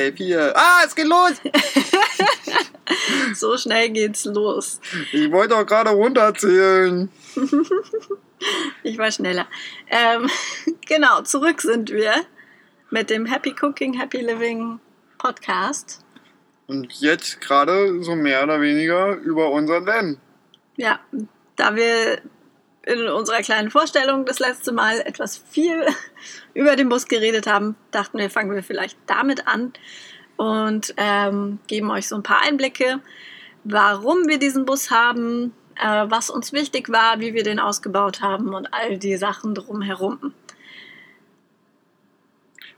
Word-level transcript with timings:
Hey, 0.00 0.12
vier. 0.12 0.52
Ah, 0.54 0.82
es 0.86 0.94
geht 0.94 1.08
los! 1.08 1.32
so 3.34 3.56
schnell 3.56 3.90
geht's 3.90 4.26
los. 4.26 4.80
Ich 5.10 5.28
wollte 5.32 5.56
auch 5.56 5.66
gerade 5.66 5.90
runterzählen. 5.90 7.10
ich 8.84 8.96
war 8.96 9.10
schneller. 9.10 9.48
Ähm, 9.90 10.30
genau, 10.86 11.22
zurück 11.22 11.62
sind 11.62 11.90
wir 11.90 12.12
mit 12.90 13.10
dem 13.10 13.26
Happy 13.26 13.52
Cooking, 13.60 13.98
Happy 13.98 14.18
Living 14.18 14.78
Podcast. 15.18 16.04
Und 16.68 16.92
jetzt 17.00 17.40
gerade 17.40 18.00
so 18.04 18.14
mehr 18.14 18.44
oder 18.44 18.60
weniger 18.60 19.16
über 19.16 19.50
unseren 19.50 19.84
Van. 19.84 20.20
Ja, 20.76 21.00
da 21.56 21.74
wir 21.74 22.20
in 22.88 23.06
unserer 23.08 23.42
kleinen 23.42 23.70
Vorstellung 23.70 24.24
das 24.24 24.38
letzte 24.38 24.72
Mal 24.72 25.00
etwas 25.00 25.36
viel 25.50 25.86
über 26.54 26.74
den 26.74 26.88
Bus 26.88 27.06
geredet 27.06 27.46
haben, 27.46 27.76
dachten 27.90 28.18
wir, 28.18 28.30
fangen 28.30 28.54
wir 28.54 28.62
vielleicht 28.62 28.98
damit 29.06 29.46
an 29.46 29.72
und 30.36 30.94
ähm, 30.96 31.58
geben 31.66 31.90
euch 31.90 32.08
so 32.08 32.16
ein 32.16 32.22
paar 32.22 32.42
Einblicke, 32.42 33.00
warum 33.64 34.26
wir 34.26 34.38
diesen 34.38 34.64
Bus 34.64 34.90
haben, 34.90 35.52
äh, 35.76 36.06
was 36.08 36.30
uns 36.30 36.52
wichtig 36.52 36.88
war, 36.88 37.20
wie 37.20 37.34
wir 37.34 37.42
den 37.42 37.60
ausgebaut 37.60 38.22
haben 38.22 38.54
und 38.54 38.72
all 38.72 38.98
die 38.98 39.16
Sachen 39.16 39.54
drumherum. 39.54 40.32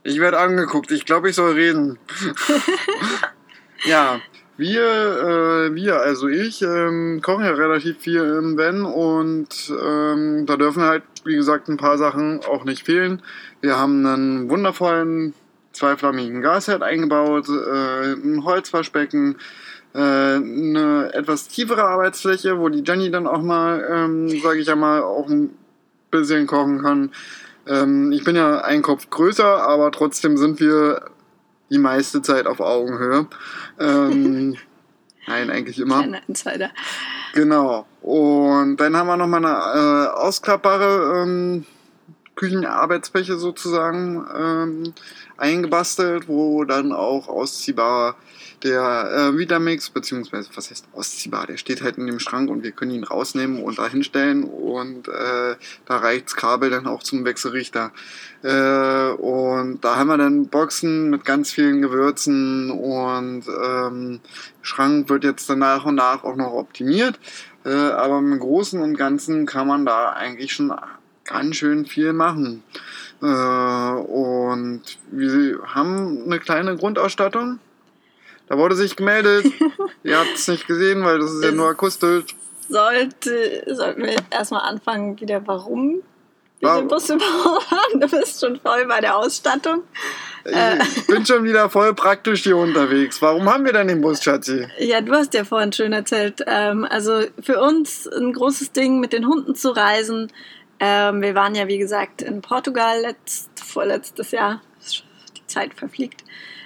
Ich 0.02 0.18
werde 0.18 0.38
angeguckt. 0.38 0.90
Ich 0.90 1.04
glaube, 1.04 1.28
ich 1.30 1.36
soll 1.36 1.52
reden. 1.52 1.98
ja, 3.84 4.20
wir, 4.60 4.82
äh, 4.82 5.74
wir, 5.74 6.00
also 6.00 6.28
ich, 6.28 6.62
ähm, 6.62 7.20
kochen 7.22 7.44
ja 7.44 7.52
relativ 7.52 7.98
viel 7.98 8.20
im 8.20 8.56
Van 8.56 8.84
und 8.84 9.72
ähm, 9.82 10.46
da 10.46 10.56
dürfen 10.56 10.82
halt, 10.82 11.02
wie 11.24 11.34
gesagt, 11.34 11.68
ein 11.68 11.78
paar 11.78 11.98
Sachen 11.98 12.40
auch 12.44 12.64
nicht 12.64 12.84
fehlen. 12.84 13.22
Wir 13.60 13.78
haben 13.78 14.06
einen 14.06 14.48
wundervollen 14.48 15.34
zweiflammigen 15.72 16.42
Gasherd 16.42 16.82
eingebaut, 16.82 17.48
äh, 17.48 18.12
ein 18.12 18.44
Holzwaschbecken, 18.44 19.36
äh, 19.94 19.98
eine 19.98 21.10
etwas 21.14 21.48
tiefere 21.48 21.84
Arbeitsfläche, 21.84 22.58
wo 22.58 22.68
die 22.68 22.84
Jenny 22.86 23.10
dann 23.10 23.26
auch 23.26 23.42
mal, 23.42 23.84
ähm, 23.90 24.28
sage 24.40 24.60
ich 24.60 24.66
ja 24.66 24.76
mal, 24.76 25.02
auch 25.02 25.28
ein 25.28 25.50
bisschen 26.10 26.46
kochen 26.46 26.82
kann. 26.82 27.10
Ähm, 27.66 28.12
ich 28.12 28.24
bin 28.24 28.36
ja 28.36 28.60
ein 28.60 28.82
Kopf 28.82 29.08
größer, 29.10 29.62
aber 29.66 29.90
trotzdem 29.90 30.36
sind 30.36 30.60
wir 30.60 31.02
die 31.70 31.78
meiste 31.78 32.22
Zeit 32.22 32.46
auf 32.46 32.60
Augenhöhe. 32.60 33.26
Ähm, 33.78 34.56
nein, 35.26 35.50
eigentlich 35.50 35.78
immer. 35.78 35.98
Kleiner 35.98 36.20
Insider. 36.28 36.70
Genau. 37.34 37.86
Und 38.02 38.76
dann 38.78 38.96
haben 38.96 39.06
wir 39.06 39.16
nochmal 39.16 39.44
eine 39.44 40.06
äh, 40.06 40.08
ausklappbare 40.08 41.22
ähm, 41.22 41.66
Küchenarbeitsfläche 42.40 43.36
sozusagen 43.36 44.26
ähm, 44.34 44.94
eingebastelt, 45.36 46.26
wo 46.26 46.64
dann 46.64 46.90
auch 46.92 47.28
ausziehbar 47.28 48.16
der 48.62 49.32
äh, 49.32 49.38
Vitamix, 49.38 49.90
beziehungsweise 49.90 50.48
was 50.54 50.70
heißt 50.70 50.86
ausziehbar, 50.94 51.46
der 51.46 51.58
steht 51.58 51.82
halt 51.82 51.98
in 51.98 52.06
dem 52.06 52.18
Schrank 52.18 52.48
und 52.48 52.62
wir 52.62 52.72
können 52.72 52.92
ihn 52.92 53.04
rausnehmen 53.04 53.62
und 53.62 53.78
da 53.78 53.88
hinstellen 53.88 54.44
und 54.44 55.08
äh, 55.08 55.56
da 55.84 55.96
reicht's 55.98 56.34
Kabel 56.34 56.70
dann 56.70 56.86
auch 56.86 57.02
zum 57.02 57.26
Wechselrichter. 57.26 57.92
Äh, 58.42 59.10
und 59.10 59.84
da 59.84 59.96
haben 59.96 60.08
wir 60.08 60.16
dann 60.16 60.46
Boxen 60.46 61.10
mit 61.10 61.26
ganz 61.26 61.50
vielen 61.50 61.82
Gewürzen 61.82 62.70
und 62.70 63.44
ähm, 63.48 64.20
Schrank 64.62 65.10
wird 65.10 65.24
jetzt 65.24 65.50
dann 65.50 65.58
nach 65.58 65.84
und 65.84 65.96
nach 65.96 66.24
auch 66.24 66.36
noch 66.36 66.54
optimiert. 66.54 67.18
Äh, 67.66 67.70
aber 67.70 68.18
im 68.18 68.38
Großen 68.38 68.80
und 68.80 68.96
Ganzen 68.96 69.44
kann 69.44 69.66
man 69.66 69.84
da 69.84 70.12
eigentlich 70.12 70.52
schon 70.54 70.72
ganz 71.30 71.56
schön 71.56 71.86
viel 71.86 72.12
machen. 72.12 72.62
Äh, 73.22 73.26
und 73.26 74.82
wir 75.10 75.60
haben 75.66 76.24
eine 76.24 76.38
kleine 76.38 76.76
Grundausstattung. 76.76 77.58
Da 78.48 78.58
wurde 78.58 78.74
sich 78.74 78.96
gemeldet. 78.96 79.46
Ihr 80.02 80.18
habt 80.18 80.34
es 80.34 80.48
nicht 80.48 80.66
gesehen, 80.66 81.04
weil 81.04 81.18
das 81.18 81.32
ist 81.32 81.44
ja 81.44 81.52
nur 81.52 81.68
akustisch. 81.68 82.34
Sollte, 82.68 83.64
sollten 83.66 84.02
wir 84.02 84.16
erstmal 84.30 84.62
anfangen, 84.62 85.20
wieder 85.20 85.42
warum 85.46 86.02
wir 86.60 86.68
warum? 86.68 86.82
den 86.82 86.88
Bus 86.88 87.10
überhaupt 87.10 87.70
haben. 87.70 88.00
Du 88.00 88.08
bist 88.08 88.40
schon 88.40 88.60
voll 88.60 88.86
bei 88.86 89.00
der 89.00 89.16
Ausstattung. 89.16 89.82
Ich 90.44 90.54
äh. 90.54 90.78
bin 91.06 91.26
schon 91.26 91.44
wieder 91.44 91.68
voll 91.68 91.94
praktisch 91.94 92.42
hier 92.42 92.56
unterwegs. 92.56 93.20
Warum 93.20 93.48
haben 93.50 93.64
wir 93.64 93.72
denn 93.72 93.88
den 93.88 94.00
Bus, 94.00 94.22
Schatzi? 94.22 94.66
Ja, 94.78 95.00
du 95.00 95.12
hast 95.12 95.34
ja 95.34 95.44
vorhin 95.44 95.72
schön 95.72 95.92
erzählt. 95.92 96.42
Ähm, 96.46 96.86
also 96.88 97.24
für 97.42 97.60
uns 97.60 98.06
ein 98.06 98.32
großes 98.32 98.72
Ding, 98.72 99.00
mit 99.00 99.12
den 99.12 99.26
Hunden 99.26 99.54
zu 99.54 99.70
reisen. 99.70 100.30
Ähm, 100.80 101.20
wir 101.20 101.34
waren 101.34 101.54
ja, 101.54 101.68
wie 101.68 101.78
gesagt, 101.78 102.22
in 102.22 102.40
Portugal 102.40 103.00
letzt, 103.00 103.50
vorletztes 103.62 104.30
Jahr. 104.30 104.62
Die 105.36 105.46
Zeit 105.46 105.74
verfliegt. 105.74 106.24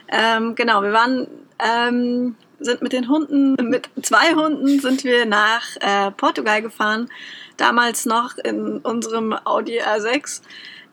Ähm, 0.08 0.54
genau, 0.54 0.82
wir 0.82 0.92
waren, 0.92 1.26
ähm, 1.58 2.36
sind 2.60 2.80
mit 2.80 2.92
den 2.92 3.08
Hunden, 3.08 3.54
mit 3.68 3.90
zwei 4.02 4.34
Hunden 4.34 4.80
sind 4.80 5.02
wir 5.02 5.26
nach 5.26 5.64
äh, 5.80 6.12
Portugal 6.12 6.62
gefahren. 6.62 7.08
Damals 7.56 8.06
noch 8.06 8.38
in 8.38 8.78
unserem 8.78 9.32
Audi 9.32 9.80
R6. 9.80 10.42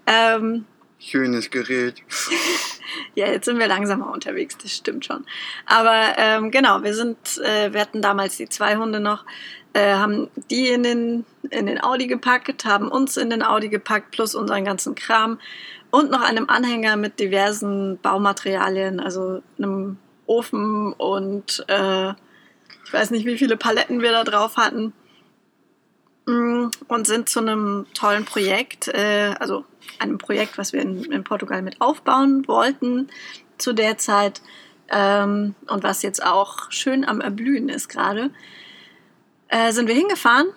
Ähm, 0.07 0.65
Schönes 0.99 1.49
Gerät. 1.49 1.95
ja, 3.15 3.25
jetzt 3.25 3.45
sind 3.45 3.57
wir 3.57 3.67
langsamer 3.67 4.11
unterwegs, 4.11 4.55
das 4.57 4.71
stimmt 4.71 5.03
schon. 5.03 5.25
Aber 5.65 6.13
ähm, 6.17 6.51
genau, 6.51 6.83
wir 6.83 6.93
sind, 6.93 7.17
äh, 7.39 7.73
wir 7.73 7.81
hatten 7.81 8.03
damals 8.03 8.37
die 8.37 8.47
zwei 8.47 8.77
Hunde 8.77 8.99
noch, 8.99 9.25
äh, 9.73 9.93
haben 9.93 10.29
die 10.49 10.67
in 10.69 10.83
den, 10.83 11.25
in 11.49 11.65
den 11.65 11.83
Audi 11.83 12.07
gepackt, 12.07 12.65
haben 12.65 12.89
uns 12.89 13.17
in 13.17 13.29
den 13.29 13.43
Audi 13.43 13.69
gepackt, 13.69 14.11
plus 14.11 14.35
unseren 14.35 14.65
ganzen 14.65 14.95
Kram 14.95 15.39
und 15.91 16.11
noch 16.11 16.21
einem 16.21 16.49
Anhänger 16.49 16.95
mit 16.95 17.19
diversen 17.19 17.99
Baumaterialien, 18.01 18.99
also 18.99 19.41
einem 19.57 19.97
Ofen 20.25 20.93
und 20.93 21.65
äh, 21.67 22.11
ich 22.85 22.93
weiß 22.93 23.11
nicht, 23.11 23.25
wie 23.25 23.37
viele 23.37 23.57
Paletten 23.57 24.01
wir 24.01 24.11
da 24.11 24.23
drauf 24.23 24.57
hatten. 24.57 24.93
Mm, 26.25 26.67
und 26.87 27.07
sind 27.07 27.29
zu 27.29 27.39
einem 27.39 27.85
tollen 27.93 28.25
Projekt, 28.25 28.87
äh, 28.89 29.33
also 29.39 29.65
einem 29.99 30.17
Projekt, 30.17 30.57
was 30.57 30.71
wir 30.71 30.81
in, 30.81 31.03
in, 31.05 31.23
Portugal 31.23 31.61
mit 31.61 31.81
aufbauen 31.81 32.47
wollten 32.47 33.09
zu 33.57 33.73
der 33.73 33.97
Zeit 33.97 34.41
ähm, 34.89 35.55
und 35.67 35.83
was 35.83 36.03
jetzt 36.03 36.23
auch 36.23 36.71
schön 36.71 37.05
am 37.05 37.21
Erblühen 37.21 37.69
ist 37.69 37.89
gerade, 37.89 38.29
äh, 39.51 39.71
sind 39.71 39.87
wir 39.87 39.95
hingefahren 39.95 40.47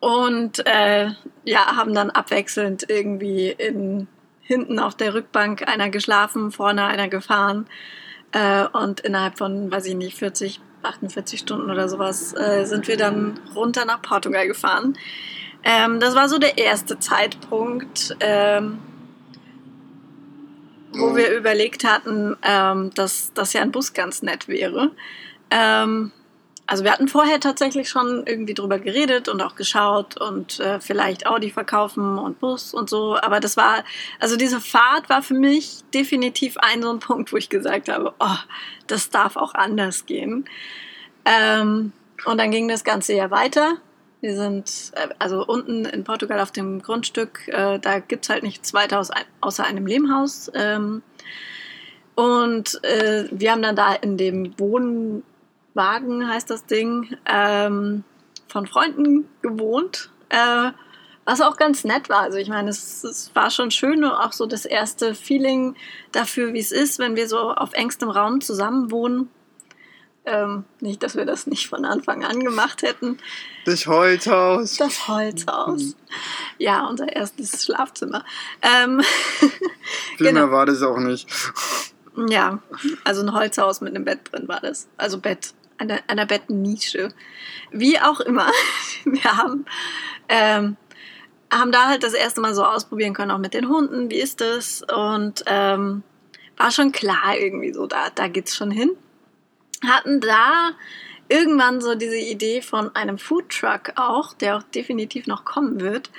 und 0.00 0.66
äh, 0.66 1.10
ja, 1.44 1.76
haben 1.76 1.94
dann 1.94 2.10
abwechselnd 2.10 2.86
irgendwie 2.88 3.50
in, 3.50 4.08
hinten 4.40 4.80
auf 4.80 4.96
der 4.96 5.14
Rückbank 5.14 5.68
einer 5.68 5.90
geschlafen, 5.90 6.50
vorne 6.50 6.84
einer 6.84 7.08
gefahren 7.08 7.66
äh, 8.32 8.64
und 8.66 9.00
innerhalb 9.00 9.38
von, 9.38 9.70
weiß 9.70 9.86
ich 9.86 9.94
nicht, 9.94 10.18
40 10.18 10.60
48 10.84 11.40
Stunden 11.40 11.70
oder 11.70 11.88
sowas, 11.88 12.34
äh, 12.34 12.64
sind 12.64 12.88
wir 12.88 12.96
dann 12.96 13.38
runter 13.54 13.84
nach 13.84 14.02
Portugal 14.02 14.46
gefahren. 14.46 14.98
Ähm, 15.64 16.00
das 16.00 16.14
war 16.14 16.28
so 16.28 16.38
der 16.38 16.58
erste 16.58 16.98
Zeitpunkt, 16.98 18.16
ähm, 18.20 18.78
wo 20.92 21.14
wir 21.16 21.36
überlegt 21.36 21.84
hatten, 21.84 22.36
ähm, 22.42 22.90
dass, 22.94 23.32
dass 23.32 23.52
ja 23.52 23.62
ein 23.62 23.72
Bus 23.72 23.92
ganz 23.92 24.22
nett 24.22 24.48
wäre. 24.48 24.90
Ähm, 25.50 26.12
also 26.66 26.84
wir 26.84 26.92
hatten 26.92 27.08
vorher 27.08 27.40
tatsächlich 27.40 27.88
schon 27.88 28.22
irgendwie 28.26 28.54
drüber 28.54 28.78
geredet 28.78 29.28
und 29.28 29.42
auch 29.42 29.56
geschaut 29.56 30.20
und 30.20 30.60
äh, 30.60 30.80
vielleicht 30.80 31.26
Audi 31.26 31.50
verkaufen 31.50 32.18
und 32.18 32.40
Bus 32.40 32.72
und 32.72 32.88
so. 32.88 33.16
Aber 33.16 33.40
das 33.40 33.56
war, 33.56 33.84
also 34.20 34.36
diese 34.36 34.60
Fahrt 34.60 35.08
war 35.08 35.22
für 35.22 35.34
mich 35.34 35.82
definitiv 35.92 36.56
ein 36.58 36.82
so 36.82 36.90
ein 36.90 37.00
Punkt, 37.00 37.32
wo 37.32 37.36
ich 37.36 37.48
gesagt 37.48 37.88
habe, 37.88 38.14
oh, 38.20 38.36
das 38.86 39.10
darf 39.10 39.36
auch 39.36 39.54
anders 39.54 40.06
gehen. 40.06 40.44
Ähm, 41.24 41.92
und 42.24 42.38
dann 42.38 42.50
ging 42.50 42.68
das 42.68 42.84
Ganze 42.84 43.14
ja 43.14 43.30
weiter. 43.30 43.74
Wir 44.20 44.36
sind 44.36 44.92
äh, 44.94 45.08
also 45.18 45.44
unten 45.44 45.84
in 45.84 46.04
Portugal 46.04 46.40
auf 46.40 46.52
dem 46.52 46.80
Grundstück, 46.80 47.48
äh, 47.48 47.80
da 47.80 47.98
gibt 47.98 48.24
es 48.24 48.30
halt 48.30 48.44
nichts 48.44 48.72
weiter 48.72 49.00
aus, 49.00 49.10
außer 49.40 49.64
einem 49.64 49.86
Lehmhaus. 49.86 50.50
Ähm, 50.54 51.02
und 52.14 52.82
äh, 52.84 53.24
wir 53.32 53.50
haben 53.50 53.62
dann 53.62 53.74
da 53.74 53.94
in 53.94 54.16
dem 54.16 54.58
Wohn 54.58 55.24
Wagen 55.74 56.28
heißt 56.28 56.50
das 56.50 56.66
Ding, 56.66 57.16
ähm, 57.26 58.04
von 58.48 58.66
Freunden 58.66 59.28
gewohnt. 59.40 60.10
Äh, 60.28 60.72
was 61.24 61.40
auch 61.40 61.56
ganz 61.56 61.84
nett 61.84 62.08
war. 62.08 62.22
Also 62.22 62.38
ich 62.38 62.48
meine, 62.48 62.70
es, 62.70 63.04
es, 63.04 63.30
war 63.34 63.50
schon 63.50 63.70
schön 63.70 64.04
und 64.04 64.10
auch 64.10 64.32
so 64.32 64.46
das 64.46 64.64
erste 64.64 65.14
Feeling 65.14 65.76
dafür, 66.10 66.52
wie 66.52 66.58
es 66.58 66.72
ist, 66.72 66.98
wenn 66.98 67.16
wir 67.16 67.28
so 67.28 67.52
auf 67.52 67.74
engstem 67.74 68.10
Raum 68.10 68.40
zusammen 68.40 68.90
wohnen. 68.90 69.30
Ähm, 70.24 70.64
nicht, 70.80 71.02
dass 71.02 71.16
wir 71.16 71.24
das 71.24 71.48
nicht 71.48 71.68
von 71.68 71.84
Anfang 71.84 72.24
an 72.24 72.40
gemacht 72.40 72.82
hätten. 72.82 73.18
Das 73.64 73.86
Holzhaus. 73.86 74.76
Das 74.76 75.08
Holzhaus. 75.08 75.96
Ja, 76.58 76.86
unser 76.86 77.12
erstes 77.12 77.64
Schlafzimmer. 77.64 78.24
Ähm, 78.60 79.00
Viel 79.40 79.50
genau. 80.18 80.32
mehr 80.32 80.50
war 80.52 80.66
das 80.66 80.82
auch 80.82 80.98
nicht. 80.98 81.28
Ja, 82.28 82.60
also 83.04 83.22
ein 83.22 83.32
Holzhaus 83.32 83.80
mit 83.80 83.94
einem 83.94 84.04
Bett 84.04 84.30
drin 84.30 84.46
war 84.46 84.60
das. 84.60 84.88
Also 84.96 85.18
Bett, 85.18 85.54
einer, 85.82 86.00
einer 86.06 86.26
Bettnische. 86.26 87.12
Wie 87.70 88.00
auch 88.00 88.20
immer. 88.20 88.50
Wir 89.04 89.24
haben, 89.24 89.64
ähm, 90.28 90.76
haben 91.52 91.72
da 91.72 91.88
halt 91.88 92.02
das 92.02 92.14
erste 92.14 92.40
Mal 92.40 92.54
so 92.54 92.64
ausprobieren 92.64 93.14
können, 93.14 93.30
auch 93.30 93.38
mit 93.38 93.54
den 93.54 93.68
Hunden. 93.68 94.10
Wie 94.10 94.20
ist 94.20 94.40
das? 94.40 94.82
Und 94.82 95.44
ähm, 95.46 96.02
war 96.56 96.70
schon 96.70 96.92
klar 96.92 97.36
irgendwie 97.38 97.72
so, 97.72 97.86
da, 97.86 98.10
da 98.14 98.28
geht's 98.28 98.56
schon 98.56 98.70
hin. 98.70 98.90
Hatten 99.84 100.20
da 100.20 100.72
irgendwann 101.28 101.80
so 101.80 101.94
diese 101.94 102.18
Idee 102.18 102.62
von 102.62 102.94
einem 102.94 103.18
Foodtruck 103.18 103.92
auch, 103.96 104.34
der 104.34 104.56
auch 104.56 104.62
definitiv 104.62 105.26
noch 105.26 105.44
kommen 105.44 105.80
wird. 105.80 106.10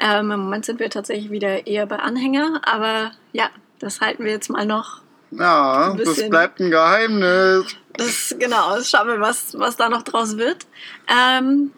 Ähm, 0.00 0.30
Im 0.30 0.40
Moment 0.40 0.64
sind 0.64 0.80
wir 0.80 0.88
tatsächlich 0.88 1.30
wieder 1.30 1.66
eher 1.66 1.86
bei 1.86 1.96
Anhänger, 1.96 2.62
aber 2.64 3.12
ja, 3.32 3.50
das 3.78 4.00
halten 4.00 4.24
wir 4.24 4.32
jetzt 4.32 4.48
mal 4.48 4.64
noch. 4.64 5.02
Ja, 5.32 5.94
das 5.94 6.28
bleibt 6.28 6.60
ein 6.60 6.70
Geheimnis. 6.70 7.74
Das, 7.94 8.34
genau, 8.38 8.80
schauen 8.82 9.08
wir, 9.08 9.20
was, 9.20 9.58
was 9.58 9.76
da 9.76 9.88
noch 9.88 10.02
draus 10.02 10.36
wird. 10.36 10.66
Ähm, 11.08 11.72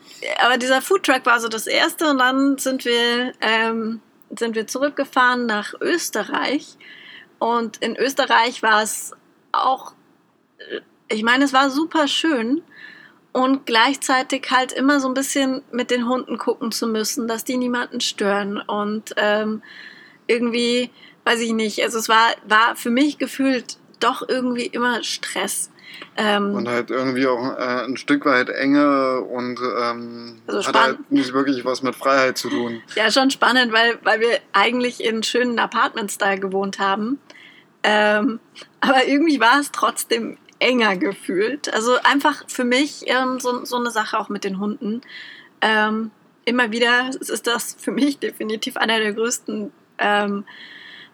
aber 0.44 0.58
dieser 0.58 0.82
Foodtruck 0.82 1.24
war 1.26 1.40
so 1.40 1.48
das 1.48 1.66
erste 1.66 2.10
und 2.10 2.18
dann 2.18 2.58
sind 2.58 2.84
wir, 2.84 3.32
ähm, 3.40 4.00
sind 4.36 4.54
wir 4.54 4.66
zurückgefahren 4.66 5.46
nach 5.46 5.74
Österreich. 5.80 6.76
Und 7.38 7.78
in 7.78 7.96
Österreich 7.96 8.62
war 8.62 8.82
es 8.82 9.12
auch, 9.52 9.92
ich 11.08 11.22
meine, 11.22 11.44
es 11.44 11.52
war 11.52 11.70
super 11.70 12.08
schön 12.08 12.62
und 13.32 13.66
gleichzeitig 13.66 14.46
halt 14.50 14.72
immer 14.72 15.00
so 15.00 15.08
ein 15.08 15.14
bisschen 15.14 15.62
mit 15.72 15.90
den 15.90 16.08
Hunden 16.08 16.38
gucken 16.38 16.72
zu 16.72 16.86
müssen, 16.86 17.28
dass 17.28 17.44
die 17.44 17.56
niemanden 17.56 18.00
stören 18.00 18.58
und 18.58 19.12
ähm, 19.16 19.62
irgendwie, 20.26 20.90
weiß 21.24 21.40
ich 21.40 21.52
nicht, 21.52 21.82
also 21.82 21.98
es 21.98 22.08
war, 22.08 22.34
war 22.46 22.76
für 22.76 22.90
mich 22.90 23.18
gefühlt 23.18 23.78
doch 24.00 24.26
irgendwie 24.28 24.66
immer 24.66 25.02
Stress. 25.02 25.70
Ähm, 26.16 26.54
und 26.54 26.68
halt 26.68 26.90
irgendwie 26.90 27.26
auch 27.26 27.56
äh, 27.56 27.84
ein 27.84 27.96
Stück 27.96 28.24
weit 28.24 28.48
Enge 28.48 29.20
und 29.20 29.60
ähm, 29.60 30.40
also 30.46 30.66
hat 30.66 30.74
halt 30.74 31.10
nicht 31.10 31.32
wirklich 31.32 31.64
was 31.64 31.82
mit 31.82 31.94
Freiheit 31.94 32.36
zu 32.36 32.50
tun. 32.50 32.82
Ja, 32.96 33.10
schon 33.10 33.30
spannend, 33.30 33.72
weil, 33.72 33.98
weil 34.02 34.20
wir 34.20 34.38
eigentlich 34.52 35.02
in 35.02 35.22
schönen 35.22 35.58
Apartments 35.58 36.18
da 36.18 36.34
gewohnt 36.36 36.78
haben. 36.78 37.18
Ähm, 37.82 38.40
aber 38.80 39.06
irgendwie 39.06 39.40
war 39.40 39.60
es 39.60 39.70
trotzdem 39.70 40.36
enger 40.58 40.96
gefühlt. 40.96 41.72
Also 41.72 41.96
einfach 42.02 42.44
für 42.48 42.64
mich 42.64 43.04
ähm, 43.06 43.38
so, 43.40 43.64
so 43.64 43.76
eine 43.76 43.90
Sache 43.90 44.18
auch 44.18 44.28
mit 44.28 44.44
den 44.44 44.58
Hunden. 44.58 45.02
Ähm, 45.60 46.10
immer 46.44 46.72
wieder 46.72 47.10
ist 47.18 47.46
das 47.46 47.76
für 47.78 47.92
mich 47.92 48.18
definitiv 48.18 48.76
einer 48.76 48.98
der 48.98 49.12
größten 49.12 49.72
ähm, 49.98 50.44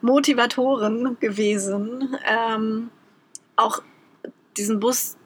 Motivatoren 0.03 1.19
gewesen, 1.21 2.17
ähm, 2.29 2.91
auch 3.57 3.83
diesen 4.57 4.81
Bus 4.81 5.17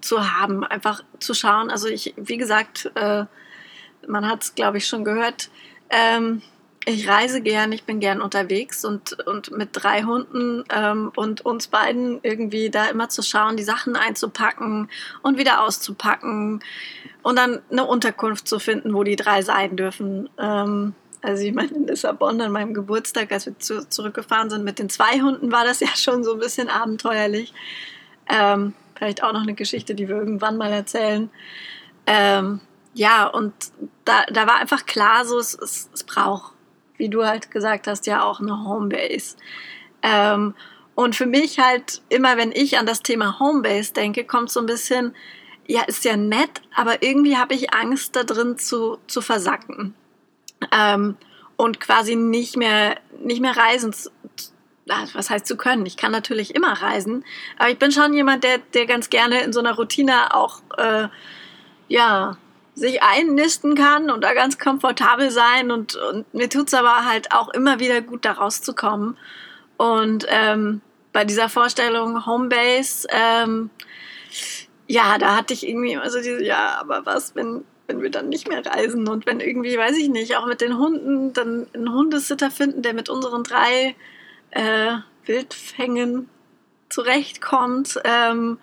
zu 0.00 0.32
haben, 0.32 0.64
einfach 0.64 1.02
zu 1.18 1.34
schauen. 1.34 1.70
Also 1.70 1.88
ich, 1.88 2.14
wie 2.16 2.36
gesagt, 2.36 2.90
äh, 2.94 3.24
man 4.06 4.28
hat 4.28 4.42
es, 4.42 4.54
glaube 4.54 4.78
ich, 4.78 4.86
schon 4.86 5.04
gehört. 5.04 5.50
Ähm, 5.90 6.42
ich 6.86 7.08
reise 7.08 7.42
gern, 7.42 7.72
ich 7.72 7.84
bin 7.84 8.00
gern 8.00 8.22
unterwegs 8.22 8.84
und, 8.86 9.12
und 9.26 9.50
mit 9.50 9.70
drei 9.72 10.02
Hunden 10.02 10.64
ähm, 10.74 11.12
und 11.14 11.42
uns 11.44 11.66
beiden 11.66 12.20
irgendwie 12.22 12.70
da 12.70 12.86
immer 12.86 13.10
zu 13.10 13.22
schauen, 13.22 13.58
die 13.58 13.62
Sachen 13.62 13.96
einzupacken 13.96 14.88
und 15.22 15.36
wieder 15.36 15.62
auszupacken 15.62 16.62
und 17.22 17.36
dann 17.36 17.60
eine 17.70 17.84
Unterkunft 17.84 18.48
zu 18.48 18.58
finden, 18.58 18.94
wo 18.94 19.04
die 19.04 19.16
drei 19.16 19.42
sein 19.42 19.76
dürfen. 19.76 20.30
Ähm, 20.38 20.94
also 21.22 21.42
ich 21.42 21.52
meine, 21.52 21.70
in 21.70 21.86
Lissabon 21.86 22.40
an 22.40 22.52
meinem 22.52 22.74
Geburtstag, 22.74 23.30
als 23.32 23.46
wir 23.46 23.58
zu, 23.58 23.88
zurückgefahren 23.88 24.50
sind 24.50 24.64
mit 24.64 24.78
den 24.78 24.88
zwei 24.88 25.20
Hunden, 25.20 25.52
war 25.52 25.64
das 25.64 25.80
ja 25.80 25.94
schon 25.94 26.24
so 26.24 26.34
ein 26.34 26.40
bisschen 26.40 26.68
abenteuerlich. 26.68 27.52
Ähm, 28.28 28.74
vielleicht 28.94 29.22
auch 29.22 29.32
noch 29.32 29.42
eine 29.42 29.54
Geschichte, 29.54 29.94
die 29.94 30.08
wir 30.08 30.16
irgendwann 30.16 30.56
mal 30.56 30.72
erzählen. 30.72 31.30
Ähm, 32.06 32.60
ja, 32.94 33.26
und 33.26 33.52
da, 34.04 34.24
da 34.32 34.46
war 34.46 34.56
einfach 34.56 34.86
klar, 34.86 35.24
so 35.24 35.38
es, 35.38 35.54
es, 35.54 35.90
es 35.92 36.04
braucht 36.04 36.54
wie 37.00 37.08
du 37.08 37.26
halt 37.26 37.50
gesagt 37.50 37.88
hast, 37.88 38.06
ja 38.06 38.22
auch 38.22 38.38
eine 38.38 38.62
Homebase. 38.64 39.36
Ähm, 40.02 40.54
und 40.94 41.16
für 41.16 41.26
mich 41.26 41.58
halt 41.58 42.02
immer, 42.10 42.36
wenn 42.36 42.52
ich 42.52 42.78
an 42.78 42.86
das 42.86 43.02
Thema 43.02 43.40
Homebase 43.40 43.94
denke, 43.94 44.24
kommt 44.24 44.50
so 44.50 44.60
ein 44.60 44.66
bisschen, 44.66 45.16
ja, 45.66 45.82
ist 45.82 46.04
ja 46.04 46.16
nett, 46.16 46.60
aber 46.76 47.02
irgendwie 47.02 47.36
habe 47.36 47.54
ich 47.54 47.74
Angst 47.74 48.14
da 48.14 48.22
drin 48.22 48.58
zu, 48.58 48.98
zu 49.08 49.22
versacken. 49.22 49.94
Ähm, 50.72 51.16
und 51.56 51.80
quasi 51.80 52.16
nicht 52.16 52.56
mehr, 52.56 52.96
nicht 53.18 53.40
mehr 53.40 53.56
reisen 53.56 53.94
was 55.14 55.30
heißt 55.30 55.46
zu 55.46 55.56
können? 55.56 55.86
Ich 55.86 55.96
kann 55.96 56.12
natürlich 56.12 56.54
immer 56.54 56.72
reisen, 56.72 57.24
aber 57.58 57.70
ich 57.70 57.78
bin 57.78 57.92
schon 57.92 58.12
jemand, 58.12 58.44
der, 58.44 58.58
der 58.74 58.86
ganz 58.86 59.10
gerne 59.10 59.42
in 59.42 59.52
so 59.52 59.60
einer 59.60 59.74
Routine 59.74 60.34
auch, 60.34 60.62
äh, 60.78 61.08
ja, 61.88 62.36
sich 62.74 63.02
einnisten 63.02 63.74
kann 63.74 64.10
und 64.10 64.22
da 64.22 64.32
ganz 64.32 64.58
komfortabel 64.58 65.30
sein. 65.30 65.70
Und, 65.70 65.96
und 65.96 66.32
mir 66.32 66.48
tut 66.48 66.68
es 66.68 66.74
aber 66.74 67.04
halt 67.04 67.32
auch 67.32 67.48
immer 67.50 67.78
wieder 67.78 68.00
gut, 68.00 68.24
da 68.24 68.32
rauszukommen. 68.32 69.16
Und 69.76 70.26
ähm, 70.28 70.80
bei 71.12 71.24
dieser 71.24 71.48
Vorstellung 71.48 72.26
Homebase, 72.26 73.06
ähm, 73.10 73.70
ja, 74.86 75.18
da 75.18 75.36
hatte 75.36 75.52
ich 75.52 75.68
irgendwie 75.68 75.92
immer 75.92 76.10
so 76.10 76.18
diese, 76.18 76.42
ja, 76.42 76.78
aber 76.80 77.04
was, 77.04 77.34
wenn, 77.34 77.64
wenn 77.90 78.02
wir 78.02 78.10
dann 78.10 78.28
nicht 78.28 78.48
mehr 78.48 78.64
reisen 78.64 79.08
und 79.08 79.26
wenn 79.26 79.40
irgendwie, 79.40 79.76
weiß 79.76 79.96
ich 79.96 80.08
nicht, 80.08 80.36
auch 80.36 80.46
mit 80.46 80.60
den 80.60 80.78
Hunden 80.78 81.32
dann 81.32 81.66
einen 81.74 81.92
Hundesitter 81.92 82.50
finden, 82.50 82.82
der 82.82 82.94
mit 82.94 83.08
unseren 83.08 83.42
drei 83.42 83.96
äh, 84.52 84.92
Wildfängen 85.26 86.28
zurechtkommt. 86.88 88.00
Ähm, 88.04 88.58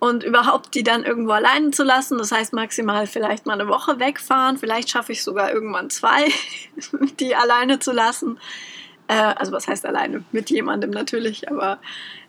und 0.00 0.22
überhaupt 0.22 0.76
die 0.76 0.84
dann 0.84 1.04
irgendwo 1.04 1.32
alleine 1.32 1.72
zu 1.72 1.82
lassen. 1.82 2.18
Das 2.18 2.30
heißt 2.30 2.52
maximal 2.52 3.08
vielleicht 3.08 3.46
mal 3.46 3.54
eine 3.60 3.68
Woche 3.68 3.98
wegfahren. 3.98 4.56
Vielleicht 4.56 4.90
schaffe 4.90 5.10
ich 5.10 5.24
sogar 5.24 5.52
irgendwann 5.52 5.90
zwei, 5.90 6.28
die 7.18 7.34
alleine 7.34 7.80
zu 7.80 7.92
lassen. 7.92 8.38
Äh, 9.08 9.14
also 9.14 9.50
was 9.52 9.66
heißt 9.66 9.86
alleine? 9.86 10.22
Mit 10.30 10.50
jemandem 10.50 10.90
natürlich, 10.90 11.50
aber 11.50 11.78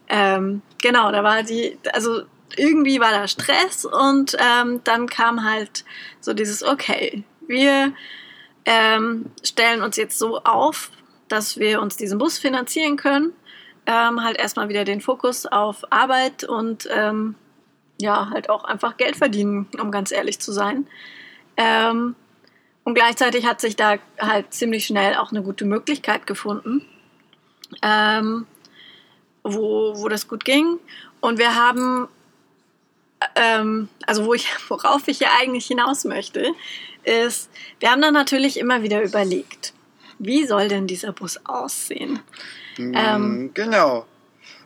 ähm, 0.07 0.63
genau, 0.81 1.11
da 1.11 1.23
war 1.23 1.43
die, 1.43 1.77
also 1.93 2.23
irgendwie 2.57 2.99
war 2.99 3.11
da 3.11 3.27
Stress 3.27 3.85
und 3.85 4.35
ähm, 4.39 4.81
dann 4.83 5.07
kam 5.07 5.43
halt 5.43 5.83
so 6.19 6.33
dieses, 6.33 6.63
okay, 6.63 7.23
wir 7.47 7.93
ähm, 8.65 9.31
stellen 9.43 9.81
uns 9.81 9.97
jetzt 9.97 10.19
so 10.19 10.39
auf, 10.39 10.91
dass 11.27 11.57
wir 11.57 11.81
uns 11.81 11.97
diesen 11.97 12.17
Bus 12.17 12.37
finanzieren 12.37 12.97
können. 12.97 13.33
Ähm, 13.85 14.23
halt 14.23 14.37
erstmal 14.37 14.69
wieder 14.69 14.83
den 14.83 15.01
Fokus 15.01 15.45
auf 15.45 15.91
Arbeit 15.91 16.43
und 16.43 16.87
ähm, 16.91 17.35
ja, 17.99 18.29
halt 18.29 18.49
auch 18.49 18.63
einfach 18.63 18.97
Geld 18.97 19.15
verdienen, 19.15 19.67
um 19.81 19.91
ganz 19.91 20.11
ehrlich 20.11 20.39
zu 20.39 20.51
sein. 20.51 20.87
Ähm, 21.57 22.15
und 22.83 22.93
gleichzeitig 22.93 23.45
hat 23.45 23.61
sich 23.61 23.75
da 23.75 23.97
halt 24.19 24.53
ziemlich 24.53 24.85
schnell 24.85 25.15
auch 25.15 25.31
eine 25.31 25.43
gute 25.43 25.65
Möglichkeit 25.65 26.25
gefunden, 26.25 26.85
ähm, 27.81 28.47
wo, 29.43 29.93
wo 29.95 30.07
das 30.07 30.27
gut 30.27 30.45
ging. 30.45 30.79
Und 31.19 31.37
wir 31.37 31.55
haben, 31.55 32.07
ähm, 33.35 33.89
also 34.05 34.25
wo 34.25 34.33
ich, 34.33 34.47
worauf 34.69 35.07
ich 35.07 35.19
ja 35.19 35.29
eigentlich 35.39 35.67
hinaus 35.67 36.05
möchte, 36.05 36.53
ist, 37.03 37.49
wir 37.79 37.91
haben 37.91 38.01
dann 38.01 38.13
natürlich 38.13 38.59
immer 38.59 38.83
wieder 38.83 39.01
überlegt, 39.01 39.73
wie 40.19 40.45
soll 40.45 40.67
denn 40.67 40.85
dieser 40.85 41.13
Bus 41.13 41.39
aussehen? 41.45 42.19
Mm, 42.77 42.93
ähm, 42.93 43.51
genau. 43.53 44.05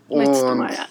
Und, 0.08 0.58
mal, 0.58 0.74
ja. 0.74 0.88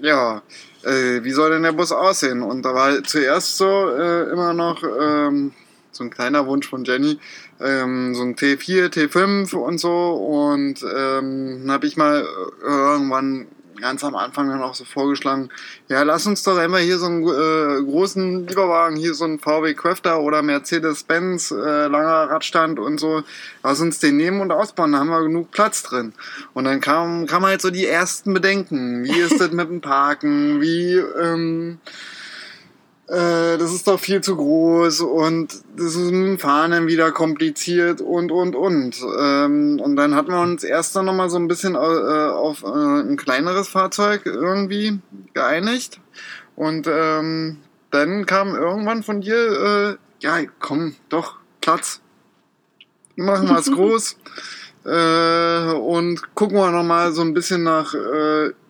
ja 0.02 0.42
äh, 0.84 1.22
wie 1.24 1.32
soll 1.32 1.50
denn 1.50 1.62
der 1.62 1.72
Bus 1.72 1.92
aussehen? 1.92 2.42
Und 2.42 2.62
da 2.62 2.74
war 2.74 3.02
zuerst 3.04 3.56
so 3.56 3.90
äh, 3.90 4.30
immer 4.30 4.52
noch 4.52 4.82
ähm, 4.82 5.52
so 5.90 6.04
ein 6.04 6.10
kleiner 6.10 6.46
Wunsch 6.46 6.68
von 6.68 6.84
Jenny, 6.84 7.18
ähm, 7.60 8.14
so 8.14 8.22
ein 8.22 8.34
T4, 8.36 8.88
T5 8.88 9.54
und 9.54 9.78
so. 9.78 10.12
Und 10.12 10.82
ähm, 10.82 11.60
dann 11.62 11.70
habe 11.70 11.86
ich 11.86 11.96
mal 11.96 12.26
äh, 12.62 12.66
irgendwann 12.66 13.46
ganz 13.84 14.02
am 14.02 14.16
Anfang 14.16 14.48
dann 14.48 14.62
auch 14.62 14.74
so 14.74 14.86
vorgeschlagen, 14.86 15.50
ja, 15.88 16.02
lass 16.04 16.26
uns 16.26 16.42
doch 16.42 16.58
immer 16.58 16.78
hier 16.78 16.96
so 16.96 17.04
einen 17.04 17.22
äh, 17.22 17.82
großen 17.84 18.48
Lieferwagen, 18.48 18.96
hier 18.96 19.12
so 19.12 19.24
einen 19.24 19.38
VW 19.38 19.74
Crafter 19.74 20.20
oder 20.20 20.40
Mercedes-Benz, 20.40 21.50
äh, 21.50 21.86
langer 21.88 22.30
Radstand 22.30 22.78
und 22.78 22.98
so, 22.98 23.22
lass 23.62 23.80
uns 23.80 23.98
den 23.98 24.16
nehmen 24.16 24.40
und 24.40 24.52
ausbauen, 24.52 24.92
da 24.92 25.00
haben 25.00 25.10
wir 25.10 25.22
genug 25.22 25.50
Platz 25.50 25.82
drin. 25.82 26.14
Und 26.54 26.64
dann 26.64 26.80
kam, 26.80 27.26
kam 27.26 27.44
halt 27.44 27.60
so 27.60 27.70
die 27.70 27.86
ersten 27.86 28.32
Bedenken, 28.32 29.04
wie 29.04 29.20
ist 29.20 29.38
das 29.38 29.50
mit 29.52 29.68
dem 29.68 29.82
Parken, 29.82 30.62
wie, 30.62 30.94
ähm, 30.94 31.78
äh, 33.06 33.58
das 33.58 33.74
ist 33.74 33.86
doch 33.86 34.00
viel 34.00 34.22
zu 34.22 34.34
groß 34.34 35.00
und 35.00 35.62
das 35.76 35.94
ist 35.94 36.10
mit 36.10 36.26
dem 36.26 36.38
Fahren 36.38 36.70
dann 36.70 36.86
wieder 36.86 37.12
kompliziert 37.12 38.00
und, 38.00 38.32
und, 38.32 38.56
und. 38.56 38.96
Ähm, 39.18 39.78
und 39.78 39.96
dann 39.96 40.14
hatten 40.14 40.30
wir 40.30 40.40
uns 40.40 40.64
erst 40.64 40.96
dann 40.96 41.04
nochmal 41.04 41.28
so 41.28 41.36
ein 41.36 41.46
bisschen 41.46 41.74
äh, 41.74 41.78
auf 41.78 42.62
äh, 42.62 42.66
ein 42.66 43.16
kleineres 43.18 43.68
Fahrzeug 43.68 44.22
irgendwie 44.24 45.00
geeinigt. 45.34 46.00
Und 46.56 46.86
ähm, 46.90 47.58
dann 47.90 48.24
kam 48.24 48.54
irgendwann 48.54 49.02
von 49.02 49.20
dir, 49.20 49.36
äh, 49.36 50.24
ja, 50.24 50.38
komm, 50.58 50.96
doch, 51.10 51.36
Platz. 51.60 52.00
Machen 53.16 53.48
wir 53.48 53.58
es 53.58 53.70
groß. 53.70 54.16
Äh, 54.86 55.72
und 55.74 56.34
gucken 56.34 56.56
wir 56.56 56.70
nochmal 56.70 57.12
so 57.12 57.20
ein 57.20 57.34
bisschen 57.34 57.64
nach 57.64 57.94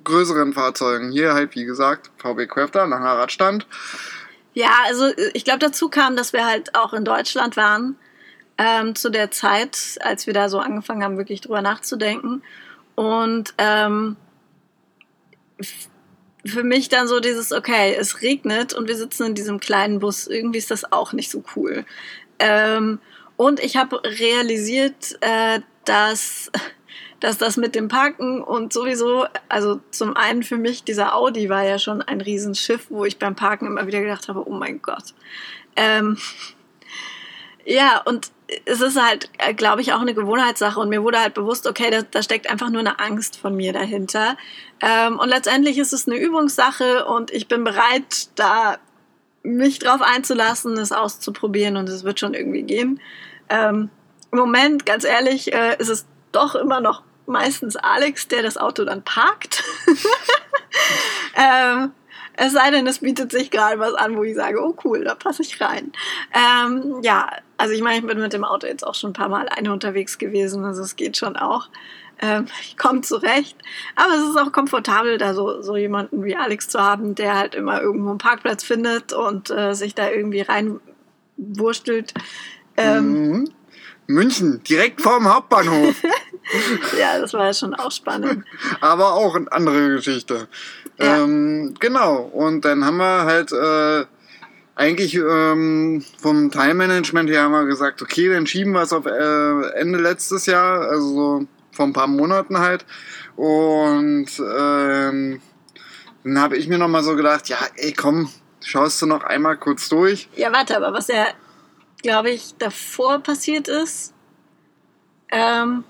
größeren 0.05 0.53
Fahrzeugen. 0.53 1.11
Hier 1.12 1.35
halt, 1.35 1.55
wie 1.55 1.64
gesagt, 1.64 2.11
VW 2.19 2.47
Crafter, 2.47 2.87
langer 2.87 3.17
Radstand. 3.17 3.67
Ja, 4.55 4.71
also 4.87 5.11
ich 5.35 5.45
glaube, 5.45 5.59
dazu 5.59 5.89
kam, 5.89 6.17
dass 6.17 6.33
wir 6.33 6.47
halt 6.47 6.75
auch 6.77 6.93
in 6.93 7.05
Deutschland 7.05 7.57
waren 7.57 7.97
ähm, 8.57 8.95
zu 8.95 9.11
der 9.11 9.31
Zeit, 9.31 9.99
als 10.01 10.27
wir 10.27 10.35
da 10.35 10.49
so 10.49 10.61
angefangen 10.61 11.03
haben, 11.03 11.19
wirklich 11.19 11.41
drüber 11.41 11.61
nachzudenken. 11.61 12.43
Und 12.95 13.53
ähm, 13.59 14.17
für 16.47 16.63
mich 16.63 16.89
dann 16.89 17.09
so 17.09 17.21
dieses, 17.21 17.53
okay, 17.53 17.97
es 17.99 18.23
regnet 18.23 18.75
und 18.75 18.87
wir 18.87 18.97
sitzen 18.97 19.27
in 19.27 19.35
diesem 19.35 19.61
kleinen 19.61 19.99
Bus. 19.99 20.27
Irgendwie 20.27 20.59
ist 20.59 20.71
das 20.71 20.93
auch 20.93 21.13
nicht 21.13 21.31
so 21.31 21.43
cool. 21.57 21.85
Ähm, 22.39 23.01
und 23.37 23.61
ich 23.61 23.77
habe 23.77 24.03
realisiert, 24.05 25.17
äh, 25.21 25.61
dass, 25.85 26.51
dass 27.25 27.38
das 27.38 27.57
mit 27.57 27.75
dem 27.75 27.88
Parken 27.88 28.43
und 28.43 28.75
sowieso, 28.75 29.25
also 29.49 29.81
zum 29.90 30.14
einen 30.14 30.43
für 30.43 30.59
mich, 30.59 30.85
dieser 30.85 31.14
Audi 31.14 31.49
war 31.49 31.64
ja 31.64 31.78
schon 31.78 32.02
ein 32.02 32.21
Riesenschiff, 32.21 32.88
wo 32.90 33.07
ich 33.07 33.19
beim 33.19 33.35
Parken 33.35 33.64
immer 33.66 33.87
wieder 33.87 34.02
gedacht 34.02 34.28
habe, 34.28 34.47
oh 34.47 34.52
mein 34.52 34.83
Gott. 34.83 35.14
Ähm, 35.75 36.19
ja, 37.64 38.02
und 38.04 38.31
es 38.66 38.83
ist 38.83 39.00
halt, 39.00 39.31
äh, 39.38 39.54
glaube 39.54 39.81
ich, 39.81 39.95
auch 39.95 40.02
eine 40.02 40.12
Gewohnheitssache 40.12 40.78
und 40.78 40.90
mir 40.90 41.02
wurde 41.02 41.19
halt 41.19 41.33
bewusst, 41.33 41.66
okay, 41.66 41.90
da, 41.90 42.02
da 42.02 42.23
steckt 42.23 42.50
einfach 42.50 42.69
nur 42.69 42.81
eine 42.81 43.00
Angst 43.00 43.38
von 43.38 43.57
mir 43.57 43.73
dahinter. 43.73 44.37
Ähm, 44.83 45.19
und 45.19 45.31
letztendlich 45.31 45.78
ist 45.78 45.95
es 45.95 46.07
eine 46.07 46.19
Übungssache 46.19 47.07
und 47.07 47.31
ich 47.31 47.49
bin 47.49 47.64
bereit, 47.64 48.28
da 48.35 48.76
mich 49.43 49.78
drauf 49.78 50.02
einzulassen, 50.02 50.76
es 50.76 50.93
auszuprobieren 50.93 51.78
und 51.78 51.88
es 51.88 52.04
wird 52.04 52.21
schon 52.21 52.35
irgendwie 52.35 52.64
gehen. 52.64 53.00
Ähm, 53.49 53.88
Im 54.31 54.38
Moment, 54.40 54.85
ganz 54.85 55.04
ehrlich, 55.04 55.54
äh, 55.54 55.78
ist 55.78 55.88
es 55.88 56.04
doch 56.33 56.54
immer 56.54 56.83
noch 56.83 57.02
meistens 57.26 57.76
Alex, 57.76 58.28
der 58.28 58.43
das 58.43 58.57
Auto 58.57 58.85
dann 58.85 59.02
parkt. 59.02 59.64
ähm, 61.37 61.93
es 62.37 62.52
sei 62.52 62.71
denn, 62.71 62.87
es 62.87 62.99
bietet 62.99 63.31
sich 63.31 63.50
gerade 63.50 63.78
was 63.78 63.95
an, 63.95 64.16
wo 64.16 64.25
ich 64.25 64.35
sage, 64.35 64.61
oh 64.61 64.76
cool, 64.85 65.04
da 65.04 65.14
passe 65.14 65.43
ich 65.43 65.61
rein. 65.61 65.93
Ähm, 66.33 67.00
ja, 67.02 67.31
also 67.57 67.73
ich 67.75 67.83
meine, 67.83 67.99
ich 67.99 68.07
bin 68.07 68.19
mit 68.19 68.33
dem 68.33 68.45
Auto 68.45 68.66
jetzt 68.66 68.85
auch 68.85 68.95
schon 68.95 69.11
ein 69.11 69.14
paar 69.14 69.28
Mal 69.28 69.49
alleine 69.49 69.73
unterwegs 69.73 70.19
gewesen, 70.19 70.64
also 70.64 70.83
es 70.83 70.97
geht 70.97 71.16
schon 71.16 71.37
auch. 71.37 71.69
Ähm, 72.21 72.47
ich 72.62 72.76
komme 72.76 73.02
zurecht. 73.02 73.57
Aber 73.97 74.14
es 74.14 74.28
ist 74.28 74.37
auch 74.37 74.52
komfortabel, 74.52 75.19
da 75.19 75.35
so, 75.35 75.62
so 75.62 75.76
jemanden 75.76 76.25
wie 76.25 76.37
Alex 76.37 76.69
zu 76.69 76.81
haben, 76.81 77.14
der 77.14 77.37
halt 77.37 77.54
immer 77.54 77.81
irgendwo 77.81 78.11
einen 78.11 78.19
Parkplatz 78.19 78.64
findet 78.64 79.12
und 79.12 79.50
äh, 79.50 79.75
sich 79.75 79.95
da 79.95 80.11
irgendwie 80.11 80.43
reinwurstelt. 80.43 82.14
Ähm, 82.76 83.31
mhm. 83.31 83.50
München, 84.07 84.62
direkt 84.64 85.00
vorm 85.00 85.33
Hauptbahnhof. 85.33 86.02
ja, 86.99 87.19
das 87.19 87.33
war 87.33 87.47
ja 87.47 87.55
schon 87.55 87.75
auch 87.75 87.93
spannend. 87.93 88.45
Aber 88.81 89.15
auch 89.15 89.35
eine 89.35 89.51
andere 89.51 89.89
Geschichte. 89.91 90.49
Ja. 90.99 91.23
Ähm, 91.23 91.75
genau, 91.81 92.23
und 92.23 92.65
dann 92.65 92.85
haben 92.85 92.99
wir 92.99 93.25
halt 93.25 93.53
äh, 93.53 94.05
eigentlich 94.77 95.15
ähm, 95.15 96.05
vom 96.19 96.51
Time-Management 96.51 97.31
her 97.31 97.43
haben 97.43 97.53
wir 97.53 97.65
gesagt, 97.65 98.03
okay, 98.03 98.29
dann 98.29 98.47
schieben 98.47 98.73
wir 98.73 98.83
es 98.83 98.93
auf 98.93 99.07
äh, 99.07 99.69
Ende 99.79 99.99
letztes 99.99 100.47
Jahr, 100.47 100.81
also 100.83 101.09
so 101.09 101.47
vor 101.73 101.87
ein 101.87 101.93
paar 101.93 102.07
Monaten 102.07 102.59
halt. 102.59 102.85
Und 103.37 104.29
ähm, 104.39 105.41
dann 106.25 106.39
habe 106.39 106.57
ich 106.57 106.69
mir 106.69 106.79
nochmal 106.79 107.03
so 107.03 107.17
gedacht, 107.17 107.49
ja, 107.49 107.59
ey, 107.77 107.93
komm, 107.93 108.31
schaust 108.61 109.03
du 109.03 109.07
noch 109.07 109.25
einmal 109.25 109.57
kurz 109.57 109.89
durch. 109.89 110.29
Ja, 110.37 110.53
warte, 110.53 110.77
aber 110.77 110.93
was 110.93 111.09
ja, 111.09 111.27
glaube 112.03 112.31
ich, 112.31 112.55
davor 112.59 113.19
passiert 113.19 113.69
ist, 113.69 114.15
ähm, 115.31 115.85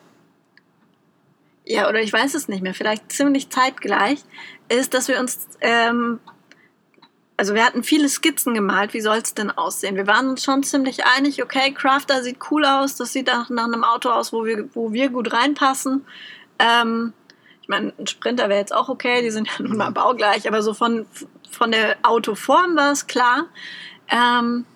ja, 1.64 1.88
oder 1.88 2.00
ich 2.00 2.12
weiß 2.12 2.34
es 2.34 2.48
nicht 2.48 2.62
mehr, 2.62 2.74
vielleicht 2.74 3.10
ziemlich 3.10 3.50
zeitgleich, 3.50 4.20
ist, 4.68 4.94
dass 4.94 5.08
wir 5.08 5.18
uns, 5.18 5.48
ähm, 5.60 6.20
also 7.36 7.54
wir 7.54 7.64
hatten 7.64 7.82
viele 7.82 8.08
Skizzen 8.08 8.54
gemalt, 8.54 8.94
wie 8.94 9.00
soll 9.00 9.18
es 9.18 9.34
denn 9.34 9.50
aussehen? 9.50 9.96
Wir 9.96 10.06
waren 10.06 10.28
uns 10.28 10.44
schon 10.44 10.62
ziemlich 10.62 11.04
einig, 11.04 11.42
okay, 11.42 11.72
Crafter 11.72 12.22
sieht 12.22 12.38
cool 12.50 12.64
aus, 12.64 12.96
das 12.96 13.12
sieht 13.12 13.26
nach, 13.26 13.50
nach 13.50 13.64
einem 13.64 13.84
Auto 13.84 14.10
aus, 14.10 14.32
wo 14.32 14.44
wir, 14.44 14.68
wo 14.74 14.92
wir 14.92 15.08
gut 15.08 15.32
reinpassen. 15.32 16.04
Ähm, 16.58 17.12
ich 17.62 17.68
meine, 17.68 17.94
ein 17.98 18.06
Sprinter 18.06 18.50
wäre 18.50 18.60
jetzt 18.60 18.74
auch 18.74 18.90
okay, 18.90 19.22
die 19.22 19.30
sind 19.30 19.48
ja 19.48 19.54
nun 19.64 19.78
mal 19.78 19.90
baugleich, 19.90 20.46
aber 20.46 20.60
so 20.62 20.74
von, 20.74 21.06
von 21.50 21.70
der 21.70 21.96
Autoform 22.02 22.76
war 22.76 22.92
es 22.92 23.06
klar. 23.06 23.46
Ähm, 24.08 24.66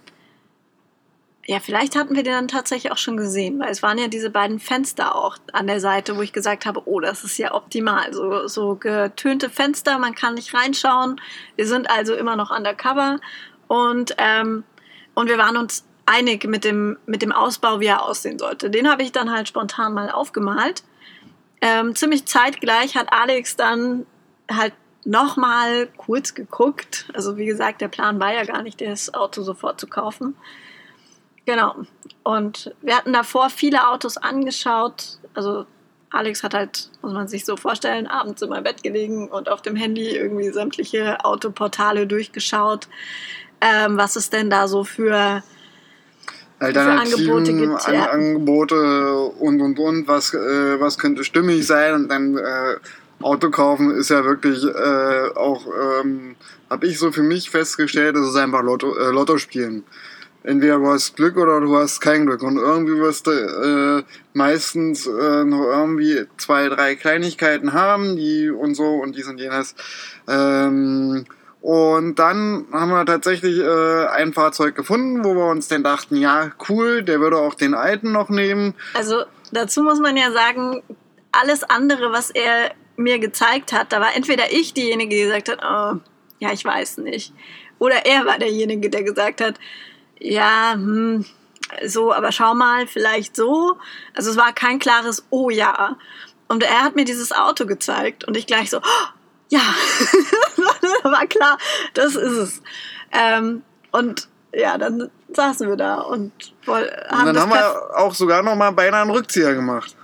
ja, 1.50 1.60
vielleicht 1.60 1.96
hatten 1.96 2.14
wir 2.14 2.22
den 2.22 2.34
dann 2.34 2.48
tatsächlich 2.48 2.92
auch 2.92 2.98
schon 2.98 3.16
gesehen, 3.16 3.58
weil 3.58 3.70
es 3.70 3.82
waren 3.82 3.96
ja 3.96 4.08
diese 4.08 4.28
beiden 4.28 4.60
Fenster 4.60 5.16
auch 5.16 5.38
an 5.54 5.66
der 5.66 5.80
Seite, 5.80 6.14
wo 6.18 6.20
ich 6.20 6.34
gesagt 6.34 6.66
habe, 6.66 6.82
oh, 6.84 7.00
das 7.00 7.24
ist 7.24 7.38
ja 7.38 7.54
optimal. 7.54 8.12
So, 8.12 8.46
so 8.48 8.74
getönte 8.74 9.48
Fenster, 9.48 9.98
man 9.98 10.14
kann 10.14 10.34
nicht 10.34 10.52
reinschauen. 10.52 11.18
Wir 11.56 11.66
sind 11.66 11.88
also 11.90 12.14
immer 12.14 12.36
noch 12.36 12.54
undercover 12.54 13.18
und, 13.66 14.14
ähm, 14.18 14.64
und 15.14 15.30
wir 15.30 15.38
waren 15.38 15.56
uns 15.56 15.86
einig 16.04 16.44
mit 16.44 16.64
dem, 16.64 16.98
mit 17.06 17.22
dem 17.22 17.32
Ausbau, 17.32 17.80
wie 17.80 17.86
er 17.86 18.04
aussehen 18.04 18.38
sollte. 18.38 18.68
Den 18.68 18.86
habe 18.86 19.02
ich 19.02 19.12
dann 19.12 19.30
halt 19.30 19.48
spontan 19.48 19.94
mal 19.94 20.10
aufgemalt. 20.10 20.82
Ähm, 21.62 21.96
ziemlich 21.96 22.26
zeitgleich 22.26 22.94
hat 22.94 23.10
Alex 23.10 23.56
dann 23.56 24.04
halt 24.52 24.74
nochmal 25.06 25.88
kurz 25.96 26.34
geguckt. 26.34 27.08
Also 27.14 27.38
wie 27.38 27.46
gesagt, 27.46 27.80
der 27.80 27.88
Plan 27.88 28.20
war 28.20 28.34
ja 28.34 28.44
gar 28.44 28.62
nicht, 28.62 28.82
das 28.82 29.14
Auto 29.14 29.40
sofort 29.40 29.80
zu 29.80 29.86
kaufen. 29.86 30.36
Genau. 31.48 31.76
Und 32.24 32.74
wir 32.82 32.94
hatten 32.94 33.14
davor 33.14 33.48
viele 33.48 33.88
Autos 33.88 34.18
angeschaut. 34.18 35.18
Also 35.32 35.64
Alex 36.10 36.42
hat 36.42 36.52
halt, 36.52 36.90
muss 37.00 37.14
man 37.14 37.26
sich 37.26 37.46
so 37.46 37.56
vorstellen, 37.56 38.06
abends 38.06 38.42
in 38.42 38.50
meinem 38.50 38.64
Bett 38.64 38.82
gelegen 38.82 39.28
und 39.28 39.48
auf 39.48 39.62
dem 39.62 39.74
Handy 39.74 40.14
irgendwie 40.14 40.50
sämtliche 40.50 41.24
Autoportale 41.24 42.06
durchgeschaut, 42.06 42.86
ähm, 43.62 43.96
was 43.96 44.16
es 44.16 44.28
denn 44.28 44.50
da 44.50 44.68
so 44.68 44.84
für, 44.84 45.42
für 46.58 46.80
Angebote 46.80 47.54
gibt. 47.54 47.88
An 47.88 47.94
ja. 47.94 48.10
Angebote 48.10 49.16
und 49.38 49.62
und 49.62 49.78
und, 49.78 50.06
was, 50.06 50.34
äh, 50.34 50.80
was 50.80 50.98
könnte 50.98 51.24
stimmig 51.24 51.66
sein 51.66 51.94
und 51.94 52.08
dann 52.10 52.36
äh, 52.36 52.76
Auto 53.22 53.48
kaufen 53.48 53.90
ist 53.92 54.10
ja 54.10 54.22
wirklich 54.22 54.62
äh, 54.64 55.30
auch, 55.34 55.66
ähm, 56.02 56.36
habe 56.68 56.86
ich 56.86 56.98
so 56.98 57.10
für 57.10 57.22
mich 57.22 57.48
festgestellt, 57.48 58.16
das 58.16 58.28
ist 58.28 58.36
einfach 58.36 58.62
Lotto, 58.62 58.94
äh, 58.94 59.10
Lotto 59.10 59.38
spielen 59.38 59.84
entweder 60.42 60.78
du 60.78 60.86
hast 60.86 61.16
Glück 61.16 61.36
oder 61.36 61.60
du 61.60 61.76
hast 61.76 62.00
kein 62.00 62.26
Glück. 62.26 62.42
Und 62.42 62.56
irgendwie 62.56 62.96
wirst 62.96 63.26
du 63.26 63.30
äh, 63.30 64.02
meistens 64.32 65.06
äh, 65.06 65.44
noch 65.44 65.64
irgendwie 65.64 66.26
zwei, 66.36 66.68
drei 66.68 66.94
Kleinigkeiten 66.96 67.72
haben, 67.72 68.16
die 68.16 68.50
und 68.50 68.74
so 68.74 68.96
und 68.96 69.16
dies 69.16 69.28
und 69.28 69.38
jenes. 69.38 69.74
Ähm, 70.28 71.24
und 71.60 72.18
dann 72.18 72.66
haben 72.72 72.90
wir 72.90 73.04
tatsächlich 73.04 73.58
äh, 73.58 74.06
ein 74.06 74.32
Fahrzeug 74.32 74.74
gefunden, 74.74 75.24
wo 75.24 75.34
wir 75.34 75.50
uns 75.50 75.68
dann 75.68 75.82
dachten, 75.82 76.16
ja, 76.16 76.52
cool, 76.68 77.02
der 77.02 77.20
würde 77.20 77.36
auch 77.36 77.54
den 77.54 77.74
alten 77.74 78.12
noch 78.12 78.28
nehmen. 78.28 78.74
Also 78.94 79.24
dazu 79.52 79.82
muss 79.82 79.98
man 79.98 80.16
ja 80.16 80.30
sagen, 80.32 80.82
alles 81.32 81.64
andere, 81.64 82.12
was 82.12 82.30
er 82.30 82.72
mir 82.96 83.18
gezeigt 83.18 83.72
hat, 83.72 83.92
da 83.92 84.00
war 84.00 84.14
entweder 84.14 84.52
ich 84.52 84.74
diejenige, 84.74 85.14
die 85.14 85.22
gesagt 85.22 85.48
hat, 85.48 85.58
oh, 85.62 86.00
ja, 86.38 86.52
ich 86.52 86.64
weiß 86.64 86.98
nicht. 86.98 87.32
Oder 87.78 88.06
er 88.06 88.26
war 88.26 88.38
derjenige, 88.38 88.90
der 88.90 89.02
gesagt 89.02 89.40
hat, 89.40 89.58
ja, 90.20 90.72
hm, 90.74 91.24
so, 91.84 92.12
aber 92.12 92.32
schau 92.32 92.54
mal, 92.54 92.86
vielleicht 92.86 93.36
so. 93.36 93.76
Also 94.14 94.30
es 94.30 94.36
war 94.36 94.52
kein 94.52 94.78
klares 94.78 95.24
Oh 95.30 95.50
ja. 95.50 95.96
Und 96.48 96.62
er 96.62 96.82
hat 96.82 96.96
mir 96.96 97.04
dieses 97.04 97.32
Auto 97.32 97.66
gezeigt 97.66 98.24
und 98.24 98.36
ich 98.36 98.46
gleich 98.46 98.70
so, 98.70 98.78
oh, 98.78 99.08
ja, 99.50 99.60
war 101.02 101.26
klar, 101.26 101.58
das 101.94 102.16
ist 102.16 102.32
es. 102.32 102.62
Ähm, 103.12 103.62
und 103.92 104.28
ja, 104.52 104.78
dann 104.78 105.10
saßen 105.34 105.68
wir 105.68 105.76
da 105.76 106.00
und 106.00 106.32
haben 106.66 107.28
Und 107.28 107.34
dann 107.34 107.40
haben 107.40 107.50
wir 107.50 107.96
auch 107.96 108.14
sogar 108.14 108.42
noch 108.42 108.56
mal 108.56 108.70
beinahe 108.70 109.02
einen 109.02 109.10
Rückzieher 109.10 109.54
gemacht. 109.54 109.94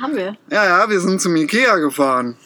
Haben 0.00 0.16
wir? 0.16 0.36
Ja, 0.50 0.64
ja, 0.64 0.90
wir 0.90 1.00
sind 1.00 1.20
zum 1.20 1.36
Ikea 1.36 1.76
gefahren. 1.76 2.36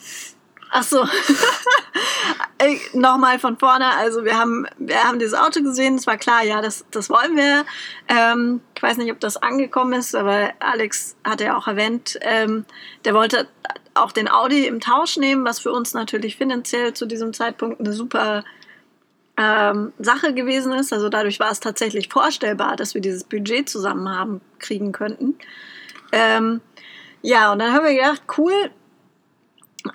Ach 0.71 0.83
so. 0.83 1.03
Nochmal 2.93 3.39
von 3.39 3.57
vorne. 3.57 3.95
Also 3.95 4.23
wir 4.23 4.37
haben, 4.37 4.67
wir 4.77 5.03
haben 5.03 5.19
dieses 5.19 5.33
Auto 5.33 5.63
gesehen. 5.63 5.95
Es 5.95 6.05
war 6.05 6.17
klar, 6.17 6.43
ja, 6.43 6.61
das, 6.61 6.85
das 6.91 7.09
wollen 7.09 7.35
wir. 7.35 7.65
Ähm, 8.07 8.61
ich 8.75 8.83
weiß 8.83 8.97
nicht, 8.97 9.11
ob 9.11 9.19
das 9.19 9.37
angekommen 9.37 9.93
ist, 9.93 10.15
aber 10.15 10.51
Alex 10.59 11.15
hat 11.23 11.41
ja 11.41 11.57
auch 11.57 11.67
erwähnt, 11.67 12.19
ähm, 12.21 12.65
der 13.05 13.13
wollte 13.13 13.47
auch 13.95 14.11
den 14.11 14.29
Audi 14.29 14.67
im 14.67 14.79
Tausch 14.79 15.17
nehmen, 15.17 15.43
was 15.45 15.59
für 15.59 15.71
uns 15.71 15.93
natürlich 15.93 16.37
finanziell 16.37 16.93
zu 16.93 17.05
diesem 17.05 17.33
Zeitpunkt 17.33 17.79
eine 17.79 17.93
super 17.93 18.43
ähm, 19.37 19.93
Sache 19.97 20.33
gewesen 20.33 20.71
ist. 20.73 20.93
Also 20.93 21.09
dadurch 21.09 21.39
war 21.39 21.51
es 21.51 21.59
tatsächlich 21.59 22.09
vorstellbar, 22.09 22.75
dass 22.75 22.93
wir 22.93 23.01
dieses 23.01 23.23
Budget 23.23 23.69
zusammen 23.69 24.09
haben 24.09 24.41
kriegen 24.59 24.91
könnten. 24.91 25.35
Ähm, 26.11 26.61
ja, 27.21 27.51
und 27.51 27.59
dann 27.59 27.73
haben 27.73 27.85
wir 27.85 27.93
gedacht, 27.93 28.23
cool, 28.37 28.71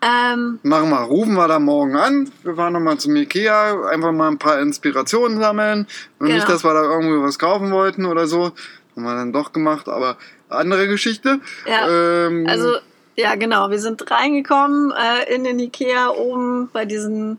ähm, 0.03 0.59
Machen 0.62 0.91
wir, 0.91 1.00
rufen 1.00 1.35
wir 1.35 1.49
da 1.49 1.59
morgen 1.59 1.97
an. 1.97 2.31
Wir 2.43 2.55
fahren 2.55 2.73
nochmal 2.73 2.99
zum 2.99 3.14
Ikea, 3.17 3.88
einfach 3.88 4.12
mal 4.12 4.29
ein 4.29 4.38
paar 4.38 4.61
Inspirationen 4.61 5.38
sammeln. 5.38 5.87
Und 6.19 6.26
genau. 6.26 6.37
nicht, 6.37 6.49
dass 6.49 6.64
wir 6.64 6.73
da 6.73 6.83
irgendwie 6.83 7.23
was 7.23 7.38
kaufen 7.38 7.71
wollten 7.71 8.07
oder 8.07 8.26
so. 8.26 8.53
Haben 8.97 9.05
wir 9.05 9.14
dann 9.14 9.33
doch 9.33 9.53
gemacht, 9.53 9.88
aber 9.88 10.17
andere 10.49 10.88
Geschichte. 10.88 11.41
Ja, 11.67 11.88
ähm, 11.88 12.47
also, 12.49 12.76
ja, 13.17 13.35
genau. 13.35 13.71
Wir 13.71 13.79
sind 13.79 14.11
reingekommen 14.11 14.93
äh, 14.93 15.35
in 15.35 15.45
den 15.45 15.59
Ikea 15.59 16.11
oben 16.11 16.71
bei 16.73 16.85
diesen. 16.85 17.38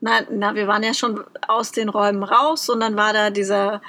Na, 0.00 0.20
na, 0.30 0.54
wir 0.54 0.68
waren 0.68 0.82
ja 0.82 0.94
schon 0.94 1.24
aus 1.48 1.72
den 1.72 1.88
Räumen 1.88 2.22
raus 2.22 2.68
und 2.68 2.80
dann 2.80 2.96
war 2.96 3.12
da 3.12 3.30
dieser, 3.30 3.82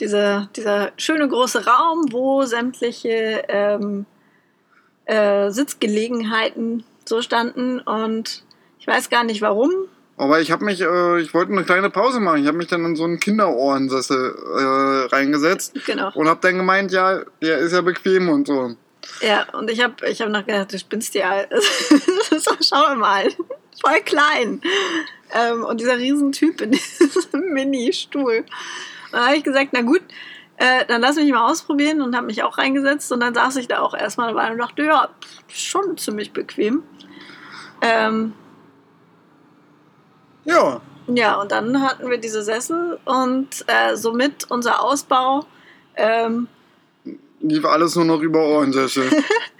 dieser, 0.00 0.48
dieser 0.56 0.90
schöne 0.96 1.28
große 1.28 1.64
Raum, 1.66 2.06
wo 2.10 2.42
sämtliche 2.42 3.44
ähm, 3.48 4.06
äh, 5.04 5.50
Sitzgelegenheiten 5.50 6.84
so 7.08 7.22
standen 7.22 7.80
und 7.80 8.44
Ich 8.78 8.86
weiß 8.86 9.10
gar 9.10 9.24
nicht 9.24 9.40
warum. 9.42 9.70
Aber 10.16 10.40
ich 10.40 10.50
habe 10.52 10.64
mich, 10.64 10.80
äh, 10.80 11.20
ich 11.20 11.32
wollte 11.34 11.52
eine 11.52 11.64
kleine 11.64 11.90
Pause 11.90 12.20
machen. 12.20 12.42
Ich 12.42 12.46
habe 12.46 12.56
mich 12.56 12.68
dann 12.68 12.84
in 12.84 12.96
so 12.96 13.04
einen 13.04 13.18
Kinderohrensessel 13.18 14.34
äh, 14.58 15.14
reingesetzt 15.14 15.74
Genau. 15.86 16.12
und 16.14 16.28
habe 16.28 16.40
dann 16.42 16.56
gemeint, 16.58 16.92
ja, 16.92 17.22
der 17.40 17.58
ist 17.58 17.72
ja 17.72 17.80
bequem 17.80 18.28
und 18.28 18.46
so. 18.46 18.76
Ja, 19.20 19.46
und 19.54 19.70
ich 19.70 19.82
habe 19.82 20.06
ich 20.08 20.20
hab 20.20 20.28
noch 20.28 20.46
gedacht, 20.46 20.72
du 20.72 20.78
spinnst 20.78 21.14
ja. 21.14 21.44
schau 22.60 22.94
mal, 22.94 23.28
voll 23.80 24.00
klein. 24.04 24.60
Ähm, 25.34 25.64
und 25.64 25.80
dieser 25.80 25.96
Riesentyp 25.96 26.60
in 26.60 26.70
diesem 27.00 27.52
Mini-Stuhl. 27.52 28.38
Und 28.38 29.12
dann 29.12 29.26
habe 29.26 29.36
ich 29.36 29.44
gesagt, 29.44 29.70
na 29.72 29.82
gut, 29.82 30.02
äh, 30.62 30.86
dann 30.86 31.00
lass 31.00 31.16
mich 31.16 31.32
mal 31.32 31.50
ausprobieren 31.50 32.00
und 32.02 32.14
habe 32.14 32.26
mich 32.26 32.44
auch 32.44 32.56
reingesetzt. 32.56 33.10
Und 33.10 33.18
dann 33.18 33.34
saß 33.34 33.56
ich 33.56 33.66
da 33.66 33.80
auch 33.80 33.94
erstmal 33.94 34.28
eine 34.28 34.36
Weile 34.36 34.52
und 34.52 34.58
dachte, 34.58 34.84
ja, 34.84 35.08
schon 35.48 35.98
ziemlich 35.98 36.32
bequem. 36.32 36.84
Ähm, 37.80 38.32
Ja, 40.44 40.80
ja, 41.08 41.40
und 41.40 41.50
dann 41.50 41.82
hatten 41.82 42.08
wir 42.08 42.18
diese 42.18 42.44
Sessel 42.44 43.00
und 43.04 43.48
äh, 43.66 43.96
somit 43.96 44.48
unser 44.50 44.80
Ausbau 44.80 45.44
ähm, 45.96 46.46
lief 47.40 47.64
alles 47.64 47.96
nur 47.96 48.04
noch 48.04 48.20
über 48.20 48.46
Ohrensessel. 48.46 49.10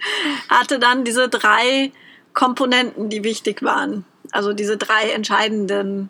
hatte 0.49 0.79
dann 0.79 1.03
diese 1.03 1.27
drei 1.27 1.91
Komponenten, 2.33 3.09
die 3.09 3.25
wichtig 3.25 3.61
waren. 3.61 4.05
Also 4.31 4.53
diese 4.53 4.77
drei 4.77 5.09
entscheidenden, 5.09 6.09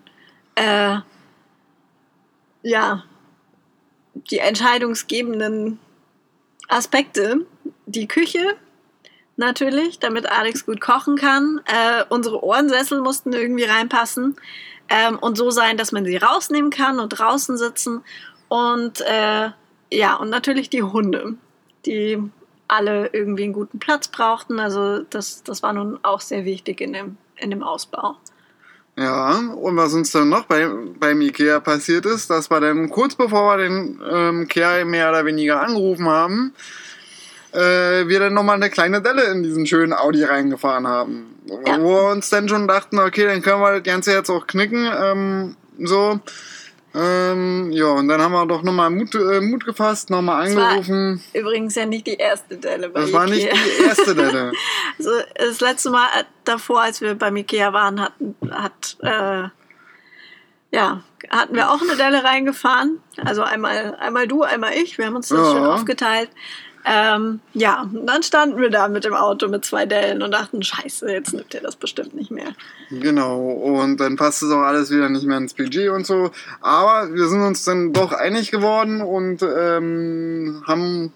äh, 0.54 0.98
ja, 2.62 3.04
die 4.14 4.40
entscheidungsgebenden 4.40 5.80
Aspekte. 6.68 7.46
Die 7.86 8.08
Küche 8.08 8.56
natürlich, 9.36 10.00
damit 10.00 10.30
Alex 10.30 10.66
gut 10.66 10.82
kochen 10.82 11.16
kann. 11.16 11.62
Äh, 11.66 12.04
unsere 12.10 12.44
Ohrensessel 12.44 13.02
mussten 13.02 13.34
irgendwie 13.34 13.64
reinpassen 13.64 14.36
ähm, 14.90 15.18
und 15.20 15.38
so 15.38 15.50
sein, 15.50 15.78
dass 15.78 15.92
man 15.92 16.06
sie 16.06 16.18
rausnehmen 16.18 16.70
kann 16.70 17.00
und 17.00 17.10
draußen 17.10 17.58
sitzen. 17.58 18.04
Und 18.48 19.02
äh, 19.02 19.50
ja, 19.92 20.16
und 20.16 20.30
natürlich 20.30 20.70
die 20.70 20.84
Hunde, 20.84 21.36
die 21.86 22.20
alle 22.68 23.10
irgendwie 23.14 23.44
einen 23.44 23.54
guten 23.54 23.80
Platz 23.80 24.08
brauchten. 24.08 24.60
Also 24.60 25.00
das, 25.04 25.44
das 25.44 25.64
war 25.64 25.74
nun 25.74 26.00
auch 26.04 26.22
sehr 26.22 26.46
wichtig 26.46 26.82
in 26.82 26.94
dem, 26.94 27.18
in 27.36 27.50
dem 27.50 27.64
Ausbau. 27.64 28.18
Ja, 28.96 29.40
und 29.56 29.76
was 29.76 29.94
uns 29.94 30.12
dann 30.12 30.30
noch 30.30 30.46
bei, 30.46 30.70
beim 31.00 31.20
Ikea 31.22 31.60
passiert 31.60 32.06
ist, 32.06 32.30
dass 32.30 32.52
wir 32.52 32.60
dann 32.60 32.90
kurz 32.90 33.16
bevor 33.16 33.52
wir 33.52 33.58
den 33.58 34.00
ähm, 34.08 34.48
Kerl 34.48 34.86
mehr 34.86 35.10
oder 35.10 35.26
weniger 35.26 35.62
angerufen 35.62 36.08
haben, 36.08 36.54
äh, 37.54 38.08
wir 38.08 38.20
dann 38.20 38.36
nochmal 38.36 38.58
eine 38.58 38.70
kleine 38.70 39.02
Delle 39.02 39.24
in 39.24 39.42
diesen 39.42 39.66
schönen 39.66 39.94
Audi 39.94 40.24
reingefahren 40.24 40.88
haben. 40.88 41.36
Ja. 41.66 41.82
Wo 41.82 41.90
wir 41.90 42.12
uns 42.12 42.30
dann 42.30 42.48
schon 42.48 42.68
dachten, 42.68 43.00
okay, 43.00 43.26
dann 43.26 43.42
können 43.42 43.62
wir 43.62 43.74
das 43.74 43.84
Ganze 43.84 44.14
jetzt 44.14 44.30
auch 44.30 44.46
knicken. 44.46 44.88
Ähm, 44.96 45.56
so. 45.80 46.20
Ähm, 46.96 47.72
ja, 47.72 47.88
und 47.88 48.08
dann 48.08 48.22
haben 48.22 48.34
wir 48.34 48.46
doch 48.46 48.62
nochmal 48.62 48.90
Mut, 48.92 49.16
äh, 49.16 49.42
Mut 49.42 49.66
gefasst, 49.66 50.10
nochmal 50.12 50.46
angerufen. 50.48 51.24
Übrigens 51.34 51.74
ja 51.76 51.86
nicht 51.88 52.06
die 52.06 52.16
erste 52.18 52.58
Delle 52.58 52.90
bei 52.90 53.02
Das 53.02 53.14
war 53.14 53.26
nicht 53.26 53.46
Ikea. 53.48 53.56
die 53.80 53.84
erste 53.84 54.14
Delle. 54.16 54.52
Also 55.00 55.10
das 55.36 55.60
letzte 55.60 55.90
Mal 55.90 56.06
äh, 56.20 56.24
davor, 56.44 56.82
als 56.82 57.02
wir 57.02 57.16
beim 57.16 57.36
Ikea 57.36 57.74
waren, 57.74 58.00
hatten, 58.00 58.36
hat, 58.52 58.98
äh, 59.02 59.48
ja, 60.72 61.04
hatten 61.32 61.56
wir 61.56 61.72
auch 61.72 61.82
eine 61.82 61.96
Delle 61.96 62.24
reingefahren. 62.24 63.00
Also 63.26 63.42
einmal, 63.42 63.96
einmal 64.00 64.28
du, 64.28 64.44
einmal 64.44 64.74
ich. 64.74 64.98
Wir 65.00 65.08
haben 65.08 65.16
uns 65.16 65.30
das 65.30 65.40
Ja. 65.40 65.52
schön 65.52 65.66
aufgeteilt. 65.66 66.30
Ähm, 66.86 67.40
ja, 67.54 67.84
und 67.94 68.06
dann 68.06 68.24
standen 68.24 68.60
wir 68.60 68.70
da 68.70 68.88
mit 68.88 69.06
dem 69.06 69.14
Auto 69.14 69.48
mit 69.48 69.64
zwei 69.64 69.86
Dellen 69.86 70.22
und 70.22 70.32
dachten, 70.32 70.62
scheiße, 70.62 71.10
jetzt 71.12 71.34
nimmt 71.34 71.54
er 71.56 71.62
das 71.62 71.76
bestimmt 71.76 72.14
nicht 72.14 72.32
mehr. 72.32 72.54
Genau, 72.90 73.40
und 73.40 73.98
dann 73.98 74.18
passt 74.18 74.44
es 74.44 74.52
auch 74.52 74.62
alles 74.62 74.92
wieder 74.92 75.08
nicht 75.10 75.26
mehr 75.26 75.38
ins 75.38 75.54
Budget 75.54 75.90
und 75.90 76.06
so. 76.06 76.32
Aber 76.62 77.14
wir 77.14 77.28
sind 77.28 77.42
uns 77.42 77.64
dann 77.64 77.94
doch 77.94 78.12
einig 78.12 78.52
geworden 78.52 79.02
und 79.02 79.42
ähm, 79.44 80.64
haben 80.68 81.14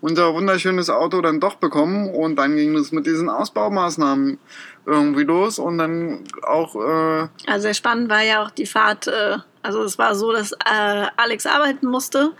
unser 0.00 0.32
wunderschönes 0.34 0.90
Auto 0.90 1.20
dann 1.20 1.40
doch 1.40 1.56
bekommen. 1.56 2.10
Und 2.10 2.36
dann 2.36 2.56
ging 2.56 2.76
es 2.76 2.92
mit 2.92 3.06
diesen 3.06 3.28
Ausbaumaßnahmen 3.28 4.38
irgendwie 4.86 5.24
los. 5.24 5.58
Und 5.58 5.78
dann 5.78 6.24
auch, 6.42 6.76
äh, 6.76 7.28
Also 7.46 7.62
sehr 7.62 7.74
spannend 7.74 8.08
war 8.08 8.22
ja 8.22 8.44
auch 8.44 8.50
die 8.50 8.66
Fahrt. 8.66 9.08
Äh, 9.08 9.38
also 9.62 9.82
es 9.82 9.98
war 9.98 10.14
so, 10.14 10.32
dass 10.32 10.52
äh, 10.52 11.06
Alex 11.16 11.46
arbeiten 11.46 11.86
musste 11.86 12.32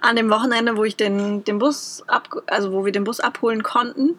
an 0.00 0.16
dem 0.16 0.30
Wochenende, 0.30 0.76
wo 0.76 0.84
ich 0.84 0.96
den, 0.96 1.44
den 1.44 1.58
Bus 1.58 2.04
ab, 2.06 2.28
also 2.46 2.72
wo 2.72 2.84
wir 2.84 2.92
den 2.92 3.04
Bus 3.04 3.20
abholen 3.20 3.62
konnten. 3.62 4.16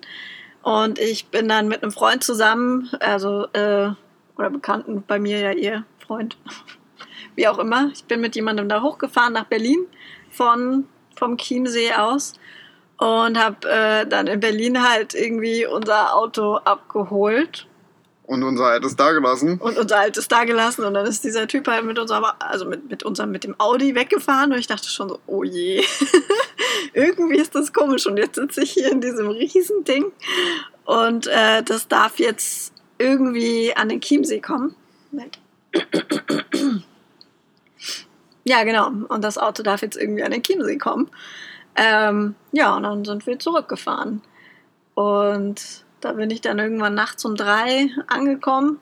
Und 0.62 0.99
ich 0.99 1.28
bin 1.28 1.47
dann 1.47 1.67
mit 1.67 1.84
einem 1.84 1.91
Freund 1.91 2.23
zusammen, 2.23 2.89
also 2.99 3.47
äh, 3.54 3.89
oder 4.38 4.49
Bekannten 4.49 5.04
bei 5.06 5.19
mir 5.19 5.39
ja 5.39 5.52
ihr 5.52 5.84
Freund, 5.99 6.38
wie 7.36 7.47
auch 7.47 7.60
immer. 7.60 7.89
Ich 7.93 8.06
bin 8.06 8.21
mit 8.21 8.36
jemandem 8.36 8.69
da 8.69 8.82
hochgefahren 8.82 9.34
nach 9.34 9.45
Berlin 9.45 9.86
von 10.30 10.88
vom 11.15 11.38
Chiemsee 11.38 11.93
aus 11.93 12.34
und 12.97 13.38
habe 13.38 13.69
äh, 13.69 14.08
dann 14.08 14.28
in 14.28 14.39
Berlin 14.39 14.88
halt 14.88 15.13
irgendwie 15.13 15.65
unser 15.65 16.15
Auto 16.15 16.56
abgeholt 16.56 17.67
und 18.23 18.43
unser 18.43 18.65
altes 18.65 18.95
dagelassen. 18.95 19.59
und 19.59 19.77
unser 19.77 19.99
altes 19.99 20.27
da 20.27 20.43
gelassen 20.45 20.86
und 20.86 20.93
dann 20.93 21.05
ist 21.05 21.23
dieser 21.23 21.47
Typ 21.47 21.67
halt 21.67 21.86
mit 21.86 21.99
unserem, 21.99 22.25
also 22.39 22.65
mit, 22.65 22.89
mit 22.89 23.03
unserem, 23.03 23.31
mit 23.31 23.43
dem 23.43 23.59
Audi 23.59 23.95
weggefahren 23.95 24.51
und 24.51 24.59
ich 24.59 24.67
dachte 24.67 24.88
schon 24.88 25.09
so, 25.09 25.19
oh 25.27 25.43
je, 25.43 25.83
irgendwie 26.93 27.38
ist 27.38 27.53
das 27.55 27.73
komisch 27.73 28.05
und 28.07 28.17
jetzt 28.17 28.36
sitze 28.36 28.63
ich 28.63 28.71
hier 28.71 28.91
in 28.91 29.01
diesem 29.01 29.27
riesen 29.27 29.83
Ding 29.83 30.12
und 30.86 31.27
äh, 31.27 31.63
das 31.63 31.88
darf 31.88 32.19
jetzt 32.19 32.73
irgendwie 32.97 33.75
an 33.75 33.89
den 33.89 34.01
Chiemsee 34.01 34.39
kommen. 34.39 34.75
Ja, 38.45 38.63
genau. 38.63 38.88
Und 39.07 39.23
das 39.23 39.38
Auto 39.38 39.63
darf 39.63 39.81
jetzt 39.81 39.97
irgendwie 39.97 40.23
an 40.23 40.31
den 40.31 40.43
Chiemsee 40.43 40.77
kommen. 40.77 41.09
Ähm, 41.75 42.36
ja, 42.51 42.75
und 42.75 42.83
dann 42.83 43.05
sind 43.05 43.25
wir 43.25 43.39
zurückgefahren. 43.39 44.21
Und 44.95 45.86
da 46.03 46.13
bin 46.13 46.29
ich 46.29 46.41
dann 46.41 46.59
irgendwann 46.59 46.93
nachts 46.95 47.23
um 47.25 47.35
drei 47.35 47.89
angekommen. 48.07 48.79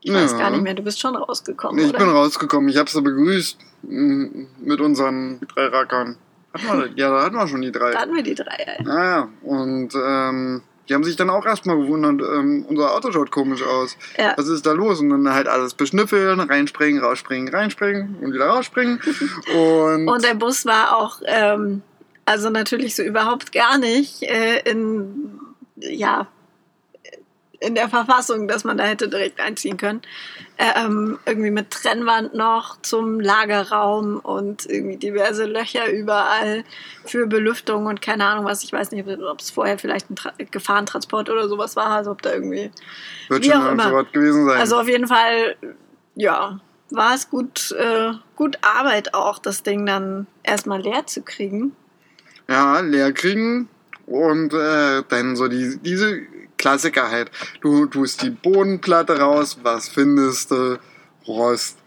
Ich 0.00 0.12
weiß 0.12 0.32
Ja. 0.32 0.38
gar 0.38 0.50
nicht 0.50 0.62
mehr, 0.62 0.74
du 0.74 0.82
bist 0.82 1.00
schon 1.00 1.16
rausgekommen, 1.16 1.80
Ich 1.82 1.88
oder? 1.90 1.98
bin 2.00 2.10
rausgekommen, 2.10 2.68
ich 2.68 2.76
habe 2.76 2.90
sie 2.90 3.00
begrüßt 3.00 3.58
mit 3.82 4.80
unseren 4.80 5.40
drei 5.54 5.66
Rackern. 5.66 6.16
Hatten 6.52 6.78
wir, 6.78 6.88
ja, 6.96 7.10
da 7.10 7.22
hatten 7.24 7.36
wir 7.36 7.48
schon 7.48 7.62
die 7.62 7.72
drei. 7.72 7.92
da 7.92 8.00
hatten 8.00 8.14
wir 8.14 8.22
die 8.22 8.34
drei. 8.34 8.54
Ey. 8.56 8.84
Naja, 8.84 9.28
und 9.42 9.94
ähm, 9.94 10.62
die 10.88 10.94
haben 10.94 11.04
sich 11.04 11.16
dann 11.16 11.30
auch 11.30 11.46
erstmal 11.46 11.78
gewundert, 11.78 12.20
ähm, 12.36 12.66
unser 12.68 12.94
Auto 12.94 13.10
schaut 13.12 13.30
komisch 13.30 13.62
aus. 13.62 13.96
Ja. 14.18 14.34
Was 14.36 14.48
ist 14.48 14.66
da 14.66 14.72
los? 14.72 15.00
Und 15.00 15.08
dann 15.08 15.32
halt 15.32 15.48
alles 15.48 15.72
beschnüffeln, 15.74 16.38
reinspringen, 16.40 17.02
rausspringen, 17.02 17.52
reinspringen 17.54 18.16
und 18.20 18.32
wieder 18.34 18.46
rausspringen. 18.48 19.00
Und, 19.56 20.06
Und 20.08 20.22
der 20.24 20.34
Bus 20.34 20.66
war 20.66 20.96
auch, 20.98 21.20
ähm, 21.24 21.80
also 22.26 22.50
natürlich 22.50 22.94
so 22.96 23.02
überhaupt 23.02 23.52
gar 23.52 23.78
nicht 23.78 24.22
äh, 24.24 24.60
in, 24.70 25.40
ja, 25.76 26.28
in 27.64 27.74
der 27.74 27.88
Verfassung, 27.88 28.46
dass 28.46 28.64
man 28.64 28.76
da 28.76 28.84
hätte 28.84 29.08
direkt 29.08 29.40
einziehen 29.40 29.76
können. 29.76 30.02
Ähm, 30.58 31.18
irgendwie 31.26 31.50
mit 31.50 31.70
Trennwand 31.70 32.34
noch 32.34 32.80
zum 32.82 33.20
Lagerraum 33.20 34.18
und 34.20 34.66
irgendwie 34.66 34.96
diverse 34.96 35.46
Löcher 35.46 35.90
überall 35.90 36.64
für 37.04 37.26
Belüftung 37.26 37.86
und 37.86 38.02
keine 38.02 38.26
Ahnung 38.26 38.44
was. 38.44 38.62
Ich 38.62 38.72
weiß 38.72 38.92
nicht, 38.92 39.06
ob 39.08 39.40
es 39.40 39.50
vorher 39.50 39.78
vielleicht 39.78 40.10
ein 40.10 40.16
Tra 40.16 40.32
Gefahrentransport 40.50 41.30
oder 41.30 41.48
sowas 41.48 41.74
war, 41.76 41.88
also 41.88 42.10
ob 42.12 42.22
da 42.22 42.32
irgendwie 42.32 42.70
wird 43.28 43.44
schon 43.44 43.54
auch 43.54 43.64
irgend 43.64 43.80
immer. 43.80 43.90
sowas 43.90 44.06
gewesen 44.12 44.46
sein. 44.46 44.60
Also 44.60 44.78
auf 44.78 44.88
jeden 44.88 45.08
Fall, 45.08 45.56
ja, 46.14 46.60
war 46.90 47.14
es 47.14 47.30
gut, 47.30 47.72
äh, 47.72 48.12
gut 48.36 48.58
Arbeit 48.62 49.14
auch, 49.14 49.38
das 49.38 49.62
Ding 49.62 49.86
dann 49.86 50.26
erstmal 50.42 50.80
leer 50.80 51.06
zu 51.06 51.22
kriegen. 51.22 51.74
ja, 52.48 52.80
leer 52.80 53.12
kriegen 53.12 53.68
und 54.06 54.52
äh, 54.52 55.02
dann 55.08 55.36
so 55.36 55.48
die, 55.48 55.78
diese 55.78 56.22
Klassiker 56.56 57.10
halt. 57.10 57.30
Du 57.60 57.86
tust 57.86 58.22
die 58.22 58.30
Bodenplatte 58.30 59.18
raus, 59.18 59.58
was 59.62 59.88
findest 59.88 60.50
du? 60.50 60.78
Rost. 61.26 61.78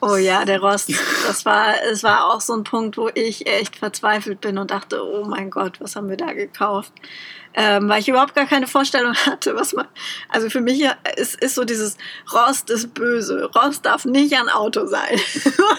Oh 0.00 0.16
ja, 0.16 0.44
der 0.44 0.60
Rost, 0.60 0.90
das 1.26 1.44
war, 1.44 1.74
es 1.90 2.02
war 2.02 2.32
auch 2.32 2.40
so 2.40 2.54
ein 2.54 2.64
Punkt, 2.64 2.96
wo 2.96 3.10
ich 3.14 3.46
echt 3.46 3.76
verzweifelt 3.76 4.40
bin 4.40 4.56
und 4.56 4.70
dachte, 4.70 5.02
oh 5.04 5.24
mein 5.26 5.50
Gott, 5.50 5.80
was 5.80 5.94
haben 5.94 6.08
wir 6.08 6.16
da 6.16 6.32
gekauft? 6.32 6.92
Ähm, 7.54 7.88
weil 7.88 8.00
ich 8.00 8.08
überhaupt 8.08 8.34
gar 8.34 8.46
keine 8.46 8.66
Vorstellung 8.66 9.14
hatte, 9.26 9.56
was 9.56 9.72
man. 9.72 9.86
Also 10.28 10.48
für 10.48 10.60
mich 10.60 10.86
ist, 11.16 11.42
ist 11.42 11.54
so 11.54 11.64
dieses 11.64 11.96
Rost 12.32 12.70
ist 12.70 12.94
böse. 12.94 13.50
Rost 13.54 13.84
darf 13.84 14.04
nicht 14.04 14.34
ein 14.34 14.48
Auto 14.48 14.86
sein. 14.86 15.20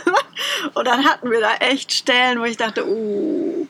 und 0.74 0.86
dann 0.86 1.06
hatten 1.06 1.32
wir 1.32 1.40
da 1.40 1.56
echt 1.56 1.92
Stellen, 1.92 2.40
wo 2.40 2.44
ich 2.44 2.58
dachte, 2.58 2.86
uh. 2.86 3.68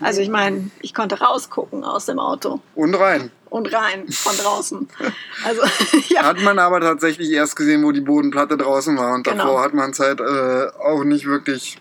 Also 0.00 0.20
ich 0.20 0.28
meine, 0.28 0.70
ich 0.80 0.94
konnte 0.94 1.20
rausgucken 1.20 1.84
aus 1.84 2.06
dem 2.06 2.18
Auto 2.18 2.60
Und 2.74 2.94
rein. 2.94 3.30
und 3.50 3.72
rein 3.72 4.08
von 4.08 4.36
draußen. 4.36 4.88
Also 5.44 5.62
ja, 6.08 6.22
Hat 6.24 6.40
man 6.40 6.58
aber 6.58 6.80
tatsächlich 6.80 7.30
erst 7.30 7.56
gesehen, 7.56 7.82
wo 7.84 7.92
die 7.92 8.00
Bodenplatte 8.00 8.56
draußen 8.56 8.96
war. 8.98 9.14
Und 9.14 9.24
Genau. 9.26 9.44
davor 9.44 9.62
hat 9.62 9.74
man 9.74 9.90
es 9.90 9.98
halt 10.00 10.20
äh, 10.20 10.66
auch 10.82 11.04
nicht 11.04 11.26
wirklich 11.26 11.78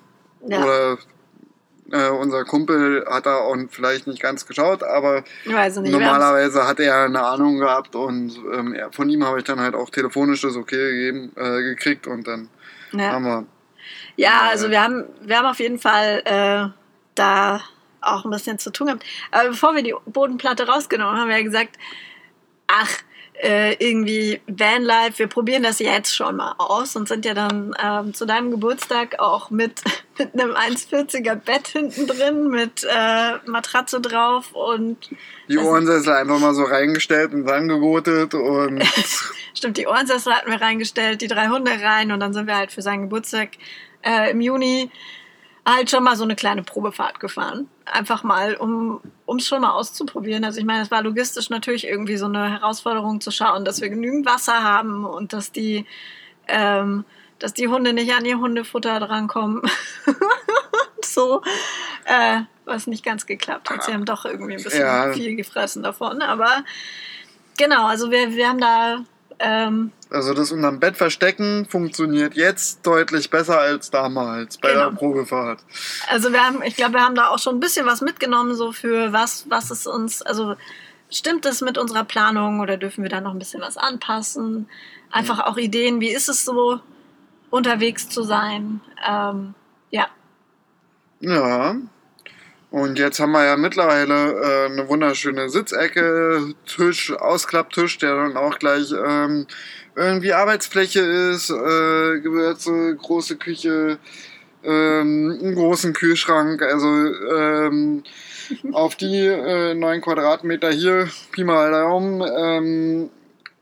ja. 0.48 0.64
oder 0.64 0.98
Äh, 1.92 2.10
unser 2.10 2.46
Kumpel 2.46 3.04
hat 3.10 3.26
da 3.26 3.38
und 3.38 3.72
vielleicht 3.74 4.06
nicht 4.06 4.22
ganz 4.22 4.46
geschaut, 4.46 4.84
aber 4.84 5.24
nicht, 5.44 5.92
normalerweise 5.92 6.68
hat 6.68 6.80
er 6.80 7.06
eine 7.06 7.24
Ahnung 7.26 7.58
gehabt 7.58 7.96
und 7.96 8.32
ähm, 8.54 8.78
von 8.92 9.10
ihm 9.10 9.26
habe 9.26 9.40
ich 9.40 9.44
dann 9.46 9.60
halt 9.60 9.74
auch 9.74 9.90
telefonisch 9.90 10.42
das 10.44 10.56
Okay 10.56 10.78
gegeben, 10.92 11.32
äh, 11.36 11.64
gekriegt 11.64 12.06
und 12.06 12.28
dann 12.28 12.48
Ja. 12.92 13.14
haben 13.14 13.26
wir. 13.26 13.46
Ja, 14.18 14.42
also 14.52 14.70
wir 14.70 14.84
haben, 14.84 15.06
wir 15.22 15.40
haben 15.40 15.48
auf 15.48 15.58
jeden 15.60 15.80
Fall 15.80 16.22
äh, 16.26 16.68
da 17.16 17.62
auch 18.02 18.26
ein 18.26 18.32
bisschen 18.32 18.60
zu 18.60 18.72
tun 18.72 18.88
gehabt. 18.88 19.06
Aber 19.32 19.50
bevor 19.50 19.76
wir 19.76 19.84
die 19.84 19.96
Bodenplatte 20.06 20.68
rausgenommen 20.68 21.14
haben, 21.14 21.30
haben 21.30 21.36
wir 21.36 21.44
gesagt, 21.44 21.78
ach, 22.68 22.90
äh, 23.42 23.74
irgendwie 23.80 24.42
Vanlife, 24.48 25.20
wir 25.20 25.28
probieren 25.28 25.64
das 25.64 25.80
jetzt 25.80 26.14
schon 26.14 26.36
mal 26.36 26.56
aus 26.58 26.96
und 26.98 27.08
sind 27.08 27.24
ja 27.24 27.34
dann 27.34 27.74
ähm, 27.82 28.14
zu 28.14 28.26
deinem 28.26 28.52
Geburtstag 28.52 29.20
auch 29.20 29.50
mit, 29.50 29.82
mit 30.18 30.34
einem 30.34 30.52
1,40er 30.52 31.36
Bett 31.36 31.70
hinten 31.70 32.06
drin, 32.06 32.50
mit 32.50 32.84
äh, 32.84 33.38
Matratze 33.46 34.02
drauf 34.02 34.52
und 34.52 35.10
Die 35.48 35.58
Ohrensessel 35.58 36.14
einfach 36.14 36.40
mal 36.40 36.54
so 36.54 36.64
reingestellt 36.64 37.34
und 37.34 37.50
angegotet 37.50 38.34
und 38.34 38.84
Stimmt, 39.54 39.78
die 39.78 39.88
Ohrensessel 39.88 40.34
hatten 40.34 40.52
wir 40.52 40.62
reingestellt, 40.62 41.22
die 41.22 41.28
drei 41.28 41.48
Hunde 41.48 41.72
rein 41.82 42.12
und 42.12 42.20
dann 42.20 42.34
sind 42.34 42.48
wir 42.48 42.58
halt 42.58 42.72
für 42.72 42.82
seinen 42.82 43.04
Geburtstag 43.04 43.52
äh, 44.02 44.32
im 44.32 44.42
Juni 44.42 44.92
halt 45.66 45.90
schon 45.90 46.04
mal 46.04 46.16
so 46.16 46.24
eine 46.24 46.36
kleine 46.36 46.64
Probefahrt 46.64 47.20
gefahren. 47.20 47.70
Einfach 47.92 48.24
mal, 48.24 48.56
um 48.56 49.02
es 49.38 49.48
schon 49.48 49.62
mal 49.62 49.72
auszuprobieren. 49.72 50.44
Also 50.44 50.60
ich 50.60 50.66
meine, 50.66 50.84
es 50.84 50.92
war 50.92 51.02
logistisch 51.02 51.50
natürlich 51.50 51.88
irgendwie 51.88 52.18
so 52.18 52.26
eine 52.26 52.52
Herausforderung 52.52 53.20
zu 53.20 53.32
schauen, 53.32 53.66
dass 53.66 53.82
wir 53.82 53.90
genügend 53.90 54.26
Wasser 54.26 54.64
haben 54.64 55.06
und 55.06 55.34
dass 55.34 55.52
die, 55.52 55.86
ähm, 56.48 57.04
dass 57.40 57.54
die 57.54 57.68
Hunde 57.68 57.94
nicht 57.94 58.14
an 58.14 58.26
ihr 58.26 58.38
Hundefutter 58.40 59.00
drankommen. 59.00 59.62
so, 61.04 61.42
äh, 62.06 62.42
was 62.66 62.86
nicht 62.86 63.04
ganz 63.04 63.26
geklappt 63.26 63.70
hat. 63.70 63.84
Sie 63.84 63.94
haben 63.94 64.06
doch 64.06 64.26
irgendwie 64.26 64.54
ein 64.56 64.64
bisschen 64.64 64.82
Ja. 64.82 65.12
viel 65.12 65.36
gefressen 65.36 65.82
davon, 65.82 66.22
aber 66.22 66.64
genau, 67.58 67.88
also 67.88 68.12
wir, 68.12 68.36
wir 68.36 68.48
haben 68.50 68.60
da 68.60 69.04
ähm, 69.40 69.92
also 70.12 70.34
das 70.34 70.52
unterm 70.52 70.80
Bett 70.80 70.98
verstecken 70.98 71.68
funktioniert 71.70 72.34
jetzt 72.36 72.86
deutlich 72.86 73.30
besser 73.30 73.60
als 73.60 73.92
damals 73.92 74.58
bei 74.58 74.72
Genau. 74.74 74.90
der 74.90 74.96
Probefahrt. 74.98 75.60
Also 76.10 76.32
wir 76.32 76.44
haben, 76.44 76.62
ich 76.64 76.76
glaube, 76.76 76.94
wir 76.94 77.02
haben 77.02 77.16
da 77.16 77.28
auch 77.30 77.40
schon 77.40 77.58
ein 77.58 77.60
bisschen 77.60 77.86
was 77.86 78.02
mitgenommen, 78.02 78.56
so 78.56 78.72
für 78.72 79.14
was, 79.14 79.46
was 79.50 79.70
es 79.72 79.86
uns, 79.88 80.22
also 80.22 80.56
stimmt 81.12 81.46
es 81.46 81.62
mit 81.62 81.78
unserer 81.78 82.04
Planung 82.04 82.60
oder 82.60 82.78
dürfen 82.78 83.04
wir 83.04 83.10
da 83.10 83.22
noch 83.22 83.34
ein 83.34 83.40
bisschen 83.40 83.62
was 83.62 83.78
anpassen? 83.78 84.68
Einfach 85.12 85.40
auch 85.42 85.58
Ideen, 85.58 86.00
wie 86.02 86.10
ist 86.12 86.30
es 86.30 86.46
so, 86.46 86.80
unterwegs 87.50 88.10
zu 88.10 88.24
sein? 88.24 88.82
Ähm, 89.08 89.54
ja, 89.92 90.08
Ja. 91.20 91.76
Und 92.72 93.00
jetzt 93.00 93.20
haben 93.20 93.32
wir 93.32 93.44
ja 93.44 93.58
mittlerweile 93.58 94.14
äh, 94.14 94.66
eine 94.72 94.88
wunderschöne 94.88 95.50
Sitzecke, 95.50 96.54
Tisch, 96.68 97.12
Ausklapptisch, 97.12 97.98
der 97.98 98.16
dann 98.16 98.38
auch 98.38 98.60
gleich 98.60 98.92
ähm, 98.92 99.48
irgendwie 100.00 100.34
Arbeitsfläche 100.34 101.02
ist, 101.02 101.50
äh, 101.50 102.20
Gewürze, 102.20 102.96
große 102.96 103.36
Küche, 103.36 104.00
ähm, 104.64 105.38
einen 105.42 105.56
großen 105.56 105.94
Kühlschrank. 105.94 106.62
Also 106.62 106.88
ähm, 106.88 108.04
auf 108.72 108.96
die 108.96 109.26
äh, 109.26 109.74
9 109.74 110.02
Quadratmeter 110.02 110.72
hier, 110.72 111.10
Pi 111.32 111.44
mal 111.44 111.72
Daumen, 111.72 112.24
ähm, 112.38 113.10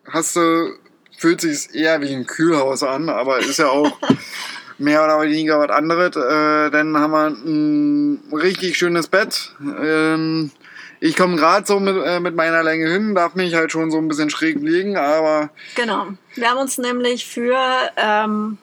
hast 0.05 0.35
du, 0.35 0.73
fühlt 1.17 1.41
sich 1.41 1.73
eher 1.73 2.01
wie 2.01 2.13
ein 2.13 2.27
Kühlhaus 2.27 2.83
an, 2.83 3.09
aber 3.09 3.39
ist 3.39 3.57
ja 3.59 3.69
auch 3.69 3.99
mehr 4.77 5.03
oder 5.03 5.21
weniger 5.21 5.59
was 5.59 5.71
anderes. 5.71 6.15
Äh, 6.15 6.71
dann 6.71 6.97
haben 6.97 7.11
wir 7.11 7.27
ein 7.27 8.33
richtig 8.33 8.77
schönes 8.77 9.07
Bett. 9.07 9.55
Ähm, 9.81 10.51
ich 10.99 11.15
komme 11.15 11.35
gerade 11.35 11.65
so 11.65 11.79
mit, 11.79 11.95
äh, 12.03 12.19
mit 12.19 12.35
meiner 12.35 12.63
Länge 12.63 12.89
hin, 12.89 13.13
darf 13.13 13.35
mich 13.35 13.53
halt 13.53 13.71
schon 13.71 13.91
so 13.91 13.97
ein 13.97 14.07
bisschen 14.07 14.29
schräg 14.29 14.59
liegen, 14.59 14.97
aber 14.97 15.49
genau. 15.75 16.07
Wir 16.37 16.49
haben 16.49 16.59
uns 16.59 16.77
nämlich 16.77 17.25
für 17.25 17.57
ähm, 17.97 18.57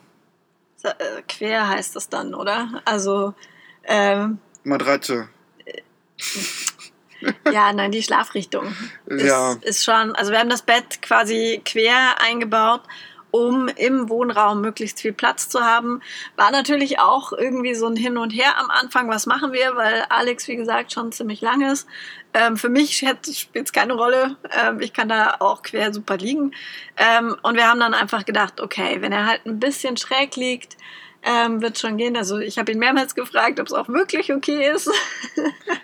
äh, 0.82 0.92
quer 1.28 1.68
heißt 1.68 1.96
das 1.96 2.08
dann, 2.08 2.34
oder? 2.34 2.82
Also 2.84 3.34
ähm, 3.84 4.38
Matratze. 4.62 5.28
Ja, 7.50 7.72
nein, 7.72 7.90
die 7.90 8.02
Schlafrichtung 8.02 8.74
ist, 9.06 9.24
Ja. 9.24 9.54
ist 9.62 9.84
schon, 9.84 10.14
also 10.14 10.30
wir 10.30 10.38
haben 10.38 10.50
das 10.50 10.62
Bett 10.62 11.00
quasi 11.02 11.60
quer 11.64 12.20
eingebaut, 12.20 12.82
um 13.30 13.68
im 13.68 14.08
Wohnraum 14.08 14.60
möglichst 14.60 15.00
viel 15.00 15.12
Platz 15.12 15.48
zu 15.48 15.60
haben. 15.64 16.00
War 16.36 16.50
natürlich 16.50 17.00
auch 17.00 17.32
irgendwie 17.32 17.74
so 17.74 17.86
ein 17.86 17.96
Hin 17.96 18.16
und 18.18 18.30
Her 18.30 18.58
am 18.58 18.70
Anfang, 18.70 19.08
was 19.08 19.26
machen 19.26 19.52
wir, 19.52 19.74
weil 19.74 20.04
Alex, 20.10 20.46
wie 20.48 20.56
gesagt, 20.56 20.92
schon 20.92 21.12
ziemlich 21.12 21.40
lang 21.40 21.62
ist. 21.62 21.88
Ähm, 22.34 22.56
für 22.56 22.68
mich 22.68 22.96
spielt 22.96 23.28
es 23.66 23.72
keine 23.72 23.92
Rolle, 23.94 24.36
ähm, 24.60 24.80
ich 24.80 24.92
kann 24.92 25.08
da 25.08 25.36
auch 25.38 25.62
quer 25.62 25.94
super 25.94 26.16
liegen. 26.16 26.52
Ähm, 26.96 27.36
und 27.42 27.54
wir 27.54 27.68
haben 27.68 27.78
dann 27.80 27.94
einfach 27.94 28.24
gedacht, 28.24 28.60
okay, 28.60 28.96
wenn 29.00 29.12
er 29.12 29.26
halt 29.26 29.46
ein 29.46 29.60
bisschen 29.60 29.96
schräg 29.96 30.34
liegt, 30.34 30.76
ähm, 31.26 31.62
wird 31.62 31.78
schon 31.78 31.96
gehen. 31.96 32.16
Also 32.16 32.38
ich 32.38 32.58
habe 32.58 32.72
ihn 32.72 32.78
mehrmals 32.78 33.14
gefragt, 33.14 33.58
ob 33.60 33.66
es 33.68 33.72
auch 33.72 33.88
wirklich 33.88 34.32
okay 34.32 34.70
ist. 34.74 34.90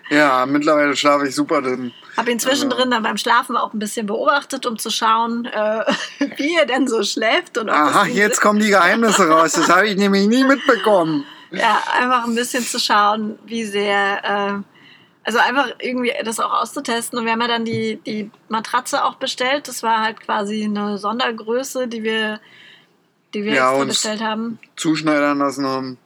Ja, 0.09 0.45
mittlerweile 0.45 0.93
schlafe 0.97 1.25
ich 1.29 1.33
super 1.35 1.61
drin. 1.61 1.93
Habe 2.17 2.31
ihn 2.31 2.39
zwischendrin 2.39 2.81
Also- 2.81 2.91
dann 2.91 3.03
beim 3.03 3.15
Schlafen 3.17 3.55
auch 3.55 3.71
ein 3.73 3.79
bisschen 3.79 4.05
beobachtet, 4.07 4.65
um 4.65 4.77
zu 4.77 4.89
schauen, 4.91 5.45
äh, 5.45 5.85
wie 6.37 6.53
er 6.57 6.65
denn 6.65 6.85
so 6.89 7.01
schläft. 7.03 7.57
Und 7.57 7.69
Aha, 7.69 8.05
jetzt 8.07 8.41
kommen 8.41 8.59
die 8.59 8.67
Geheimnisse 8.69 9.29
raus. 9.29 9.53
Das 9.53 9.69
habe 9.69 9.87
ich 9.87 9.95
nämlich 9.95 10.27
nie 10.27 10.43
mitbekommen. 10.43 11.25
Ja, 11.51 11.81
einfach 11.97 12.25
ein 12.25 12.35
bisschen 12.35 12.65
zu 12.65 12.77
schauen, 12.77 13.39
wie 13.45 13.63
sehr. 13.63 14.21
Äh, 14.61 14.70
also 15.23 15.37
einfach 15.39 15.69
irgendwie 15.79 16.11
das 16.23 16.39
auch 16.39 16.51
auszutesten. 16.61 17.19
Und 17.19 17.25
wir 17.25 17.31
haben 17.33 17.41
ja 17.41 17.47
dann 17.47 17.65
die, 17.65 17.97
die 18.05 18.31
Matratze 18.49 19.03
auch 19.05 19.15
bestellt. 19.15 19.67
Das 19.67 19.83
war 19.83 20.01
halt 20.01 20.19
quasi 20.21 20.63
eine 20.63 20.97
Sondergröße, 20.97 21.87
die 21.87 22.03
wir, 22.03 22.39
die 23.33 23.43
wir 23.43 23.53
Ja, 23.53 23.67
extra 23.69 23.81
uns- 23.81 23.87
bestellt 23.93 24.21
haben. 24.21 24.59
Zuschneidern 24.77 25.37
lassen 25.39 25.65
haben. 25.65 25.97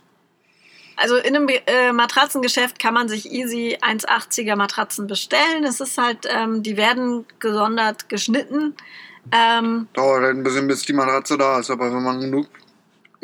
Also 0.97 1.17
in 1.17 1.35
einem 1.35 1.49
äh, 1.49 1.91
Matratzengeschäft 1.91 2.79
kann 2.79 2.93
man 2.93 3.09
sich 3.09 3.29
easy 3.29 3.77
1,80er 3.81 4.55
Matratzen 4.55 5.07
bestellen. 5.07 5.65
Es 5.65 5.81
ist 5.81 5.97
halt, 5.97 6.25
ähm, 6.29 6.63
die 6.63 6.77
werden 6.77 7.25
gesondert 7.39 8.07
geschnitten. 8.07 8.75
Ähm, 9.31 9.87
Dauert 9.93 10.23
halt 10.23 10.37
ein 10.37 10.43
bisschen, 10.43 10.67
bis 10.67 10.83
die 10.83 10.93
Matratze 10.93 11.37
da 11.37 11.59
ist, 11.59 11.69
aber 11.69 11.93
wenn 11.93 12.03
man 12.03 12.21
genug 12.21 12.47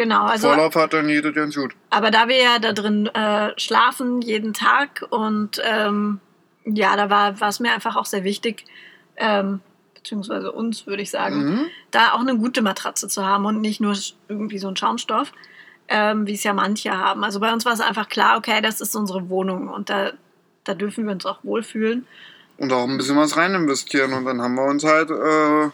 genau, 0.01 0.25
also 0.25 0.47
Vorlauf 0.47 0.75
hat, 0.75 0.93
dann 0.93 1.09
es 1.09 1.33
ganz 1.35 1.55
gut. 1.55 1.73
Aber 1.89 2.11
da 2.11 2.27
wir 2.27 2.37
ja 2.37 2.59
da 2.59 2.73
drin 2.73 3.07
äh, 3.07 3.51
schlafen 3.57 4.21
jeden 4.21 4.53
Tag 4.53 5.05
und 5.09 5.61
ähm, 5.63 6.19
ja, 6.65 6.95
da 6.95 7.09
war 7.09 7.49
es 7.49 7.59
mir 7.59 7.71
einfach 7.73 7.95
auch 7.95 8.05
sehr 8.05 8.23
wichtig, 8.23 8.65
ähm, 9.17 9.59
beziehungsweise 9.93 10.51
uns 10.51 10.87
würde 10.87 11.03
ich 11.03 11.11
sagen, 11.11 11.35
Mhm. 11.37 11.65
da 11.91 12.13
auch 12.13 12.19
eine 12.21 12.35
gute 12.37 12.61
Matratze 12.61 13.07
zu 13.07 13.25
haben 13.25 13.45
und 13.45 13.61
nicht 13.61 13.79
nur 13.81 13.95
irgendwie 14.27 14.57
so 14.57 14.67
ein 14.67 14.75
Schaumstoff, 14.75 15.31
ähm, 15.87 16.25
wie 16.25 16.33
es 16.33 16.43
ja 16.43 16.53
manche 16.53 16.97
haben. 16.97 17.23
Also 17.23 17.39
bei 17.39 17.53
uns 17.53 17.65
war 17.65 17.73
es 17.73 17.81
einfach 17.81 18.09
klar, 18.09 18.37
okay, 18.37 18.61
das 18.61 18.81
ist 18.81 18.95
unsere 18.95 19.29
Wohnung 19.29 19.67
und 19.67 19.89
da, 19.89 20.13
da 20.63 20.73
dürfen 20.73 21.05
wir 21.05 21.13
uns 21.13 21.25
auch 21.25 21.43
wohlfühlen. 21.43 22.07
Und 22.57 22.71
auch 22.73 22.87
ein 22.87 22.97
bisschen 22.97 23.17
was 23.17 23.37
rein 23.37 23.53
investieren. 23.55 24.13
Und 24.13 24.25
dann 24.25 24.41
haben 24.41 24.55
wir 24.55 24.65
uns 24.65 24.83
halt 24.83 25.09
äh, 25.09 25.69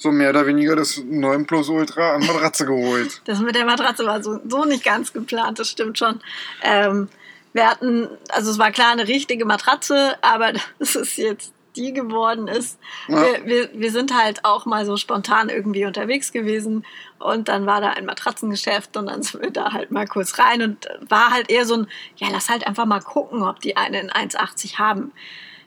so 0.00 0.12
mehr 0.12 0.30
oder 0.30 0.46
weniger 0.46 0.76
das 0.76 1.02
9 1.04 1.46
Plus 1.46 1.68
Ultra 1.68 2.14
an 2.14 2.24
Matratze 2.24 2.64
geholt. 2.64 3.20
Das 3.24 3.40
mit 3.40 3.56
der 3.56 3.66
Matratze 3.66 4.06
war 4.06 4.22
so, 4.22 4.40
so 4.48 4.64
nicht 4.64 4.84
ganz 4.84 5.12
geplant, 5.12 5.58
das 5.58 5.68
stimmt 5.68 5.98
schon. 5.98 6.20
Ähm, 6.62 7.08
wir 7.52 7.68
hatten, 7.68 8.08
also 8.28 8.50
es 8.52 8.58
war 8.58 8.70
klar 8.70 8.92
eine 8.92 9.08
richtige 9.08 9.44
Matratze, 9.44 10.16
aber 10.22 10.52
dass 10.78 10.94
es 10.94 11.16
jetzt 11.16 11.52
die 11.74 11.92
geworden 11.92 12.48
ist. 12.48 12.78
Ja. 13.08 13.22
Wir, 13.22 13.44
wir, 13.44 13.70
wir 13.74 13.90
sind 13.90 14.16
halt 14.16 14.44
auch 14.44 14.66
mal 14.66 14.86
so 14.86 14.96
spontan 14.96 15.48
irgendwie 15.48 15.84
unterwegs 15.84 16.32
gewesen 16.32 16.84
und 17.18 17.48
dann 17.48 17.66
war 17.66 17.80
da 17.80 17.90
ein 17.90 18.06
Matratzengeschäft 18.06 18.96
und 18.96 19.06
dann 19.06 19.22
sind 19.22 19.42
wir 19.42 19.50
da 19.50 19.72
halt 19.72 19.90
mal 19.90 20.06
kurz 20.06 20.38
rein 20.38 20.62
und 20.62 20.88
war 21.08 21.30
halt 21.30 21.50
eher 21.50 21.66
so 21.66 21.74
ein, 21.74 21.88
ja, 22.16 22.28
lass 22.30 22.48
halt 22.48 22.66
einfach 22.66 22.86
mal 22.86 23.00
gucken, 23.00 23.42
ob 23.42 23.60
die 23.60 23.76
eine 23.76 24.00
in 24.00 24.10
1,80 24.10 24.78
haben. 24.78 25.12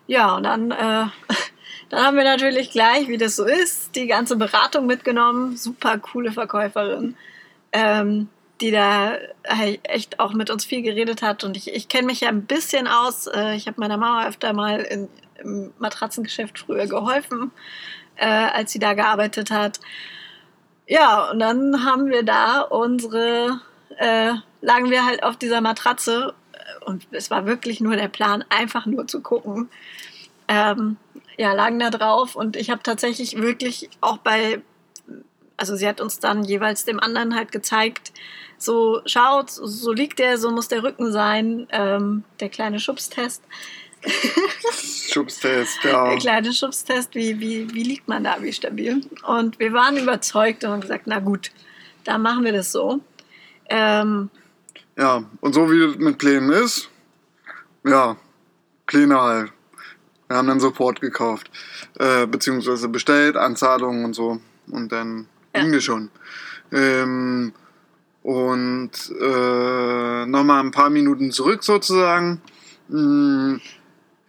Ja, 0.08 0.36
und 0.36 0.44
dann, 0.44 0.72
äh, 0.72 1.06
dann 1.92 2.06
haben 2.06 2.16
wir 2.16 2.24
natürlich 2.24 2.72
gleich, 2.72 3.10
wie 3.10 3.18
das 3.18 3.36
so 3.36 3.44
ist, 3.44 3.98
die 3.98 4.08
ganze 4.08 4.38
Beratung 4.38 4.86
mitgenommen. 4.86 5.58
Super 5.58 5.98
coole 5.98 6.32
Verkäuferin, 6.32 7.18
ähm, 7.74 8.30
die 8.62 8.72
da 8.72 9.18
halt 9.46 9.82
echt 9.84 10.22
auch 10.22 10.32
mit 10.32 10.50
uns 10.50 10.64
viel 10.64 10.84
geredet 10.84 11.22
hat. 11.22 11.44
Und 11.44 11.58
ich, 11.58 11.74
ich 11.74 11.90
kenne 11.90 12.08
mich 12.08 12.22
ja 12.22 12.30
ein 12.30 12.46
bisschen 12.46 12.88
aus. 12.88 13.28
Äh, 13.28 13.56
ich 13.58 13.68
habe 13.68 13.82
meiner 13.82 13.98
Mama 13.98 14.26
öfter 14.26 14.54
mal 14.54 14.80
in, 14.80 15.10
im 15.44 15.74
Matratzengeschäft 15.80 16.60
früher 16.60 16.88
geholfen, 16.88 17.52
äh, 18.16 18.26
als 18.26 18.72
sie 18.72 18.80
da 18.80 18.94
gearbeitet 18.94 19.52
hat. 19.52 19.82
Ja, 20.88 21.30
und 21.30 21.40
dann 21.40 21.84
haben 21.84 22.08
wir 22.08 22.24
da 22.24 22.62
unsere, 22.62 23.60
äh, 23.98 24.32
lagen 24.62 24.90
wir 24.90 25.06
halt 25.06 25.24
auf 25.24 25.36
dieser 25.36 25.60
Matratze 25.60 26.34
äh, 26.54 26.86
und 26.86 27.06
es 27.12 27.30
war 27.30 27.46
wirklich 27.46 27.82
nur 27.82 27.98
der 27.98 28.08
Plan, 28.08 28.46
einfach 28.48 28.86
nur 28.86 29.08
zu 29.08 29.20
gucken. 29.20 29.70
Ähm, 30.48 30.96
ja, 31.38 31.54
lagen 31.54 31.80
da 31.80 31.90
drauf 31.90 32.36
und 32.36 32.56
ich 32.56 32.70
habe 32.70 32.84
tatsächlich 32.84 33.38
wirklich 33.42 33.90
auch 34.02 34.18
bei, 34.18 34.62
also 35.58 35.76
sie 35.76 35.88
hat 35.88 36.02
uns 36.02 36.20
dann 36.20 36.44
jeweils 36.44 36.86
dem 36.86 37.00
anderen 37.00 37.36
halt 37.36 37.52
gezeigt, 37.52 38.12
so 38.58 39.02
schaut, 39.06 39.50
so 39.50 39.92
liegt 39.92 40.20
der, 40.20 40.38
so 40.38 40.52
muss 40.52 40.68
der 40.68 40.84
Rücken 40.84 41.12
sein, 41.12 41.68
ähm, 41.72 42.24
der 42.40 42.50
kleine 42.50 42.80
Schubstest. 42.80 43.44
Schubstest, 45.12 45.84
ja. 45.84 46.10
Der 46.10 46.18
kleine 46.18 46.54
Schubstest, 46.54 47.14
wie, 47.16 47.40
wie, 47.40 47.74
wie 47.74 47.84
liegt 47.84 48.08
man 48.08 48.24
da, 48.24 48.38
wie 48.42 48.54
stabil. 48.54 49.02
Und 49.28 49.60
wir 49.60 49.74
waren 49.74 49.98
überzeugt 49.98 50.64
und 50.64 50.72
haben 50.72 50.82
gesagt, 50.82 51.04
na 51.06 51.20
gut, 51.20 51.52
dann 52.04 52.22
machen 52.22 52.44
wir 52.44 52.54
das 52.54 52.72
so. 52.72 53.00
Ähm, 53.70 54.30
ja, 54.98 55.24
und 55.40 55.54
so 55.54 55.72
wie 55.72 55.84
es 55.84 55.98
mit 55.98 56.18
Plänen 56.18 56.52
ist, 56.52 56.90
ja, 57.86 58.18
Pläne 58.86 59.20
halt. 59.20 59.52
Wir 60.32 60.38
haben 60.38 60.48
dann 60.48 60.62
Support 60.62 61.02
gekauft, 61.02 61.52
äh, 62.00 62.26
beziehungsweise 62.26 62.88
bestellt, 62.88 63.36
Anzahlungen 63.36 64.06
und 64.06 64.14
so. 64.14 64.40
Und 64.72 64.94
dann 64.94 65.28
ja. 65.54 65.62
ging 65.62 65.74
es 65.74 65.84
schon. 65.84 66.10
Ähm, 66.72 67.52
und 68.24 68.92
äh, 69.20 70.26
nochmal 70.26 70.64
ein 70.64 70.72
paar 70.72 70.90
Minuten 70.90 71.32
zurück 71.32 71.66
sozusagen. 71.66 72.42
Hm, 72.90 73.60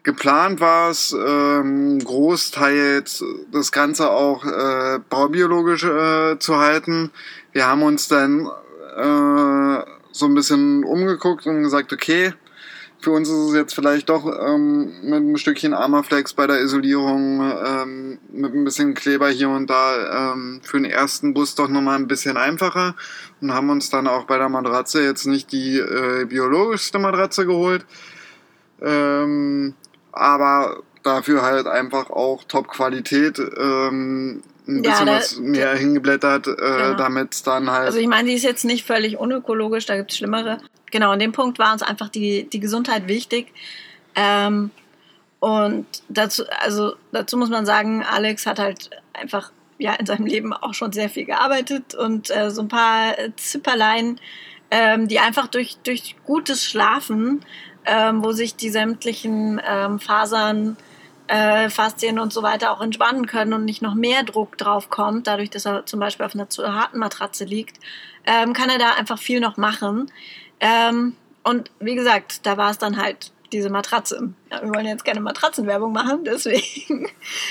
geplant 0.02 0.58
war 0.58 0.90
es, 0.90 1.12
ähm, 1.16 2.00
großteils 2.00 3.24
das 3.52 3.70
Ganze 3.70 4.10
auch 4.10 4.44
äh, 4.44 4.98
baubiologisch 5.08 5.84
äh, 5.84 6.36
zu 6.40 6.56
halten. 6.56 7.12
Wir 7.52 7.68
haben 7.68 7.84
uns 7.84 8.08
dann 8.08 8.48
äh, 8.96 9.84
so 10.10 10.26
ein 10.26 10.34
bisschen 10.34 10.82
umgeguckt 10.82 11.46
und 11.46 11.62
gesagt, 11.62 11.92
okay, 11.92 12.34
für 13.02 13.10
uns 13.10 13.28
ist 13.28 13.34
es 13.34 13.54
jetzt 13.54 13.74
vielleicht 13.74 14.08
doch 14.08 14.24
ähm, 14.26 14.92
mit 15.02 15.16
einem 15.16 15.36
Stückchen 15.36 15.74
Armaflex 15.74 16.34
bei 16.34 16.46
der 16.46 16.60
Isolierung, 16.60 17.40
ähm, 17.40 18.18
mit 18.30 18.54
ein 18.54 18.64
bisschen 18.64 18.94
Kleber 18.94 19.28
hier 19.28 19.48
und 19.48 19.68
da 19.68 20.32
ähm, 20.32 20.60
für 20.62 20.80
den 20.80 20.88
ersten 20.88 21.34
Bus 21.34 21.56
doch 21.56 21.68
nochmal 21.68 21.98
ein 21.98 22.06
bisschen 22.06 22.36
einfacher 22.36 22.94
und 23.40 23.52
haben 23.52 23.70
uns 23.70 23.90
dann 23.90 24.06
auch 24.06 24.24
bei 24.24 24.38
der 24.38 24.48
Matratze 24.48 25.02
jetzt 25.02 25.26
nicht 25.26 25.50
die 25.50 25.78
äh, 25.78 26.26
biologischste 26.26 27.00
Matratze 27.00 27.44
geholt, 27.44 27.84
ähm, 28.80 29.74
aber 30.12 30.82
dafür 31.02 31.42
halt 31.42 31.66
einfach 31.66 32.08
auch 32.08 32.44
Top-Qualität. 32.44 33.38
Ähm, 33.38 34.42
ein 34.68 34.82
bisschen 34.82 35.06
ja, 35.08 35.14
da, 35.14 35.16
was 35.16 35.40
mehr 35.40 35.74
hingeblättert, 35.74 36.46
äh, 36.46 36.54
genau. 36.54 36.94
damit 36.94 37.44
dann 37.48 37.68
halt. 37.68 37.86
Also 37.86 37.98
ich 37.98 38.06
meine, 38.06 38.28
die 38.28 38.34
ist 38.36 38.44
jetzt 38.44 38.64
nicht 38.64 38.86
völlig 38.86 39.18
unökologisch, 39.18 39.86
da 39.86 39.96
gibt 39.96 40.12
es 40.12 40.18
schlimmere. 40.18 40.58
Genau, 40.92 41.11
an 41.11 41.18
dem 41.18 41.33
Punkt 41.33 41.59
war 41.59 41.72
uns 41.72 41.83
einfach 41.83 42.09
die, 42.09 42.48
die 42.48 42.61
Gesundheit 42.61 43.09
wichtig. 43.09 43.52
Ähm, 44.14 44.70
und 45.40 45.87
dazu, 46.09 46.44
also 46.61 46.94
dazu 47.11 47.37
muss 47.37 47.48
man 47.48 47.66
sagen, 47.66 48.05
Alex 48.05 48.46
hat 48.46 48.61
halt 48.61 48.90
einfach 49.12 49.50
ja 49.78 49.94
in 49.94 50.07
seinem 50.07 50.26
Leben 50.26 50.52
auch 50.52 50.74
schon 50.74 50.92
sehr 50.92 51.09
viel 51.09 51.24
gearbeitet 51.24 51.96
und 51.96 52.31
äh, 52.31 52.50
so 52.50 52.62
ein 52.62 52.68
paar 52.68 53.14
Zipperlein, 53.37 54.20
ähm, 54.70 55.09
die 55.09 55.18
einfach 55.18 55.48
durch, 55.48 55.78
durch 55.83 56.14
gutes 56.24 56.64
Schlafen, 56.64 57.44
ähm, 57.87 58.22
wo 58.22 58.33
sich 58.33 58.55
die 58.55 58.70
sämtlichen 58.70 59.61
ähm, 59.66 59.98
Fasern 59.98 60.76
äh, 61.26 61.70
Faszien 61.70 62.18
und 62.18 62.33
so 62.33 62.42
weiter 62.42 62.70
auch 62.70 62.83
entspannen 62.83 63.26
können 63.26 63.55
und 63.55 63.64
nicht 63.64 63.81
noch 63.81 63.94
mehr 63.94 64.22
Druck 64.22 64.59
drauf 64.59 64.90
kommt, 64.90 65.26
dadurch, 65.26 65.50
dass 65.50 65.64
er 65.64 65.87
zum 65.87 65.98
Beispiel 65.98 66.26
auf 66.26 66.35
einer 66.35 66.50
zu 66.50 66.72
harten 66.72 66.98
Matratze 66.98 67.44
liegt, 67.44 67.78
ähm, 68.26 68.52
kann 68.52 68.68
er 68.68 68.78
da 68.78 68.92
einfach 68.92 69.18
viel 69.18 69.40
noch 69.40 69.57
machen. 69.57 70.11
Ähm, 70.62 71.16
und 71.42 71.70
wie 71.81 71.96
gesagt, 71.96 72.46
da 72.46 72.57
war 72.57 72.70
es 72.70 72.79
dann 72.79 72.96
halt 72.96 73.33
diese 73.53 73.68
Matratze. 73.68 74.33
Ja, 74.51 74.62
wir 74.62 74.70
wollen 74.70 74.87
jetzt 74.87 75.05
keine 75.05 75.20
Matratzenwerbung 75.20 75.92
machen, 75.92 76.20
deswegen. 76.25 77.09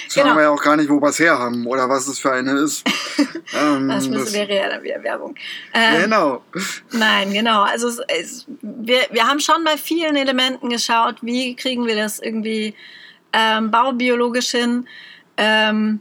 Sagen 0.07 0.29
genau. 0.29 0.35
wir 0.35 0.43
ja 0.43 0.49
auch 0.49 0.63
gar 0.63 0.75
nicht, 0.77 0.89
wo 0.89 0.99
wir 0.99 1.09
es 1.09 1.19
her 1.19 1.37
haben 1.37 1.67
oder 1.67 1.87
was 1.89 2.07
es 2.07 2.19
für 2.19 2.31
eine 2.31 2.53
ist. 2.53 2.83
ähm, 3.53 3.89
das, 3.89 4.09
das 4.09 4.33
wäre 4.33 4.55
ja 4.55 4.69
dann 4.69 4.81
wieder 4.81 5.03
Werbung. 5.03 5.35
Ähm, 5.73 6.03
genau. 6.03 6.43
Nein, 6.91 7.31
genau. 7.33 7.61
Also 7.63 7.89
es, 7.89 7.99
es, 8.07 8.45
wir, 8.61 9.01
wir 9.11 9.27
haben 9.27 9.39
schon 9.39 9.63
bei 9.63 9.77
vielen 9.77 10.15
Elementen 10.15 10.69
geschaut, 10.69 11.17
wie 11.21 11.55
kriegen 11.55 11.85
wir 11.85 11.95
das 11.95 12.19
irgendwie 12.19 12.73
ähm, 13.33 13.71
baubiologisch 13.71 14.51
hin. 14.51 14.87
Ähm, 15.37 15.99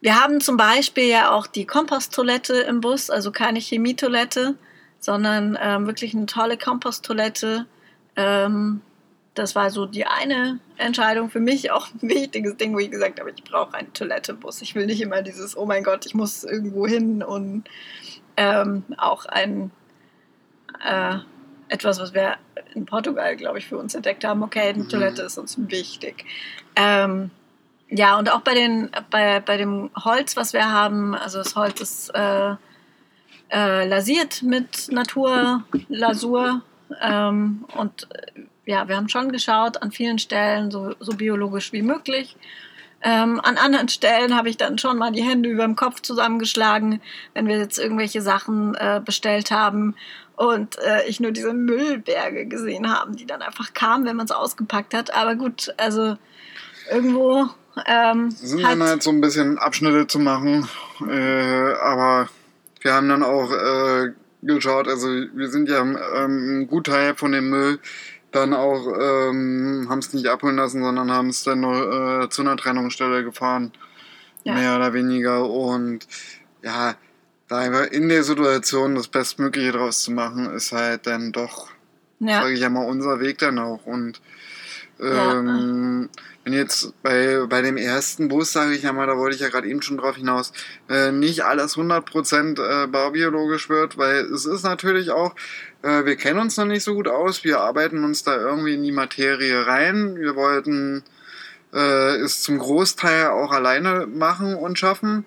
wir 0.00 0.18
haben 0.18 0.40
zum 0.40 0.56
Beispiel 0.56 1.04
ja 1.04 1.30
auch 1.30 1.46
die 1.46 1.66
Komposttoilette 1.66 2.54
im 2.54 2.80
Bus, 2.80 3.10
also 3.10 3.30
keine 3.32 3.60
Chemietoilette, 3.60 4.54
sondern 5.00 5.58
ähm, 5.60 5.86
wirklich 5.86 6.14
eine 6.14 6.26
tolle 6.26 6.56
Komposttoilette. 6.56 7.66
Ähm, 8.16 8.82
das 9.34 9.54
war 9.54 9.70
so 9.70 9.86
die 9.86 10.06
eine 10.06 10.60
Entscheidung 10.76 11.30
für 11.30 11.40
mich, 11.40 11.70
auch 11.70 11.88
ein 11.94 12.08
wichtiges 12.08 12.56
Ding, 12.56 12.74
wo 12.74 12.78
ich 12.78 12.90
gesagt 12.90 13.18
habe, 13.18 13.30
ich 13.30 13.42
brauche 13.42 13.74
eine 13.74 13.92
Toilette 13.92 14.32
im 14.32 14.40
Bus. 14.40 14.60
Ich 14.62 14.74
will 14.74 14.86
nicht 14.86 15.00
immer 15.00 15.22
dieses, 15.22 15.56
oh 15.56 15.66
mein 15.66 15.82
Gott, 15.82 16.06
ich 16.06 16.14
muss 16.14 16.44
irgendwo 16.44 16.86
hin 16.86 17.22
und 17.22 17.64
ähm, 18.36 18.84
auch 18.98 19.26
ein 19.26 19.70
äh, 20.84 21.16
etwas, 21.68 22.00
was 22.00 22.14
wir 22.14 22.36
in 22.74 22.84
Portugal, 22.84 23.36
glaube 23.36 23.58
ich, 23.58 23.66
für 23.66 23.78
uns 23.78 23.94
entdeckt 23.94 24.24
haben. 24.24 24.42
Okay, 24.42 24.68
eine 24.68 24.84
mhm. 24.84 24.88
Toilette 24.88 25.22
ist 25.22 25.38
uns 25.38 25.56
wichtig. 25.58 26.24
Ähm, 26.76 27.30
ja, 27.88 28.18
und 28.18 28.30
auch 28.30 28.40
bei, 28.40 28.54
den, 28.54 28.90
bei, 29.10 29.40
bei 29.40 29.56
dem 29.56 29.90
Holz, 30.04 30.36
was 30.36 30.52
wir 30.52 30.70
haben, 30.70 31.14
also 31.14 31.38
das 31.38 31.56
Holz 31.56 31.80
ist 31.80 32.14
äh, 32.14 32.54
äh, 33.50 33.86
lasiert 33.86 34.42
mit 34.42 34.90
Naturlasur. 34.90 36.62
Ähm, 37.00 37.64
und 37.76 38.08
äh, 38.10 38.42
ja, 38.66 38.88
wir 38.88 38.96
haben 38.96 39.08
schon 39.08 39.32
geschaut, 39.32 39.82
an 39.82 39.92
vielen 39.92 40.18
Stellen 40.18 40.70
so, 40.70 40.94
so 41.00 41.12
biologisch 41.12 41.72
wie 41.72 41.82
möglich. 41.82 42.36
Ähm, 43.02 43.40
an 43.42 43.56
anderen 43.56 43.88
Stellen 43.88 44.36
habe 44.36 44.50
ich 44.50 44.58
dann 44.58 44.76
schon 44.76 44.98
mal 44.98 45.10
die 45.10 45.22
Hände 45.22 45.48
über 45.48 45.64
dem 45.64 45.74
Kopf 45.74 46.02
zusammengeschlagen, 46.02 47.00
wenn 47.32 47.46
wir 47.46 47.56
jetzt 47.58 47.78
irgendwelche 47.78 48.20
Sachen 48.20 48.74
äh, 48.74 49.00
bestellt 49.02 49.50
haben 49.50 49.94
und 50.36 50.78
äh, 50.78 51.06
ich 51.08 51.18
nur 51.18 51.32
diese 51.32 51.54
Müllberge 51.54 52.46
gesehen 52.46 52.92
habe, 52.92 53.16
die 53.16 53.26
dann 53.26 53.40
einfach 53.40 53.72
kamen, 53.72 54.04
wenn 54.04 54.16
man 54.16 54.26
es 54.26 54.32
ausgepackt 54.32 54.92
hat. 54.92 55.14
Aber 55.14 55.34
gut, 55.34 55.72
also 55.78 56.16
irgendwo. 56.90 57.48
Ähm, 57.86 58.30
sind 58.30 58.62
dann 58.62 58.82
halt 58.82 59.02
so 59.02 59.10
ein 59.10 59.20
bisschen 59.20 59.58
Abschnitte 59.58 60.06
zu 60.06 60.18
machen, 60.18 60.68
äh, 61.08 61.72
aber 61.74 62.28
wir 62.80 62.94
haben 62.94 63.08
dann 63.08 63.22
auch 63.22 63.52
äh, 63.52 64.12
geschaut, 64.42 64.88
also 64.88 65.08
wir 65.08 65.48
sind 65.48 65.68
ja 65.68 65.80
ähm, 65.80 65.98
ein 66.60 66.66
Gutteil 66.66 67.14
von 67.16 67.32
dem 67.32 67.50
Müll 67.50 67.78
dann 68.32 68.54
auch, 68.54 68.86
ähm, 68.86 69.86
haben 69.88 69.98
es 69.98 70.12
nicht 70.12 70.28
abholen 70.28 70.56
lassen, 70.56 70.82
sondern 70.82 71.10
haben 71.10 71.28
es 71.28 71.42
dann 71.42 71.60
nur 71.60 72.22
äh, 72.22 72.28
zu 72.28 72.42
einer 72.42 72.56
Trennungsstelle 72.56 73.24
gefahren. 73.24 73.72
Ja. 74.44 74.54
Mehr 74.54 74.76
oder 74.76 74.92
weniger. 74.92 75.48
Und 75.50 76.06
ja, 76.62 76.94
da 77.48 77.58
einfach 77.58 77.86
in 77.86 78.08
der 78.08 78.22
Situation 78.22 78.94
das 78.94 79.08
Bestmögliche 79.08 79.72
draus 79.72 80.02
zu 80.02 80.12
machen, 80.12 80.54
ist 80.54 80.72
halt 80.72 81.06
dann 81.06 81.32
doch, 81.32 81.68
ja. 82.20 82.42
sage 82.42 82.54
ich 82.54 82.60
ja 82.60 82.70
mal, 82.70 82.86
unser 82.86 83.20
Weg 83.20 83.38
dann 83.38 83.58
auch. 83.58 83.84
Und 83.84 84.20
ähm, 85.00 86.08
ja. 86.12 86.20
Wenn 86.44 86.52
jetzt 86.52 86.94
bei, 87.02 87.44
bei 87.48 87.62
dem 87.62 87.76
ersten 87.76 88.28
Bus, 88.28 88.52
sage 88.52 88.72
ich 88.72 88.82
ja 88.82 88.92
mal, 88.92 89.06
da 89.06 89.16
wollte 89.16 89.36
ich 89.36 89.42
ja 89.42 89.48
gerade 89.48 89.68
eben 89.68 89.82
schon 89.82 89.98
drauf 89.98 90.16
hinaus, 90.16 90.52
äh, 90.88 91.12
nicht 91.12 91.44
alles 91.44 91.76
100% 91.76 92.84
äh, 92.84 92.86
baubiologisch 92.86 93.68
wird, 93.68 93.98
weil 93.98 94.20
es 94.32 94.46
ist 94.46 94.62
natürlich 94.62 95.10
auch, 95.10 95.34
äh, 95.82 96.04
wir 96.04 96.16
kennen 96.16 96.40
uns 96.40 96.56
noch 96.56 96.64
nicht 96.64 96.82
so 96.82 96.94
gut 96.94 97.08
aus, 97.08 97.44
wir 97.44 97.60
arbeiten 97.60 98.04
uns 98.04 98.22
da 98.22 98.36
irgendwie 98.36 98.74
in 98.74 98.82
die 98.82 98.92
Materie 98.92 99.66
rein, 99.66 100.16
wir 100.16 100.34
wollten 100.34 101.04
äh, 101.74 102.16
es 102.16 102.42
zum 102.42 102.58
Großteil 102.58 103.28
auch 103.28 103.52
alleine 103.52 104.06
machen 104.06 104.54
und 104.54 104.78
schaffen 104.78 105.26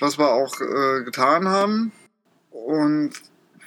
was 0.00 0.18
wir 0.18 0.30
auch 0.30 0.60
äh, 0.60 1.04
getan 1.04 1.48
haben. 1.48 1.92
Und 2.50 3.12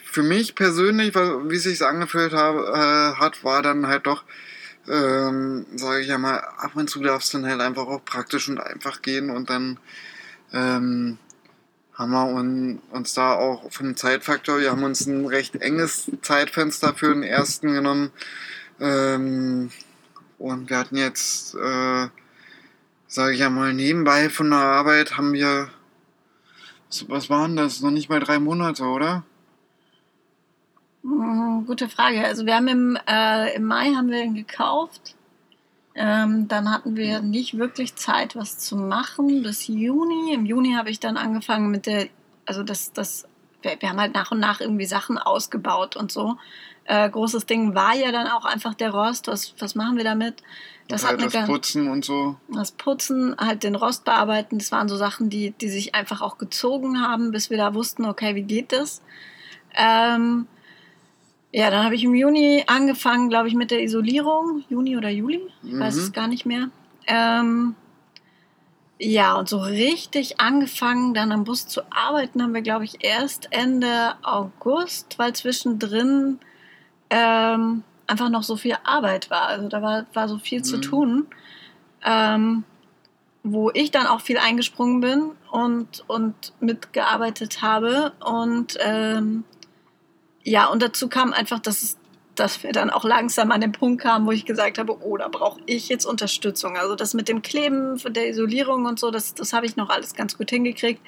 für 0.03 0.23
mich 0.23 0.55
persönlich, 0.55 1.15
wie 1.15 1.55
es 1.55 1.63
sich 1.63 1.83
angefühlt 1.85 2.33
äh, 2.33 2.35
hat, 2.35 3.43
war 3.43 3.61
dann 3.61 3.87
halt 3.87 4.07
doch, 4.07 4.23
ähm, 4.87 5.65
sage 5.75 6.01
ich 6.01 6.07
ja 6.07 6.17
mal, 6.17 6.37
ab 6.37 6.71
und 6.75 6.89
zu 6.89 7.01
darfst 7.01 7.33
du 7.33 7.39
dann 7.39 7.49
halt 7.49 7.61
einfach 7.61 7.87
auch 7.87 8.03
praktisch 8.03 8.49
und 8.49 8.59
einfach 8.59 9.01
gehen 9.01 9.29
und 9.29 9.49
dann 9.49 9.79
ähm, 10.51 11.17
haben 11.93 12.11
wir 12.11 12.27
un, 12.27 12.81
uns 12.91 13.13
da 13.13 13.33
auch 13.33 13.71
vom 13.71 13.95
Zeitfaktor, 13.95 14.59
wir 14.59 14.71
haben 14.71 14.83
uns 14.83 15.05
ein 15.05 15.25
recht 15.25 15.55
enges 15.55 16.11
Zeitfenster 16.21 16.93
für 16.93 17.13
den 17.13 17.23
ersten 17.23 17.73
genommen 17.73 18.11
ähm, 18.79 19.71
und 20.37 20.69
wir 20.69 20.77
hatten 20.77 20.97
jetzt, 20.97 21.55
äh, 21.55 22.07
sage 23.07 23.33
ich 23.33 23.39
ja 23.39 23.49
mal, 23.49 23.73
nebenbei 23.73 24.29
von 24.29 24.49
der 24.49 24.59
Arbeit 24.59 25.17
haben 25.17 25.33
wir 25.33 25.69
was 27.07 27.29
waren 27.29 27.55
das? 27.55 27.81
Noch 27.81 27.91
nicht 27.91 28.09
mal 28.09 28.19
drei 28.19 28.39
Monate, 28.39 28.83
oder? 28.83 29.23
Hm, 31.03 31.65
gute 31.65 31.89
Frage. 31.89 32.23
Also 32.25 32.45
wir 32.45 32.55
haben 32.55 32.67
im, 32.67 32.97
äh, 33.07 33.55
im 33.55 33.65
Mai 33.65 33.93
haben 33.93 34.09
wir 34.09 34.23
ihn 34.23 34.35
gekauft. 34.35 35.15
Ähm, 35.95 36.47
dann 36.47 36.71
hatten 36.71 36.95
wir 36.95 37.21
nicht 37.21 37.57
wirklich 37.57 37.95
Zeit, 37.95 38.35
was 38.35 38.57
zu 38.57 38.75
machen 38.75 39.43
bis 39.43 39.67
Juni. 39.67 40.33
Im 40.33 40.45
Juni 40.45 40.73
habe 40.73 40.89
ich 40.89 40.99
dann 40.99 41.17
angefangen 41.17 41.69
mit 41.69 41.85
der, 41.85 42.07
also 42.45 42.63
das, 42.63 42.93
das 42.93 43.27
wir, 43.61 43.77
wir 43.79 43.89
haben 43.89 43.99
halt 43.99 44.13
nach 44.13 44.31
und 44.31 44.39
nach 44.39 44.59
irgendwie 44.61 44.85
Sachen 44.85 45.17
ausgebaut 45.17 45.95
und 45.95 46.11
so. 46.11 46.37
Äh, 46.85 47.09
großes 47.09 47.45
Ding 47.45 47.75
war 47.75 47.95
ja 47.95 48.11
dann 48.11 48.27
auch 48.27 48.45
einfach 48.45 48.73
der 48.73 48.91
Rost. 48.91 49.27
Was, 49.27 49.53
was 49.59 49.75
machen 49.75 49.97
wir 49.97 50.03
damit? 50.03 50.43
Das, 50.87 51.07
halt 51.07 51.21
das 51.21 51.45
Putzen 51.45 51.89
und 51.89 52.03
so. 52.03 52.35
Das 52.49 52.71
Putzen, 52.71 53.35
halt 53.37 53.63
den 53.63 53.75
Rost 53.75 54.03
bearbeiten, 54.03 54.59
das 54.59 54.71
waren 54.73 54.89
so 54.89 54.97
Sachen, 54.97 55.29
die, 55.29 55.51
die 55.51 55.69
sich 55.69 55.95
einfach 55.95 56.21
auch 56.21 56.37
gezogen 56.37 57.01
haben, 57.01 57.31
bis 57.31 57.49
wir 57.49 57.57
da 57.57 57.73
wussten, 57.73 58.05
okay, 58.05 58.35
wie 58.35 58.43
geht 58.43 58.73
das? 58.73 59.01
Ähm, 59.75 60.47
ja, 61.55 61.69
dann 61.69 61.85
habe 61.85 61.93
ich 61.93 62.03
im 62.03 62.15
Juni 62.15 62.63
angefangen, 62.65 63.29
glaube 63.29 63.47
ich, 63.47 63.53
mit 63.53 63.69
der 63.69 63.83
Isolierung. 63.83 64.63
Juni 64.69 64.97
oder 64.97 65.09
Juli? 65.09 65.39
Ich 65.61 65.73
mhm. 65.73 65.79
weiß 65.79 65.95
es 65.97 66.11
gar 66.11 66.27
nicht 66.27 66.47
mehr. 66.47 66.69
Ähm, 67.05 67.75
ja, 68.97 69.35
und 69.35 69.47
so 69.47 69.59
richtig 69.59 70.41
angefangen, 70.41 71.13
dann 71.13 71.31
am 71.31 71.43
Bus 71.43 71.67
zu 71.67 71.81
arbeiten, 71.91 72.41
haben 72.41 72.55
wir, 72.55 72.63
glaube 72.63 72.85
ich, 72.85 73.03
erst 73.05 73.49
Ende 73.51 74.15
August, 74.23 75.19
weil 75.19 75.33
zwischendrin 75.33 76.39
ähm, 77.11 77.83
einfach 78.07 78.29
noch 78.29 78.43
so 78.43 78.55
viel 78.55 78.77
Arbeit 78.83 79.29
war. 79.29 79.45
Also 79.45 79.69
da 79.69 79.83
war, 79.83 80.07
war 80.13 80.27
so 80.27 80.39
viel 80.39 80.59
mhm. 80.59 80.63
zu 80.63 80.81
tun, 80.81 81.27
ähm, 82.03 82.63
wo 83.43 83.69
ich 83.71 83.91
dann 83.91 84.07
auch 84.07 84.21
viel 84.21 84.39
eingesprungen 84.39 85.01
bin 85.01 85.31
und, 85.51 86.03
und 86.07 86.53
mitgearbeitet 86.59 87.61
habe. 87.61 88.13
Und 88.25 88.75
ähm, 88.81 89.43
ja, 90.43 90.67
und 90.67 90.81
dazu 90.81 91.07
kam 91.07 91.33
einfach, 91.33 91.59
dass 91.59 91.83
es 91.83 91.97
dass 92.35 92.63
wir 92.63 92.71
dann 92.71 92.89
auch 92.89 93.03
langsam 93.03 93.51
an 93.51 93.61
den 93.61 93.71
Punkt 93.71 94.01
kamen, 94.01 94.25
wo 94.25 94.31
ich 94.31 94.45
gesagt 94.45 94.77
habe, 94.77 94.97
oh, 95.01 95.17
da 95.17 95.27
brauche 95.27 95.59
ich 95.65 95.89
jetzt 95.89 96.05
Unterstützung. 96.05 96.77
Also 96.77 96.95
das 96.95 97.13
mit 97.13 97.29
dem 97.29 97.41
Kleben, 97.41 97.99
der 98.09 98.29
Isolierung 98.29 98.85
und 98.85 98.99
so, 98.99 99.11
das, 99.11 99.35
das 99.35 99.53
habe 99.53 99.65
ich 99.65 99.75
noch 99.75 99.89
alles 99.89 100.15
ganz 100.15 100.37
gut 100.37 100.49
hingekriegt. 100.49 101.01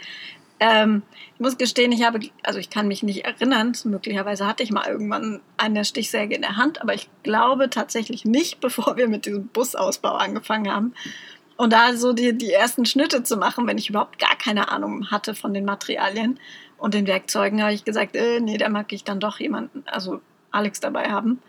Ähm, 0.59 1.01
ich 1.33 1.39
muss 1.39 1.57
gestehen, 1.57 1.91
ich 1.91 2.03
habe, 2.03 2.19
also 2.43 2.59
ich 2.59 2.69
kann 2.69 2.87
mich 2.87 3.03
nicht 3.03 3.25
erinnern, 3.25 3.73
möglicherweise 3.83 4.47
hatte 4.47 4.63
ich 4.63 4.71
mal 4.71 4.87
irgendwann 4.87 5.41
eine 5.57 5.83
Stichsäge 5.83 6.35
in 6.35 6.43
der 6.43 6.55
Hand, 6.55 6.81
aber 6.81 6.93
ich 6.93 7.09
glaube 7.23 7.69
tatsächlich 7.69 8.23
nicht, 8.23 8.59
bevor 8.61 8.95
wir 8.95 9.07
mit 9.07 9.25
diesem 9.25 9.47
Busausbau 9.47 10.13
angefangen 10.13 10.71
haben. 10.71 10.93
Und 11.57 11.71
da 11.71 11.95
so 11.95 12.13
die, 12.13 12.37
die 12.37 12.51
ersten 12.51 12.85
Schnitte 12.85 13.23
zu 13.23 13.37
machen, 13.37 13.65
wenn 13.65 13.77
ich 13.77 13.89
überhaupt 13.89 14.19
gar 14.19 14.35
keine 14.37 14.69
Ahnung 14.69 15.09
hatte 15.09 15.35
von 15.35 15.53
den 15.53 15.63
Materialien 15.63 16.37
und 16.77 16.93
den 16.93 17.07
Werkzeugen, 17.07 17.61
habe 17.61 17.73
ich 17.73 17.85
gesagt, 17.85 18.15
äh, 18.15 18.39
nee, 18.39 18.57
da 18.57 18.69
mag 18.69 18.91
ich 18.91 19.03
dann 19.03 19.19
doch 19.19 19.39
jemanden, 19.39 19.83
also 19.85 20.21
Alex 20.51 20.79
dabei 20.79 21.09
haben. 21.09 21.41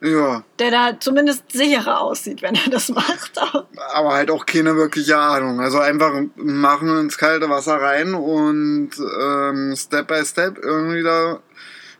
Ja. 0.00 0.44
Der 0.58 0.70
da 0.70 1.00
zumindest 1.00 1.50
sicherer 1.50 2.00
aussieht, 2.00 2.42
wenn 2.42 2.54
er 2.54 2.70
das 2.70 2.90
macht. 2.90 3.32
Aber 3.94 4.12
halt 4.12 4.30
auch 4.30 4.44
keine 4.44 4.76
wirkliche 4.76 5.16
Ahnung. 5.16 5.60
Also 5.60 5.78
einfach 5.78 6.12
machen 6.36 6.98
ins 6.98 7.16
kalte 7.16 7.48
Wasser 7.48 7.76
rein 7.76 8.14
und 8.14 8.90
ähm, 9.20 9.74
Step 9.76 10.08
by 10.08 10.24
Step 10.24 10.58
irgendwie 10.62 11.02
da 11.02 11.40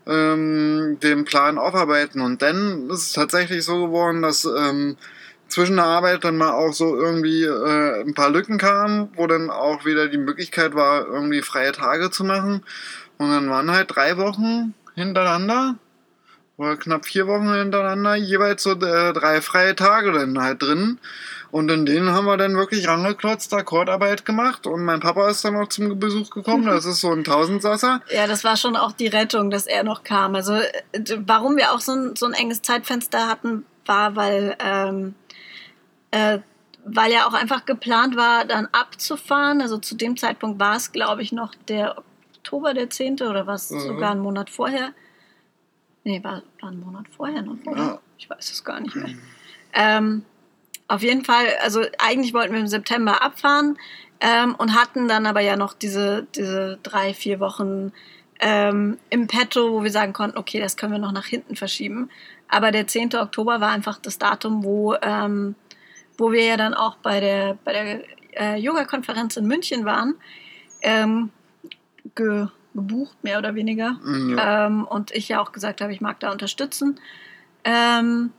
ähm, 0.07 0.99
den 1.03 1.25
Plan 1.25 1.57
aufarbeiten. 1.57 2.21
Und 2.21 2.43
dann 2.43 2.91
ist 2.91 3.07
es 3.07 3.13
tatsächlich 3.13 3.65
so 3.65 3.87
geworden, 3.87 4.21
dass 4.21 4.45
ähm, 4.45 4.97
zwischen 5.55 5.77
der 5.77 5.85
Arbeit 5.85 6.25
dann 6.25 6.37
mal 6.37 6.51
auch 6.51 6.73
so 6.73 6.97
irgendwie 6.97 7.45
äh, 7.45 8.01
ein 8.01 8.15
paar 8.15 8.31
Lücken 8.31 8.59
kamen, 8.59 9.09
wo 9.15 9.27
dann 9.29 9.51
auch 9.51 9.85
wieder 9.85 10.09
die 10.09 10.19
Möglichkeit 10.19 10.75
war, 10.75 11.07
irgendwie 11.07 11.43
freie 11.43 11.71
Tage 11.71 12.11
zu 12.11 12.25
machen. 12.25 12.65
Und 13.19 13.31
dann 13.31 13.49
waren 13.49 13.71
halt 13.71 13.95
drei 13.95 14.17
Wochen 14.17 14.75
hintereinander 14.97 15.77
oder 16.57 16.77
knapp 16.77 17.07
vier 17.07 17.29
Wochen 17.29 17.53
hintereinander 17.53 18.17
jeweils 18.17 18.65
so 18.65 18.73
äh, 18.73 19.13
drei 19.13 19.41
freie 19.41 19.77
Tage 19.77 20.11
dann 20.11 20.41
halt 20.41 20.61
drin. 20.61 20.99
Und 21.53 21.71
in 21.71 21.87
denen 21.87 22.11
haben 22.11 22.25
wir 22.27 22.37
dann 22.37 22.57
wirklich 22.57 22.89
rangeklotzt, 22.89 23.55
Akkordarbeit 23.55 24.25
gemacht. 24.25 24.67
Und 24.67 24.85
mein 24.85 24.99
Papa 24.99 25.29
ist 25.29 25.45
dann 25.45 25.55
auch 25.55 25.69
zum 25.69 26.01
Besuch 26.01 26.31
gekommen. 26.31 26.67
Das 26.67 26.85
ist 26.85 27.01
so 27.01 27.13
ein 27.13 27.23
Tausendsasser. 27.23 28.03
Ja, 28.11 28.27
das 28.27 28.43
war 28.43 28.57
schon 28.57 28.75
auch 28.75 28.91
die 28.91 29.07
Rettung, 29.07 29.51
dass 29.51 29.69
er 29.69 29.85
noch 29.85 30.03
kam. 30.03 30.35
Also, 30.35 30.55
äh, 30.55 30.73
warum 31.25 31.57
wir 31.57 31.71
auch 31.71 31.79
so 31.79 31.93
ein, 31.93 32.17
so 32.17 32.27
ein 32.27 32.33
enges 32.33 32.63
Zeitfenster 32.63 33.29
hatten, 33.29 33.65
war, 33.87 34.17
weil, 34.17 34.57
ähm, 34.59 35.15
äh, 36.15 36.39
weil 36.85 37.13
ja 37.13 37.27
auch 37.27 37.35
einfach 37.35 37.65
geplant 37.65 38.17
war, 38.17 38.45
dann 38.45 38.69
abzufahren. 38.71 39.61
Also 39.61 39.79
zu 39.79 39.97
dem 39.97 40.17
Zeitpunkt 40.17 40.61
war 40.61 40.77
es, 40.77 40.93
glaube 40.93 41.23
ich, 41.23 41.33
noch 41.33 41.55
der 41.69 41.97
Oktober, 42.37 42.73
der 42.73 42.89
10. 42.89 43.23
oder 43.23 43.47
was, 43.47 43.71
mhm. 43.71 43.81
sogar 43.81 44.13
einen 44.13 44.21
Monat 44.21 44.49
vorher. 44.49 44.93
Nee, 46.05 46.23
war, 46.23 46.43
war 46.61 46.71
ein 46.71 46.81
Monat 46.81 47.07
vorher 47.09 47.43
noch, 47.43 47.57
oder? 47.67 47.83
Ja. 47.83 47.99
Ich 48.19 48.31
weiß 48.31 48.51
es 48.51 48.63
gar 48.63 48.81
nicht 48.81 48.95
mehr. 48.95 49.11
Ähm, 49.73 50.25
auf 50.87 51.03
jeden 51.03 51.25
Fall, 51.25 51.47
also 51.63 51.83
eigentlich 51.99 52.35
wollten 52.35 52.53
wir 52.53 52.61
im 52.61 52.69
September 52.69 53.23
abfahren 53.23 53.79
ähm, 54.21 54.55
und 54.55 54.75
hatten 54.75 55.09
dann 55.09 55.27
aber 55.27 55.41
ja 55.41 55.57
noch 55.57 55.73
diese, 55.73 56.29
diese 56.37 56.79
drei, 56.83 57.15
vier 57.15 57.41
Wochen 57.41 57.93
ähm, 58.39 58.99
im 59.11 59.27
Petto, 59.27 59.73
wo 59.73 59.83
wir 59.83 59.91
sagen 59.91 60.13
konnten, 60.13 60.39
okay, 60.39 60.61
das 60.61 60.77
können 60.77 60.93
wir 60.93 60.99
noch 60.99 61.13
nach 61.13 61.27
hinten 61.27 61.57
verschieben. 61.57 62.11
Aber 62.49 62.71
der 62.71 62.87
10. 62.87 63.17
Oktober 63.17 63.61
war 63.61 63.71
einfach 63.71 63.99
das 63.99 64.19
Datum, 64.19 64.63
wo, 64.63 64.95
ähm, 65.03 65.57
wo 66.19 66.33
wir 66.33 66.45
ja 66.45 66.57
dann 66.57 66.75
auch 66.75 66.97
bei 66.97 67.21
der, 67.21 67.59
bei 67.65 67.73
der 67.73 68.03
äh, 68.37 68.59
Yoga-Konferenz 68.59 69.37
in 69.37 69.47
München 69.47 69.85
waren. 69.85 70.15
Ähm, 70.83 71.31
ge 72.15 72.49
gebucht, 72.75 73.17
mehr 73.23 73.39
oder 73.39 73.55
weniger. 73.55 73.93
Mm, 74.03 74.37
ja. 74.37 74.67
Ähm, 74.67 74.85
und 74.85 75.13
ich 75.13 75.29
ja 75.29 75.41
auch 75.41 75.53
gesagt 75.53 75.81
habe, 75.81 75.93
ich 75.93 76.01
mag 76.01 76.19
da 76.19 76.33
unterstützen. 76.33 76.99
Ähm, 77.63 78.33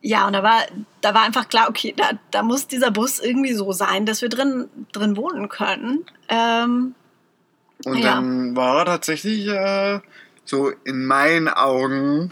ja, 0.00 0.26
und 0.26 0.34
da 0.34 0.42
war, 0.42 0.60
da 1.00 1.14
war 1.14 1.22
einfach 1.22 1.48
klar, 1.48 1.68
okay, 1.68 1.94
da, 1.96 2.10
da 2.30 2.42
muss 2.42 2.66
dieser 2.66 2.90
Bus 2.90 3.18
irgendwie 3.18 3.54
so 3.54 3.72
sein, 3.72 4.06
dass 4.06 4.22
wir 4.22 4.28
drin, 4.28 4.68
drin 4.92 5.16
wohnen 5.16 5.48
können. 5.48 6.04
Ähm, 6.28 6.94
und 7.84 7.98
ja. 7.98 8.14
dann 8.14 8.54
war 8.54 8.80
er 8.80 8.84
tatsächlich 8.84 9.46
äh, 9.48 10.00
so 10.44 10.70
in 10.84 11.04
meinen 11.04 11.48
Augen 11.48 12.30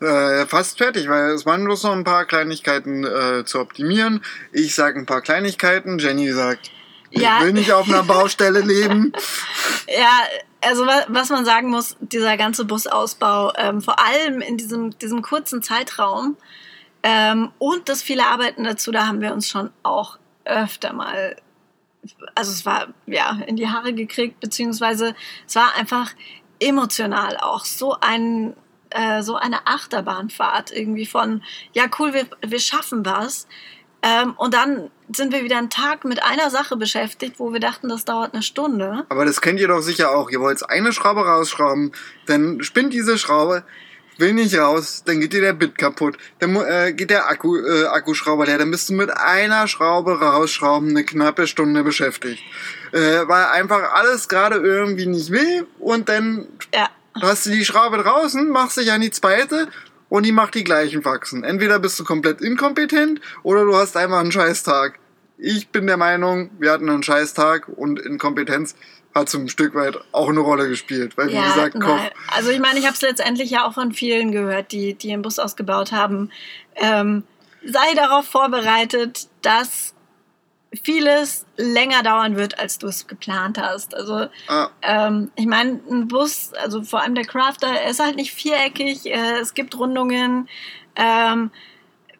äh, 0.00 0.46
fast 0.46 0.78
fertig, 0.78 1.08
weil 1.08 1.30
es 1.30 1.46
waren 1.46 1.64
bloß 1.64 1.84
noch 1.84 1.92
ein 1.92 2.04
paar 2.04 2.24
Kleinigkeiten 2.24 3.04
äh, 3.04 3.44
zu 3.44 3.60
optimieren. 3.60 4.22
Ich 4.52 4.74
sage 4.74 4.98
ein 4.98 5.06
paar 5.06 5.22
Kleinigkeiten, 5.22 5.98
Jenny 5.98 6.32
sagt 6.32 6.70
ja. 7.12 7.38
Ich 7.38 7.44
will 7.44 7.52
nicht 7.52 7.72
auf 7.72 7.88
einer 7.88 8.02
Baustelle 8.02 8.60
leben. 8.64 9.12
Ja, 9.86 10.20
also 10.60 10.86
was 10.86 11.30
man 11.30 11.44
sagen 11.44 11.68
muss, 11.68 11.96
dieser 12.00 12.36
ganze 12.36 12.64
Busausbau, 12.64 13.52
ähm, 13.56 13.80
vor 13.80 13.98
allem 13.98 14.40
in 14.40 14.56
diesem, 14.56 14.96
diesem 14.98 15.22
kurzen 15.22 15.62
Zeitraum 15.62 16.36
ähm, 17.02 17.50
und 17.58 17.88
das 17.88 18.02
viele 18.02 18.26
Arbeiten 18.26 18.64
dazu, 18.64 18.92
da 18.92 19.06
haben 19.06 19.20
wir 19.20 19.32
uns 19.32 19.48
schon 19.48 19.70
auch 19.82 20.18
öfter 20.44 20.92
mal, 20.92 21.36
also 22.34 22.50
es 22.52 22.64
war 22.64 22.88
ja 23.06 23.40
in 23.46 23.56
die 23.56 23.68
Haare 23.68 23.92
gekriegt, 23.92 24.40
beziehungsweise 24.40 25.14
es 25.46 25.54
war 25.54 25.74
einfach 25.74 26.12
emotional 26.60 27.36
auch 27.38 27.64
so 27.64 27.96
ein 28.00 28.54
äh, 28.94 29.22
so 29.22 29.36
eine 29.36 29.66
Achterbahnfahrt 29.66 30.70
irgendwie 30.72 31.06
von 31.06 31.42
ja 31.72 31.84
cool 31.98 32.14
wir, 32.14 32.26
wir 32.46 32.60
schaffen 32.60 33.04
was 33.04 33.46
ähm, 34.02 34.34
und 34.36 34.52
dann 34.52 34.90
sind 35.14 35.32
wir 35.32 35.44
wieder 35.44 35.58
einen 35.58 35.70
Tag 35.70 36.04
mit 36.04 36.22
einer 36.22 36.50
Sache 36.50 36.76
beschäftigt, 36.76 37.38
wo 37.38 37.52
wir 37.52 37.60
dachten, 37.60 37.88
das 37.88 38.04
dauert 38.04 38.34
eine 38.34 38.42
Stunde. 38.42 39.06
Aber 39.08 39.24
das 39.24 39.40
kennt 39.40 39.60
ihr 39.60 39.68
doch 39.68 39.80
sicher 39.80 40.10
auch. 40.10 40.30
Ihr 40.30 40.40
wollt 40.40 40.68
eine 40.68 40.92
Schraube 40.92 41.24
rausschrauben, 41.24 41.92
dann 42.26 42.62
spinnt 42.62 42.92
diese 42.92 43.16
Schraube, 43.16 43.62
will 44.18 44.32
nicht 44.32 44.56
raus, 44.58 45.04
dann 45.04 45.20
geht 45.20 45.32
dir 45.32 45.40
der 45.40 45.52
Bit 45.52 45.78
kaputt, 45.78 46.18
dann 46.40 46.56
äh, 46.56 46.92
geht 46.92 47.10
der 47.10 47.28
Akku, 47.28 47.56
äh, 47.56 47.86
Akkuschrauber 47.86 48.46
leer, 48.46 48.58
dann 48.58 48.70
bist 48.70 48.88
du 48.88 48.94
mit 48.94 49.10
einer 49.10 49.68
Schraube 49.68 50.20
rausschrauben 50.20 50.90
eine 50.90 51.04
knappe 51.04 51.46
Stunde 51.46 51.84
beschäftigt. 51.84 52.42
Äh, 52.92 53.26
weil 53.26 53.44
einfach 53.46 53.92
alles 53.94 54.28
gerade 54.28 54.56
irgendwie 54.56 55.06
nicht 55.06 55.30
will 55.30 55.66
und 55.78 56.08
dann 56.08 56.48
ja. 56.74 56.90
Hast 57.20 57.46
du 57.46 57.50
die 57.50 57.64
Schraube 57.64 57.98
draußen, 57.98 58.48
machst 58.48 58.76
dich 58.76 58.92
an 58.92 59.00
die 59.00 59.10
zweite 59.10 59.68
und 60.08 60.24
die 60.24 60.32
macht 60.32 60.54
die 60.54 60.64
gleichen 60.64 61.02
Faxen. 61.02 61.44
Entweder 61.44 61.78
bist 61.78 61.98
du 61.98 62.04
komplett 62.04 62.40
inkompetent 62.40 63.20
oder 63.42 63.64
du 63.64 63.74
hast 63.74 63.96
einfach 63.96 64.20
einen 64.20 64.32
Scheißtag. 64.32 64.98
Ich 65.38 65.68
bin 65.68 65.86
der 65.86 65.96
Meinung, 65.96 66.50
wir 66.58 66.70
hatten 66.70 66.88
einen 66.88 67.02
Scheißtag 67.02 67.68
und 67.68 67.98
Inkompetenz 67.98 68.76
hat 69.14 69.28
zum 69.28 69.48
Stück 69.48 69.74
weit 69.74 69.98
auch 70.12 70.28
eine 70.28 70.40
Rolle 70.40 70.68
gespielt. 70.68 71.16
Weil, 71.16 71.28
wie 71.28 71.34
ja, 71.34 71.46
gesagt, 71.46 71.74
Koch. 71.74 71.96
Nein. 71.96 72.10
Also, 72.34 72.50
ich 72.50 72.60
meine, 72.60 72.78
ich 72.78 72.86
habe 72.86 72.94
es 72.94 73.02
letztendlich 73.02 73.50
ja 73.50 73.66
auch 73.66 73.74
von 73.74 73.92
vielen 73.92 74.32
gehört, 74.32 74.72
die, 74.72 74.94
die 74.94 75.12
einen 75.12 75.22
Bus 75.22 75.38
ausgebaut 75.38 75.92
haben. 75.92 76.30
Ähm, 76.76 77.24
sei 77.64 77.94
darauf 77.94 78.26
vorbereitet, 78.26 79.28
dass 79.42 79.94
vieles 80.82 81.44
länger 81.56 82.02
dauern 82.02 82.36
wird, 82.36 82.58
als 82.58 82.78
du 82.78 82.86
es 82.86 83.06
geplant 83.06 83.58
hast. 83.58 83.94
Also 83.94 84.26
ah. 84.48 84.68
ähm, 84.82 85.30
ich 85.36 85.46
meine, 85.46 85.80
ein 85.90 86.08
Bus, 86.08 86.52
also 86.62 86.82
vor 86.82 87.02
allem 87.02 87.14
der 87.14 87.24
Crafter, 87.24 87.68
er 87.68 87.90
ist 87.90 88.00
halt 88.00 88.16
nicht 88.16 88.32
viereckig, 88.32 89.06
äh, 89.06 89.38
es 89.40 89.54
gibt 89.54 89.76
Rundungen. 89.78 90.48
Ähm, 90.96 91.50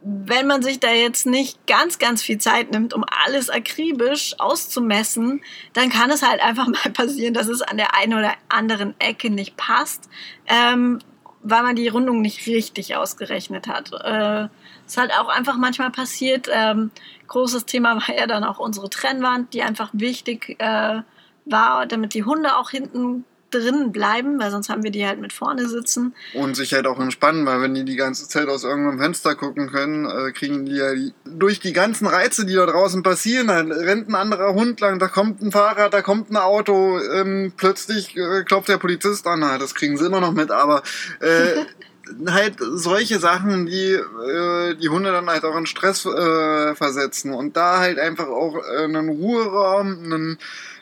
wenn 0.04 0.48
man 0.48 0.62
sich 0.62 0.80
da 0.80 0.90
jetzt 0.90 1.26
nicht 1.26 1.66
ganz, 1.66 1.98
ganz 1.98 2.22
viel 2.22 2.38
Zeit 2.38 2.72
nimmt, 2.72 2.92
um 2.92 3.04
alles 3.24 3.50
akribisch 3.50 4.34
auszumessen, 4.38 5.42
dann 5.74 5.90
kann 5.90 6.10
es 6.10 6.22
halt 6.22 6.42
einfach 6.42 6.66
mal 6.84 6.92
passieren, 6.92 7.34
dass 7.34 7.48
es 7.48 7.62
an 7.62 7.76
der 7.76 7.96
einen 7.96 8.14
oder 8.14 8.34
anderen 8.48 8.94
Ecke 9.00 9.30
nicht 9.30 9.56
passt, 9.56 10.08
ähm, 10.46 10.98
weil 11.42 11.62
man 11.62 11.76
die 11.76 11.88
Rundung 11.88 12.20
nicht 12.20 12.46
richtig 12.46 12.96
ausgerechnet 12.96 13.66
hat. 13.66 13.92
Äh, 13.92 14.48
ist 14.86 14.96
halt 14.96 15.12
auch 15.12 15.28
einfach 15.28 15.56
manchmal 15.56 15.90
passiert. 15.90 16.48
Ähm, 16.52 16.90
großes 17.32 17.66
Thema 17.66 17.96
war 17.96 18.16
ja 18.16 18.26
dann 18.26 18.44
auch 18.44 18.58
unsere 18.58 18.88
Trennwand, 18.90 19.54
die 19.54 19.62
einfach 19.62 19.90
wichtig 19.92 20.56
äh, 20.58 21.02
war, 21.44 21.86
damit 21.86 22.14
die 22.14 22.24
Hunde 22.24 22.56
auch 22.56 22.70
hinten 22.70 23.24
drin 23.50 23.92
bleiben, 23.92 24.40
weil 24.40 24.50
sonst 24.50 24.70
haben 24.70 24.82
wir 24.82 24.90
die 24.90 25.06
halt 25.06 25.20
mit 25.20 25.32
vorne 25.32 25.68
sitzen. 25.68 26.14
Und 26.32 26.56
sich 26.56 26.72
halt 26.72 26.86
auch 26.86 26.98
entspannen, 26.98 27.44
weil 27.44 27.60
wenn 27.60 27.74
die 27.74 27.84
die 27.84 27.96
ganze 27.96 28.26
Zeit 28.28 28.48
aus 28.48 28.64
irgendeinem 28.64 28.98
Fenster 28.98 29.34
gucken 29.34 29.70
können, 29.70 30.06
äh, 30.06 30.32
kriegen 30.32 30.64
die 30.64 30.76
ja 30.76 30.94
die, 30.94 31.12
durch 31.24 31.60
die 31.60 31.72
ganzen 31.72 32.06
Reize, 32.06 32.46
die 32.46 32.54
da 32.54 32.64
draußen 32.64 33.02
passieren, 33.02 33.48
dann 33.48 33.70
rennt 33.70 34.08
ein 34.08 34.14
anderer 34.14 34.54
Hund 34.54 34.80
lang, 34.80 34.98
da 34.98 35.08
kommt 35.08 35.42
ein 35.42 35.52
Fahrrad, 35.52 35.92
da 35.92 36.00
kommt 36.00 36.30
ein 36.30 36.36
Auto, 36.36 36.98
ähm, 36.98 37.52
plötzlich 37.56 38.16
äh, 38.16 38.42
klopft 38.44 38.68
der 38.68 38.78
Polizist 38.78 39.26
an, 39.26 39.40
das 39.40 39.74
kriegen 39.74 39.98
sie 39.98 40.06
immer 40.06 40.20
noch 40.20 40.32
mit, 40.32 40.50
aber 40.50 40.82
äh, 41.20 41.64
halt 42.26 42.56
solche 42.58 43.18
Sachen, 43.18 43.66
die 43.66 43.92
äh, 43.92 44.74
die 44.76 44.88
Hunde 44.88 45.12
dann 45.12 45.28
halt 45.28 45.44
auch 45.44 45.56
in 45.56 45.66
Stress 45.66 46.04
äh, 46.04 46.74
versetzen 46.74 47.32
und 47.32 47.56
da 47.56 47.78
halt 47.78 47.98
einfach 47.98 48.28
auch 48.28 48.56
äh, 48.56 48.84
einen 48.84 49.08
Ruheraum, 49.08 50.04
einen 50.04 50.38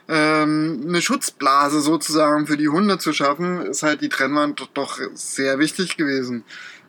ähm, 0.09 0.85
eine 0.89 1.01
Schutzblase 1.01 1.81
sozusagen 1.81 2.47
für 2.47 2.57
die 2.57 2.69
Hunde 2.69 2.99
zu 2.99 3.13
schaffen, 3.13 3.63
ist 3.63 3.85
halt 3.85 4.01
die 4.01 4.09
Trennwand 4.09 4.69
doch 4.75 4.99
sehr 5.15 5.59
wichtig 5.61 5.97
gewesen. 5.97 6.45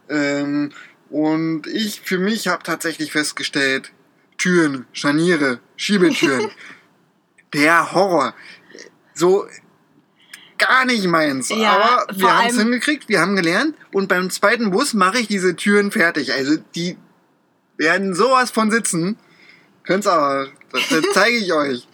Ähm, 0.09 0.71
und 1.09 1.67
ich 1.67 2.01
für 2.01 2.17
mich 2.17 2.47
habe 2.47 2.63
tatsächlich 2.63 3.11
festgestellt, 3.11 3.91
Türen, 4.37 4.87
Scharniere, 4.91 5.59
Schiebetüren, 5.75 6.49
der 7.53 7.91
Horror. 7.91 8.33
So 9.13 9.45
gar 10.61 10.85
nicht 10.85 11.05
meins. 11.05 11.49
Ja, 11.49 11.73
Aber 11.73 12.17
wir 12.17 12.37
haben 12.37 12.47
es 12.47 12.57
hingekriegt, 12.57 13.09
wir 13.09 13.19
haben 13.19 13.35
gelernt 13.35 13.75
und 13.91 14.07
beim 14.07 14.29
zweiten 14.29 14.71
Bus 14.71 14.93
mache 14.93 15.19
ich 15.19 15.27
diese 15.27 15.55
Türen 15.55 15.91
fertig. 15.91 16.33
Also 16.33 16.57
die 16.75 16.97
werden 17.77 18.13
sowas 18.13 18.51
von 18.51 18.71
sitzen. 18.71 19.17
Könnt's 19.83 20.07
aber, 20.07 20.47
das, 20.71 20.87
das 20.89 21.05
zeige 21.13 21.37
ich 21.37 21.51
euch. 21.53 21.87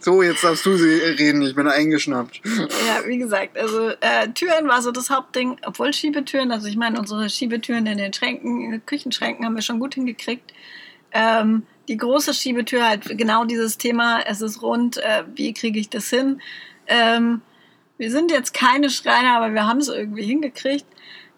So, 0.00 0.22
jetzt 0.22 0.42
darfst 0.42 0.66
du 0.66 0.76
sie 0.76 0.94
reden, 0.94 1.42
ich 1.42 1.54
bin 1.54 1.68
eingeschnappt. 1.68 2.40
Ja, 2.44 3.06
wie 3.06 3.18
gesagt, 3.18 3.56
also 3.56 3.90
äh, 4.00 4.28
Türen 4.34 4.66
war 4.68 4.82
so 4.82 4.90
das 4.90 5.10
Hauptding, 5.10 5.58
obwohl 5.64 5.92
Schiebetüren, 5.92 6.50
also 6.50 6.66
ich 6.66 6.76
meine, 6.76 6.98
unsere 6.98 7.30
Schiebetüren 7.30 7.86
in 7.86 7.98
den 7.98 8.12
Schränken, 8.12 8.64
in 8.64 8.72
den 8.72 8.84
Küchenschränken 8.84 9.44
haben 9.44 9.54
wir 9.54 9.62
schon 9.62 9.78
gut 9.78 9.94
hingekriegt. 9.94 10.52
Ähm, 11.12 11.64
die 11.88 11.96
große 11.96 12.34
Schiebetür 12.34 12.88
halt 12.88 13.16
genau 13.16 13.44
dieses 13.44 13.78
Thema, 13.78 14.20
es 14.26 14.40
ist 14.40 14.62
rund, 14.62 14.96
äh, 14.98 15.24
wie 15.34 15.52
kriege 15.52 15.78
ich 15.78 15.88
das 15.88 16.08
hin? 16.10 16.40
Ähm, 16.86 17.42
wir 17.98 18.10
sind 18.10 18.30
jetzt 18.30 18.54
keine 18.54 18.90
Schreiner, 18.90 19.36
aber 19.36 19.54
wir 19.54 19.66
haben 19.66 19.78
es 19.78 19.88
irgendwie 19.88 20.24
hingekriegt. 20.24 20.86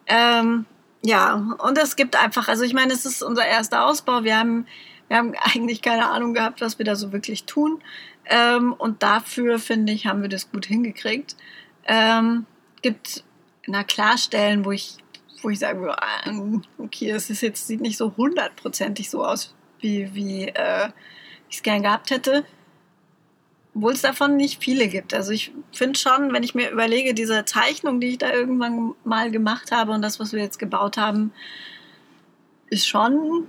Ähm, 0.07 0.67
ja, 1.03 1.35
und 1.59 1.77
es 1.77 1.97
gibt 1.97 2.17
einfach, 2.17 2.49
also 2.49 2.65
ich 2.65 2.73
meine, 2.73 2.93
es 2.93 3.05
ist 3.05 3.23
unser 3.23 3.45
erster 3.45 3.87
Ausbau. 3.87 4.25
Wir 4.25 4.39
haben, 4.39 4.67
wir 5.09 5.19
haben 5.19 5.35
eigentlich 5.43 5.83
keine 5.83 6.11
Ahnung 6.11 6.35
gehabt, 6.35 6.61
was 6.61 6.79
wir 6.79 6.87
da 6.87 6.97
so 6.97 7.13
wirklich 7.13 7.45
tun. 7.45 7.83
Ähm, 8.27 8.73
und 8.73 9.03
dafür, 9.03 9.59
finde 9.59 9.93
ich, 9.93 10.07
haben 10.07 10.23
wir 10.23 10.31
das 10.31 10.51
gut 10.51 10.65
hingekriegt. 10.65 11.37
Ähm, 11.87 12.47
gibt, 12.81 13.25
na 13.67 13.85
klar, 13.85 14.17
Stellen, 14.17 14.65
wo 14.65 14.73
ich, 14.73 14.97
wo 15.43 15.51
ich 15.51 15.59
sage, 15.59 15.95
ah, 15.95 16.31
okay, 16.79 17.11
es 17.11 17.29
ist 17.29 17.43
jetzt, 17.43 17.67
sieht 17.67 17.83
nicht 17.83 17.99
so 17.99 18.17
hundertprozentig 18.17 19.11
so 19.11 19.23
aus, 19.25 19.55
wie, 19.81 20.15
wie 20.15 20.49
äh, 20.49 20.89
ich 21.51 21.57
es 21.57 21.63
gern 21.63 21.83
gehabt 21.83 22.11
hätte. 22.11 22.47
Obwohl 23.75 23.93
es 23.93 24.03
davon 24.03 24.37
nicht 24.37 24.63
viele 24.63 24.89
gibt. 24.89 25.15
Also 25.15 25.33
ich 25.33 25.53
finde 25.73 25.99
schon, 25.99 26.33
wenn 26.33 26.43
ich 26.43 26.55
mir 26.55 26.71
überlege, 26.71 27.13
diese 27.13 27.45
Zeichnung, 27.45 28.01
die 28.01 28.09
ich 28.09 28.19
da 28.19 28.33
irgendwann 28.33 28.95
mal 29.05 29.31
gemacht 29.31 29.73
habe 29.73 29.93
und 29.93 30.03
das, 30.03 30.21
was 30.21 30.33
wir 30.33 30.41
jetzt 30.41 30.59
gebaut 30.59 30.97
haben, 30.97 31.33
ist 32.71 32.87
schon 32.87 33.49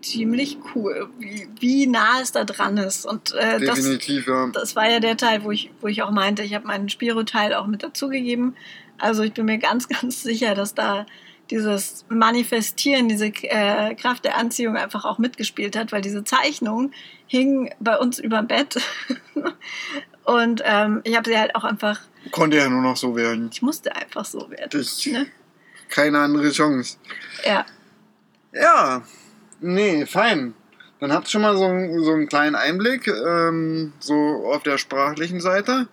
ziemlich 0.00 0.58
cool, 0.74 1.08
wie, 1.18 1.48
wie 1.58 1.86
nah 1.86 2.20
es 2.22 2.32
da 2.32 2.44
dran 2.44 2.76
ist. 2.76 3.04
Und 3.04 3.34
äh, 3.34 3.58
das, 3.60 3.76
Definitiv, 3.76 4.26
ja. 4.28 4.48
das 4.52 4.76
war 4.76 4.88
ja 4.88 5.00
der 5.00 5.16
Teil, 5.16 5.42
wo 5.44 5.50
ich, 5.50 5.70
wo 5.80 5.88
ich 5.88 6.02
auch 6.02 6.10
meinte, 6.10 6.42
ich 6.42 6.54
habe 6.54 6.66
meinen 6.66 6.88
Spiro-Teil 6.88 7.54
auch 7.54 7.66
mit 7.66 7.82
dazugegeben. 7.82 8.56
Also 8.98 9.22
ich 9.22 9.32
bin 9.32 9.46
mir 9.46 9.58
ganz, 9.58 9.88
ganz 10.00 10.22
sicher, 10.22 10.54
dass 10.54 10.74
da 10.74 11.06
dieses 11.50 12.04
Manifestieren, 12.08 13.08
diese 13.08 13.26
äh, 13.26 13.94
Kraft 13.94 14.24
der 14.24 14.36
Anziehung 14.36 14.76
einfach 14.76 15.04
auch 15.04 15.18
mitgespielt 15.18 15.76
hat, 15.76 15.92
weil 15.92 16.00
diese 16.02 16.24
Zeichnung 16.24 16.92
hing 17.26 17.72
bei 17.80 17.96
uns 17.98 18.18
über 18.18 18.38
dem 18.38 18.46
Bett. 18.48 18.80
Und 20.24 20.60
ähm, 20.64 21.00
ich 21.04 21.16
habe 21.16 21.28
sie 21.28 21.38
halt 21.38 21.54
auch 21.54 21.64
einfach, 21.64 22.00
Konnte 22.32 22.56
ja 22.56 22.68
nur 22.68 22.82
noch 22.82 22.96
so 22.96 23.14
werden. 23.14 23.48
ich 23.52 23.62
musste 23.62 23.94
einfach 23.94 24.24
so 24.24 24.50
werden. 24.50 24.80
Ich, 24.80 25.06
Ne? 25.06 25.26
keine 25.88 26.18
andere 26.18 26.50
Chance. 26.50 26.96
Ja, 27.44 27.64
Ja, 28.52 29.02
nee, 29.60 30.04
fein. 30.06 30.54
Dann 30.98 31.12
habt 31.12 31.26
ihr 31.28 31.30
schon 31.30 31.42
mal 31.42 31.56
so, 31.56 31.64
einen- 31.66 32.02
so 32.02 32.12
einen 32.12 32.26
kleinen 32.26 32.56
Einblick, 32.56 33.06
ähm, 33.06 33.92
so 34.00 34.14
auf 34.52 34.62
der 34.64 34.78
sprachlichen 34.78 35.40
Seite. 35.40 35.86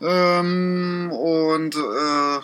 Ähm, 0.00 1.10
und 1.10 1.74
äh, 1.76 2.40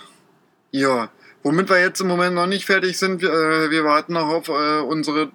ja, 0.72 1.10
womit 1.42 1.68
wir 1.68 1.80
jetzt 1.80 2.00
im 2.00 2.08
Moment 2.08 2.34
noch 2.34 2.46
nicht 2.46 2.66
fertig 2.66 2.98
sind, 2.98 3.22
wir, 3.22 3.32
äh, 3.32 3.70
wir 3.70 3.84
warten 3.84 4.14
noch 4.14 4.28
auf 4.28 4.48
äh, 4.48 4.80
unsere, 4.80 5.30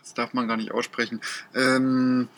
das 0.00 0.14
darf 0.14 0.32
man 0.34 0.48
gar 0.48 0.56
nicht 0.56 0.72
aussprechen, 0.72 1.20
ähm, 1.54 2.28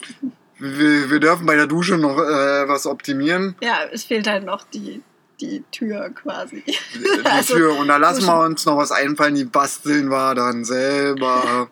wir, 0.57 1.09
wir 1.09 1.19
dürfen 1.19 1.45
bei 1.45 1.55
der 1.55 1.67
Dusche 1.67 1.97
noch 1.97 2.17
äh, 2.17 2.67
was 2.67 2.85
optimieren, 2.85 3.55
ja, 3.61 3.79
es 3.91 4.05
fehlt 4.05 4.27
halt 4.27 4.45
noch 4.45 4.63
die, 4.63 5.01
die 5.41 5.63
Tür 5.71 6.09
quasi. 6.11 6.63
die 6.65 7.25
Also, 7.25 7.55
Tür. 7.55 7.77
Und 7.77 7.87
da 7.87 7.97
lassen 7.97 8.25
wir 8.25 8.39
uns 8.45 8.65
noch 8.65 8.77
was 8.77 8.91
einfallen, 8.91 9.35
die 9.35 9.45
basteln 9.45 10.07
wir 10.09 10.35
dann 10.35 10.63
selber. 10.63 11.69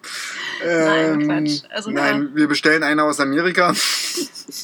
Nein, 0.66 1.22
Ähm, 1.22 1.28
Quatsch. 1.28 1.62
Also, 1.70 1.92
nein, 1.92 2.32
wir 2.34 2.48
bestellen 2.48 2.84
eine 2.84 3.04
aus 3.04 3.20
Amerika. 3.20 3.74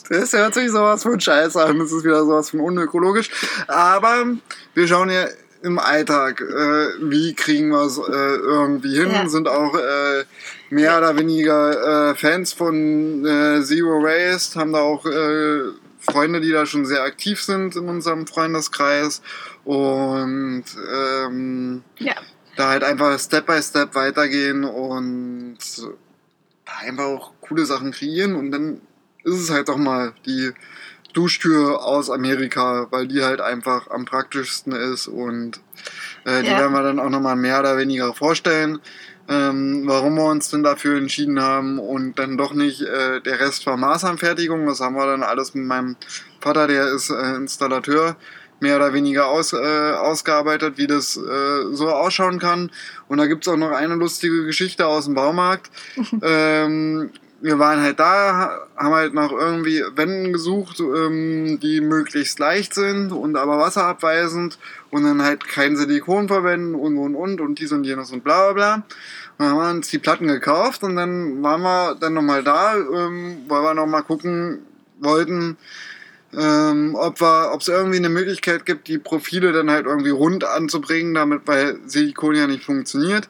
Das 0.09 0.34
hört 0.34 0.53
sich 0.53 0.69
sowas 0.69 1.03
von 1.03 1.19
scheiße 1.19 1.63
an. 1.63 1.80
Das 1.80 1.91
ist 1.91 2.03
wieder 2.03 2.23
sowas 2.23 2.49
von 2.51 2.59
unökologisch. 2.59 3.30
Aber 3.67 4.25
wir 4.75 4.88
schauen 4.88 5.09
ja 5.09 5.25
im 5.62 5.80
Alltag, 5.80 6.41
äh, 6.41 6.88
wie 7.01 7.34
kriegen 7.34 7.70
wir 7.70 7.84
es 7.86 7.97
äh, 7.97 8.01
irgendwie 8.01 8.97
hin. 8.97 9.12
Ja. 9.12 9.28
Sind 9.28 9.47
auch 9.47 9.76
äh, 9.76 10.24
mehr 10.70 10.97
oder 10.97 11.18
weniger 11.18 12.12
äh, 12.12 12.16
Fans 12.16 12.53
von 12.53 13.26
äh, 13.26 13.62
Zero 13.64 14.01
Waste, 14.03 14.60
haben 14.60 14.74
da 14.74 14.80
auch 14.80 15.05
äh, 15.05 15.72
Freunde, 15.99 16.39
die 16.39 16.51
da 16.51 16.66
schon 16.66 16.86
sehr 16.86 17.03
aktiv 17.03 17.41
sind 17.41 17.76
in 17.76 17.89
unserem 17.89 18.26
Freundeskreis. 18.26 19.22
Und 19.66 20.64
ähm, 20.93 21.84
Ja, 21.97 22.16
da 22.55 22.70
halt 22.70 22.84
einfach 22.84 23.20
Step 23.20 23.45
by 23.45 23.62
Step 23.62 23.95
weitergehen 23.95 24.64
und 24.64 25.57
da 26.66 26.72
einfach 26.82 27.05
auch 27.05 27.34
coole 27.41 27.66
Sachen 27.66 27.91
kreieren 27.91 28.36
und 28.36 28.51
dann 28.51 28.82
ist 29.24 29.39
es 29.39 29.49
halt 29.49 29.70
doch 29.70 29.78
mal 29.78 30.14
die 30.26 30.51
Duschtür 31.14 31.84
aus 31.84 32.10
Amerika, 32.10 32.88
weil 32.91 33.07
die 33.07 33.24
halt 33.24 33.41
einfach 33.41 33.89
am 33.89 34.05
praktischsten 34.05 34.74
ist 34.74 35.07
und 35.07 35.60
äh, 36.26 36.41
die 36.43 36.49
Ja. 36.49 36.60
werden 36.60 36.74
wir 36.74 36.84
dann 36.84 36.99
auch 36.99 37.10
nochmal 37.10 37.36
mehr 37.36 37.60
oder 37.60 37.78
weniger 37.78 38.14
vorstellen, 38.14 38.80
ähm, 39.28 39.84
warum 39.86 40.16
wir 40.16 40.26
uns 40.26 40.49
denn 40.49 40.64
dafür 40.64 40.97
entschieden 40.97 41.41
haben 41.41 41.80
und 41.80 42.18
dann 42.20 42.38
doch 42.38 42.53
nicht 42.53 42.82
äh, 42.82 43.22
der 43.22 43.39
Rest 43.39 43.66
war 43.66 43.78
Maßanfertigung, 43.78 44.66
das 44.66 44.80
haben 44.82 44.95
wir 44.95 45.05
dann 45.05 45.24
alles 45.24 45.53
mit 45.53 45.66
meinem 45.66 45.95
Vater, 46.41 46.68
der 46.68 46.88
ist 46.93 47.10
äh, 47.10 47.36
Installateur, 47.36 48.16
mehr 48.60 48.76
oder 48.76 48.93
weniger 48.93 49.28
aus, 49.28 49.53
äh, 49.53 49.57
ausgearbeitet, 49.93 50.78
wie 50.78 50.88
das 50.88 51.16
äh, 51.16 51.74
so 51.74 51.89
ausschauen 51.89 52.39
kann. 52.39 52.72
Und 53.07 53.18
da 53.20 53.26
gibt's 53.28 53.47
auch 53.47 53.55
noch 53.55 53.72
eine 53.72 53.95
lustige 53.95 54.45
Geschichte 54.45 54.86
aus 54.86 55.05
dem 55.05 55.14
Baumarkt. 55.14 55.70
ähm, 56.22 57.12
wir 57.42 57.60
waren 57.60 57.82
halt 57.82 58.00
da, 58.00 58.34
ha- 58.36 58.68
haben 58.78 58.94
halt 58.94 59.14
nach 59.14 59.32
irgendwie 59.32 59.84
Wänden 59.96 60.34
gesucht, 60.34 60.80
ähm, 60.80 61.60
die 61.62 61.82
möglichst 61.82 62.40
leicht 62.40 62.74
sind 62.74 63.12
und 63.12 63.36
aber 63.36 63.58
wasserabweisend 63.58 64.60
und 64.92 65.04
dann 65.04 65.22
halt 65.22 65.48
kein 65.48 65.78
Silikon 65.78 66.28
verwenden 66.28 66.76
und 66.76 66.98
und 66.98 67.16
und 67.16 67.42
und 67.42 67.60
dies 67.60 67.72
und 67.72 67.84
jenes 67.86 68.12
und 68.12 68.24
bla 68.24 68.52
bla 68.52 68.54
bla. 68.54 68.74
Und 68.76 68.84
dann 69.38 69.50
haben 69.50 69.58
wir 69.58 69.70
uns 69.70 69.88
die 69.90 70.00
Platten 70.00 70.28
gekauft 70.28 70.84
und 70.84 70.96
dann 70.96 71.42
waren 71.42 71.62
wir 71.62 71.96
dann 71.96 72.14
nochmal 72.14 72.44
da, 72.44 72.76
ähm, 72.76 73.38
weil 73.48 73.62
wir 73.62 73.74
nochmal 73.74 74.04
gucken 74.04 74.60
wollten, 75.00 75.58
ähm, 76.38 76.96
ob 76.96 77.22
es 77.62 77.68
irgendwie 77.68 77.98
eine 77.98 78.10
Möglichkeit 78.10 78.66
gibt, 78.66 78.88
die 78.88 78.98
Profile 79.00 79.52
dann 79.52 79.72
halt 79.72 79.86
irgendwie 79.86 80.10
rund 80.10 80.44
anzubringen, 80.44 81.14
damit 81.14 81.44
weil 81.46 81.80
Silikon 81.86 82.36
ja 82.36 82.48
nicht 82.48 82.66
funktioniert. 82.66 83.30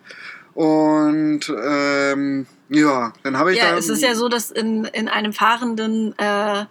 Und 0.56 1.42
ähm, 1.64 2.48
ja, 2.70 3.14
dann 3.24 3.38
habe 3.38 3.52
ich 3.52 3.60
ja 3.60 3.72
da. 3.72 3.78
es 3.78 3.90
ist 3.90 4.02
ja 4.02 4.16
so, 4.16 4.30
dass 4.30 4.52
in, 4.52 4.86
in 4.86 5.08
einem 5.08 5.34
fahrenden 5.34 6.18
äh, 6.18 6.66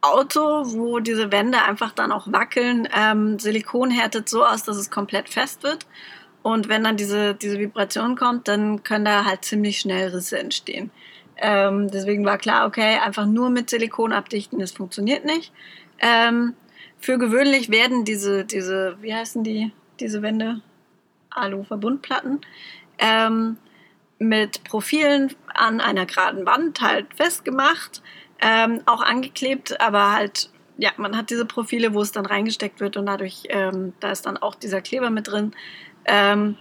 Auto, 0.00 0.40
wo 0.40 0.98
diese 0.98 1.30
Wände 1.30 1.62
einfach 1.62 1.92
dann 1.92 2.10
auch 2.10 2.32
wackeln, 2.32 2.88
ähm, 2.96 3.38
Silikon 3.38 3.90
härtet 3.90 4.28
so 4.28 4.44
aus, 4.44 4.62
dass 4.62 4.76
es 4.76 4.90
komplett 4.90 5.28
fest 5.28 5.62
wird. 5.62 5.86
Und 6.42 6.68
wenn 6.68 6.84
dann 6.84 6.96
diese, 6.96 7.34
diese 7.34 7.58
Vibration 7.58 8.16
kommt, 8.16 8.48
dann 8.48 8.82
können 8.82 9.04
da 9.04 9.26
halt 9.26 9.44
ziemlich 9.44 9.78
schnell 9.78 10.08
Risse 10.08 10.38
entstehen. 10.38 10.90
Ähm, 11.36 11.90
deswegen 11.90 12.24
war 12.24 12.38
klar, 12.38 12.66
okay, 12.66 12.98
einfach 12.98 13.26
nur 13.26 13.50
mit 13.50 13.68
Silikon 13.68 14.12
abdichten, 14.12 14.58
das 14.58 14.72
funktioniert 14.72 15.24
nicht. 15.24 15.52
Ähm, 15.98 16.54
für 16.98 17.18
gewöhnlich 17.18 17.70
werden 17.70 18.04
diese, 18.04 18.44
diese, 18.44 18.96
wie 19.00 19.14
heißen 19.14 19.44
die, 19.44 19.72
diese 20.00 20.22
Wände? 20.22 20.60
Alu-Verbundplatten. 21.30 22.40
Ähm, 22.98 23.56
mit 24.20 24.62
Profilen 24.62 25.34
an 25.54 25.80
einer 25.80 26.06
geraden 26.06 26.46
Wand 26.46 26.80
halt 26.80 27.06
festgemacht. 27.16 28.02
ähm, 28.40 28.80
auch 28.86 29.02
angeklebt, 29.02 29.80
aber 29.80 30.12
halt, 30.12 30.50
ja, 30.78 30.90
man 30.96 31.16
hat 31.16 31.30
diese 31.30 31.44
Profile, 31.44 31.94
wo 31.94 32.00
es 32.00 32.12
dann 32.12 32.26
reingesteckt 32.26 32.80
wird 32.80 32.96
und 32.96 33.06
dadurch, 33.06 33.44
ähm, 33.48 33.92
da 34.00 34.10
ist 34.10 34.26
dann 34.26 34.38
auch 34.38 34.54
dieser 34.54 34.80
Kleber 34.80 35.10
mit 35.10 35.28
drin. 35.28 35.52
Ähm, 36.06 36.56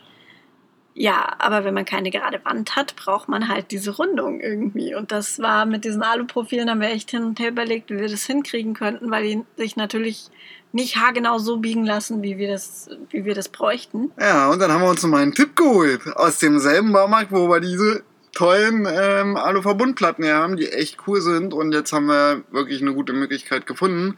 ja, 0.94 1.36
aber 1.40 1.64
wenn 1.64 1.74
man 1.74 1.86
keine 1.86 2.10
gerade 2.10 2.44
Wand 2.44 2.76
hat, 2.76 2.96
braucht 2.98 3.30
man 3.30 3.48
halt 3.48 3.72
diese 3.72 3.96
Rundung 3.96 4.42
irgendwie. 4.42 4.94
Und 4.96 5.14
das 5.14 5.40
war 5.40 5.66
mit 5.66 5.86
diesen 5.86 6.04
Aluprofilen, 6.04 6.70
haben 6.70 6.82
wir 6.82 6.90
echt 6.90 7.12
hin 7.12 7.24
und 7.24 7.40
her 7.40 7.50
überlegt, 7.50 7.90
wie 7.90 8.00
wir 8.00 8.10
das 8.10 8.26
hinkriegen 8.26 8.74
könnten, 8.74 9.10
weil 9.10 9.24
die 9.24 9.46
sich 9.56 9.78
natürlich 9.78 10.30
nicht 10.72 10.98
haargenau 10.98 11.40
so 11.40 11.58
biegen 11.58 11.86
lassen, 11.86 12.22
wie 12.22 12.38
wir 12.38 12.48
das, 12.50 12.90
wie 13.10 13.26
wir 13.26 13.34
das 13.34 13.50
bräuchten. 13.50 14.12
Ja, 14.20 14.50
und 14.50 14.60
dann 14.60 14.72
haben 14.72 14.82
wir 14.82 14.90
uns 14.90 15.02
noch 15.02 15.10
mal 15.10 15.22
einen 15.22 15.34
Tipp 15.34 15.56
geholt 15.56 16.02
aus 16.16 16.38
demselben 16.38 16.94
Baumarkt, 16.94 17.32
wo 17.32 17.50
wir 17.50 17.60
diese 17.60 18.04
tollen 18.34 18.88
ähm, 18.90 19.36
Aluverbundplatten 19.36 20.24
hier 20.24 20.36
haben, 20.36 20.56
die 20.58 20.72
echt 20.72 21.00
cool 21.08 21.22
sind. 21.22 21.54
Und 21.54 21.72
jetzt 21.74 21.92
haben 21.92 22.06
wir 22.06 22.44
wirklich 22.52 22.82
eine 22.82 22.94
gute 22.94 23.14
Möglichkeit 23.14 23.66
gefunden. 23.66 24.18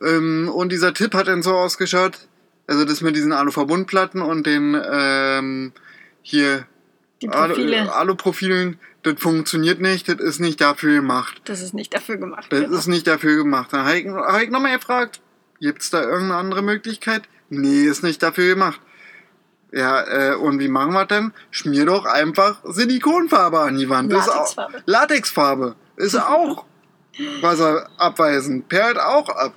Ähm, 0.00 0.48
und 0.54 0.70
dieser 0.70 0.94
Tipp 0.94 1.14
hat 1.14 1.26
dann 1.26 1.42
so 1.42 1.52
ausgeschaut, 1.52 2.28
also 2.68 2.84
das 2.84 3.00
mit 3.00 3.16
diesen 3.16 3.32
Aluverbundplatten 3.32 4.22
und 4.22 4.46
den 4.46 4.80
ähm, 4.90 5.72
hier 6.22 6.66
Die 7.20 7.26
Profile. 7.26 7.82
Alu- 7.82 7.88
Aluprofilen, 7.88 8.78
das 9.02 9.14
funktioniert 9.18 9.80
nicht, 9.80 10.08
das 10.08 10.20
ist 10.20 10.38
nicht 10.38 10.60
dafür 10.60 10.94
gemacht. 10.94 11.42
Das 11.44 11.60
ist 11.60 11.74
nicht 11.74 11.92
dafür 11.92 12.18
gemacht. 12.18 12.46
Das 12.50 12.60
genau. 12.60 12.76
ist 12.76 12.86
nicht 12.86 13.06
dafür 13.08 13.36
gemacht. 13.36 13.72
Da 13.72 13.84
habe 13.84 13.98
ich, 13.98 14.06
hab 14.06 14.40
ich 14.42 14.50
nochmal 14.50 14.76
gefragt, 14.78 15.20
gibt's 15.62 15.90
da 15.90 16.02
irgendeine 16.02 16.36
andere 16.36 16.62
Möglichkeit? 16.62 17.22
Nee, 17.48 17.84
ist 17.84 18.02
nicht 18.02 18.22
dafür 18.22 18.54
gemacht. 18.54 18.80
Ja, 19.72 20.32
äh, 20.32 20.34
und 20.34 20.58
wie 20.58 20.68
machen 20.68 20.92
wir 20.92 21.06
denn? 21.06 21.32
Schmier 21.50 21.86
doch 21.86 22.04
einfach 22.04 22.60
Silikonfarbe 22.64 23.60
an 23.60 23.78
die 23.78 23.88
Wand. 23.88 24.12
Ist 24.12 24.28
auch, 24.28 24.54
Latexfarbe. 24.56 24.82
Latexfarbe. 24.84 25.76
Ist 25.96 26.16
auch 26.16 26.64
wasserabweisend. 27.40 28.68
Perlt 28.68 28.98
auch 28.98 29.28
ab. 29.30 29.54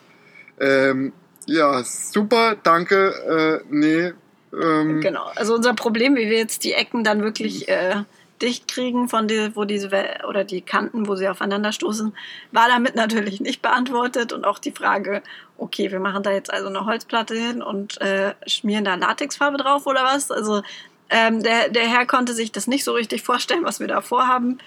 Ähm, 0.59 1.11
ja, 1.47 1.83
super, 1.83 2.55
danke. 2.63 3.63
Äh, 3.63 3.65
nee. 3.69 4.13
Ähm, 4.53 5.01
Genau. 5.01 5.29
Also 5.35 5.53
unser 5.53 5.73
Problem, 5.73 6.15
wie 6.15 6.29
wir 6.29 6.37
jetzt 6.37 6.63
die 6.63 6.73
Ecken 6.73 7.03
dann 7.03 7.21
wirklich 7.21 7.67
äh, 7.67 8.03
dicht 8.41 8.67
kriegen, 8.67 9.07
von 9.07 9.27
die, 9.27 9.55
wo 9.55 9.63
diese 9.65 9.89
oder 10.27 10.43
die 10.43 10.61
Kanten, 10.61 11.07
wo 11.07 11.15
sie 11.15 11.27
aufeinander 11.29 11.71
stoßen, 11.71 12.13
war 12.51 12.67
damit 12.67 12.95
natürlich 12.95 13.39
nicht 13.39 13.61
beantwortet. 13.61 14.33
Und 14.33 14.45
auch 14.45 14.59
die 14.59 14.71
Frage, 14.71 15.21
okay, 15.57 15.91
wir 15.91 15.99
machen 15.99 16.23
da 16.23 16.31
jetzt 16.31 16.51
also 16.51 16.67
eine 16.67 16.85
Holzplatte 16.85 17.35
hin 17.35 17.61
und 17.61 17.99
äh, 18.01 18.33
schmieren 18.45 18.83
da 18.85 18.95
Latexfarbe 18.95 19.57
drauf 19.57 19.87
oder 19.87 20.03
was? 20.03 20.31
Also 20.31 20.63
ähm, 21.09 21.43
der, 21.43 21.69
der 21.69 21.83
Herr 21.87 22.05
konnte 22.05 22.33
sich 22.33 22.51
das 22.51 22.67
nicht 22.67 22.83
so 22.83 22.91
richtig 22.93 23.21
vorstellen, 23.23 23.63
was 23.63 23.79
wir 23.79 23.87
da 23.87 24.01
vorhaben. 24.01 24.57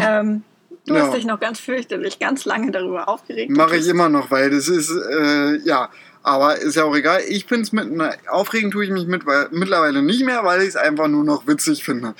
Ähm, 0.00 0.42
du 0.86 0.94
Ja. 0.94 1.02
hast 1.02 1.14
dich 1.14 1.24
noch 1.24 1.40
ganz 1.40 1.58
fürchterlich, 1.58 2.18
ganz 2.18 2.44
lange 2.44 2.70
darüber 2.70 3.08
aufgeregt. 3.08 3.50
Mache 3.50 3.76
ich 3.76 3.88
immer 3.88 4.08
noch, 4.08 4.30
weil 4.30 4.50
das 4.50 4.68
ist, 4.68 4.90
äh, 4.90 5.56
ja, 5.64 5.88
aber 6.22 6.56
ist 6.58 6.74
ja 6.76 6.84
auch 6.84 6.94
egal. 6.94 7.22
Ich 7.28 7.46
bin's 7.46 7.72
mit, 7.72 7.88
na, 7.90 8.12
aufregen 8.28 8.70
tue 8.70 8.84
ich 8.84 8.90
mich 8.90 9.06
mit, 9.06 9.26
weil, 9.26 9.48
mittlerweile 9.52 10.02
nicht 10.02 10.24
mehr, 10.24 10.44
weil 10.44 10.60
ich 10.62 10.68
es 10.68 10.76
einfach 10.76 11.08
nur 11.08 11.24
noch 11.24 11.46
witzig 11.46 11.82
finde. 11.84 12.14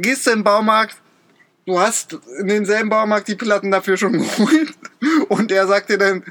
Gehst 0.00 0.26
du 0.26 0.30
in 0.30 0.38
den 0.38 0.44
Baumarkt, 0.44 0.96
du 1.66 1.78
hast 1.78 2.18
in 2.38 2.48
denselben 2.48 2.88
Baumarkt 2.90 3.28
die 3.28 3.34
Platten 3.36 3.70
dafür 3.70 3.96
schon 3.96 4.12
geholt 4.12 4.72
und 5.28 5.50
der 5.50 5.66
sagt 5.66 5.90
dir 5.90 5.98
dann, 5.98 6.24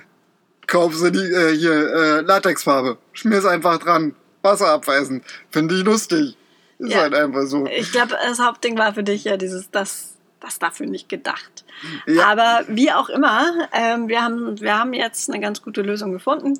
kauf 0.67 0.95
sie 0.95 1.11
die, 1.11 1.19
äh, 1.19 1.55
hier, 1.57 1.71
äh, 1.93 2.21
Latexfarbe, 2.21 2.97
schmier's 3.13 3.45
einfach 3.45 3.77
dran, 3.79 4.15
wasserabweisend. 4.41 5.23
Finde 5.49 5.75
ich 5.75 5.83
lustig. 5.83 6.37
Ist 6.79 6.91
Ja. 6.93 7.01
halt 7.01 7.13
einfach 7.13 7.45
so. 7.45 7.65
Ich 7.67 7.91
glaube, 7.91 8.15
das 8.21 8.39
Hauptding 8.39 8.77
war 8.77 8.93
für 8.93 9.03
dich 9.03 9.25
ja 9.25 9.35
dieses, 9.37 9.69
das, 9.71 10.15
das 10.39 10.59
dafür 10.59 10.85
nicht 10.87 11.09
gedacht. 11.09 11.65
Ja. 12.05 12.27
Aber 12.27 12.63
wie 12.67 12.91
auch 12.91 13.09
immer, 13.09 13.67
ähm, 13.73 14.07
wir, 14.07 14.21
haben, 14.21 14.59
wir 14.61 14.77
haben 14.77 14.93
jetzt 14.93 15.29
eine 15.29 15.41
ganz 15.41 15.61
gute 15.61 15.81
Lösung 15.81 16.11
gefunden. 16.13 16.53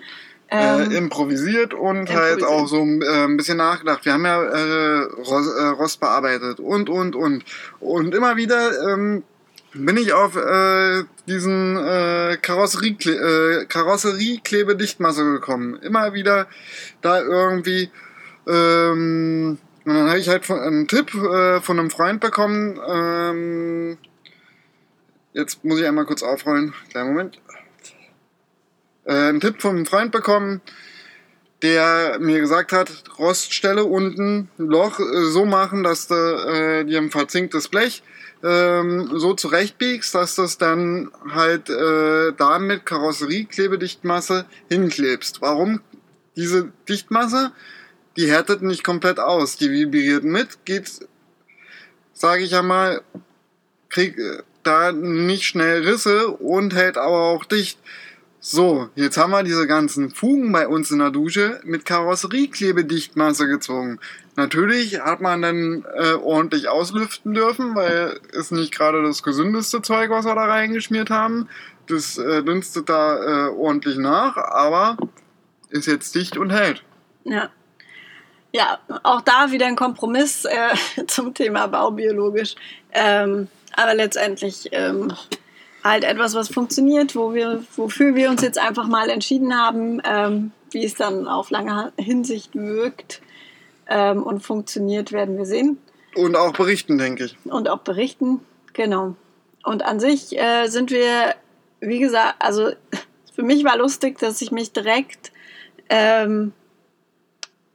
Ähm, 0.51 0.91
äh, 0.91 0.97
improvisiert 0.97 1.73
und 1.73 2.09
halt 2.09 2.39
improvisiert. 2.39 2.43
auch 2.43 2.67
so 2.67 2.77
äh, 2.83 3.25
ein 3.25 3.37
bisschen 3.37 3.57
nachgedacht. 3.57 4.03
Wir 4.03 4.13
haben 4.13 4.25
ja 4.25 4.41
äh, 4.41 5.03
Rost, 5.03 5.57
äh, 5.57 5.63
Rost 5.65 5.99
bearbeitet 5.99 6.59
und, 6.59 6.89
und, 6.89 7.15
und. 7.15 7.43
Und 7.79 8.15
immer 8.15 8.35
wieder 8.35 8.91
ähm, 8.91 9.23
bin 9.73 9.97
ich 9.97 10.13
auf 10.13 10.35
äh, 10.35 11.03
diesen 11.27 11.77
äh, 11.77 12.37
Karosserie, 12.41 13.61
äh, 13.61 13.65
Karosserie-Klebedichtmasse 13.65 15.23
gekommen. 15.23 15.77
Immer 15.83 16.13
wieder 16.13 16.47
da 17.01 17.21
irgendwie. 17.21 17.91
Ähm, 18.47 19.59
und 19.85 19.93
dann 19.93 20.09
habe 20.09 20.19
ich 20.19 20.29
halt 20.29 20.45
von, 20.45 20.59
einen 20.59 20.87
Tipp 20.87 21.13
äh, 21.13 21.61
von 21.61 21.79
einem 21.79 21.91
Freund 21.91 22.19
bekommen. 22.21 22.79
Ähm, 22.87 23.97
jetzt 25.33 25.63
muss 25.63 25.79
ich 25.79 25.85
einmal 25.85 26.05
kurz 26.05 26.23
aufrollen. 26.23 26.73
Kleinen 26.89 27.09
Moment 27.09 27.39
äh, 29.09 29.29
einen 29.29 29.41
Tipp 29.41 29.61
von 29.61 29.75
einem 29.75 29.85
Freund 29.85 30.11
bekommen, 30.11 30.61
der 31.61 32.17
mir 32.19 32.39
gesagt 32.39 32.71
hat, 32.71 32.89
Roststelle 33.17 33.83
unten, 33.83 34.49
Loch 34.57 34.99
äh, 34.99 35.25
so 35.25 35.45
machen, 35.45 35.83
dass 35.83 36.07
du 36.07 36.15
äh, 36.15 36.85
dir 36.85 36.99
ein 36.99 37.11
verzinktes 37.11 37.67
Blech 37.67 38.03
ähm, 38.43 39.09
so 39.13 39.33
zurechtbiegst, 39.33 40.15
dass 40.15 40.35
du 40.35 40.43
es 40.43 40.57
dann 40.57 41.11
halt 41.29 41.69
äh, 41.69 42.31
damit 42.37 42.85
Karosserie-Klebedichtmasse 42.85 44.45
hinklebst. 44.69 45.41
Warum? 45.41 45.81
Diese 46.35 46.71
Dichtmasse, 46.87 47.51
die 48.15 48.29
härtet 48.29 48.61
nicht 48.61 48.83
komplett 48.83 49.19
aus. 49.19 49.57
Die 49.57 49.71
vibriert 49.71 50.23
mit, 50.23 50.63
geht, 50.65 50.89
sage 52.13 52.43
ich 52.43 52.51
ja 52.51 52.61
mal, 52.61 53.01
krieg 53.89 54.17
äh, 54.17 54.43
da 54.63 54.91
nicht 54.91 55.45
schnell 55.45 55.81
Risse 55.81 56.27
und 56.29 56.75
hält 56.75 56.97
aber 56.97 57.23
auch 57.23 57.43
dicht. 57.43 57.79
So, 58.41 58.87
jetzt 58.95 59.17
haben 59.17 59.31
wir 59.31 59.43
diese 59.43 59.67
ganzen 59.67 60.11
Fugen 60.11 60.53
bei 60.53 60.65
uns 60.65 60.91
in 60.91 60.99
der 60.99 61.11
Dusche 61.11 61.59
mit 61.65 61.83
Karosserieklebedichtmasse 61.83 63.47
gezogen. 63.47 63.99
Natürlich 64.37 65.01
hat 65.01 65.19
man 65.19 65.41
dann 65.41 65.85
äh, 65.93 66.13
ordentlich 66.13 66.69
auslüften 66.69 67.33
dürfen, 67.33 67.75
weil 67.75 68.21
es 68.31 68.51
nicht 68.51 68.73
gerade 68.73 69.03
das 69.03 69.23
gesündeste 69.23 69.81
Zeug, 69.81 70.09
was 70.09 70.25
wir 70.25 70.35
da 70.35 70.45
reingeschmiert 70.45 71.09
haben. 71.09 71.49
Das 71.87 72.17
äh, 72.17 72.41
dünstet 72.41 72.87
da 72.87 73.47
äh, 73.47 73.49
ordentlich 73.49 73.97
nach, 73.97 74.37
aber 74.37 74.95
ist 75.69 75.87
jetzt 75.87 76.15
dicht 76.15 76.37
und 76.37 76.51
hält. 76.51 76.81
ja. 77.25 77.49
ja, 78.53 78.79
auch 79.03 79.19
da 79.19 79.51
wieder 79.51 79.65
ein 79.65 79.75
Kompromiss 79.75 80.45
äh, 80.45 81.05
zum 81.07 81.33
Thema 81.33 81.67
baubiologisch. 81.67 82.55
Ähm, 82.93 83.49
aber 83.75 83.95
letztendlich 83.95 84.69
ähm, 84.71 85.13
halt 85.83 86.03
etwas, 86.03 86.35
was 86.35 86.49
funktioniert, 86.49 87.15
wo 87.15 87.33
wir, 87.33 87.63
wofür 87.75 88.15
wir 88.15 88.29
uns 88.29 88.41
jetzt 88.41 88.59
einfach 88.59 88.87
mal 88.87 89.09
entschieden 89.09 89.57
haben, 89.57 90.01
ähm, 90.03 90.51
wie 90.71 90.85
es 90.85 90.95
dann 90.95 91.27
auf 91.27 91.49
lange 91.49 91.91
Hinsicht 91.97 92.55
wirkt 92.55 93.21
ähm, 93.87 94.23
und 94.23 94.41
funktioniert, 94.41 95.11
werden 95.11 95.37
wir 95.37 95.45
sehen. 95.45 95.77
Und 96.15 96.35
auch 96.35 96.53
berichten, 96.53 96.97
denke 96.97 97.25
ich. 97.25 97.37
und 97.45 97.69
auch 97.69 97.79
berichten. 97.79 98.41
Genau. 98.73 99.15
Und 99.63 99.83
an 99.83 99.99
sich 99.99 100.37
äh, 100.37 100.67
sind 100.67 100.91
wir, 100.91 101.35
wie 101.79 101.99
gesagt, 101.99 102.35
also 102.39 102.71
für 103.33 103.43
mich 103.43 103.63
war 103.63 103.77
lustig, 103.77 104.19
dass 104.19 104.41
ich 104.41 104.51
mich 104.51 104.73
direkt, 104.73 105.31
ähm, 105.89 106.53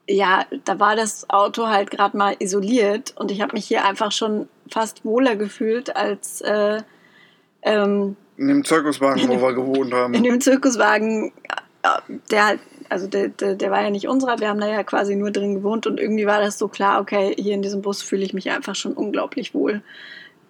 ja, 0.08 0.44
da 0.64 0.78
war 0.78 0.96
das 0.96 1.28
Auto 1.30 1.68
halt 1.68 1.90
gerade 1.90 2.16
mal 2.16 2.36
isoliert 2.38 3.14
und 3.16 3.30
ich 3.30 3.40
habe 3.40 3.54
mich 3.54 3.66
hier 3.66 3.84
einfach 3.84 4.12
schon 4.12 4.48
fast 4.70 5.04
wohler 5.04 5.36
gefühlt 5.36 5.94
als 5.96 6.40
äh, 6.42 6.82
ähm, 7.64 8.16
In 8.36 8.48
dem 8.48 8.64
Zirkuswagen, 8.64 9.28
wo 9.28 9.40
wir 9.40 9.52
gewohnt 9.52 9.92
haben. 9.92 10.14
in 10.14 10.22
dem 10.22 10.40
Zirkuswagen, 10.40 11.32
äh, 11.82 11.88
der 12.30 12.58
also 12.88 13.06
der, 13.06 13.28
der, 13.28 13.54
der 13.54 13.70
war 13.70 13.82
ja 13.82 13.90
nicht 13.90 14.08
unserer, 14.08 14.38
wir 14.40 14.48
haben 14.48 14.60
da 14.60 14.68
ja 14.68 14.82
quasi 14.84 15.16
nur 15.16 15.30
drin 15.30 15.54
gewohnt 15.54 15.86
und 15.86 15.98
irgendwie 15.98 16.26
war 16.26 16.40
das 16.40 16.58
so 16.58 16.68
klar, 16.68 17.00
okay, 17.00 17.34
hier 17.36 17.54
in 17.54 17.62
diesem 17.62 17.82
Bus 17.82 18.02
fühle 18.02 18.24
ich 18.24 18.34
mich 18.34 18.50
einfach 18.50 18.74
schon 18.74 18.92
unglaublich 18.92 19.54
wohl. 19.54 19.82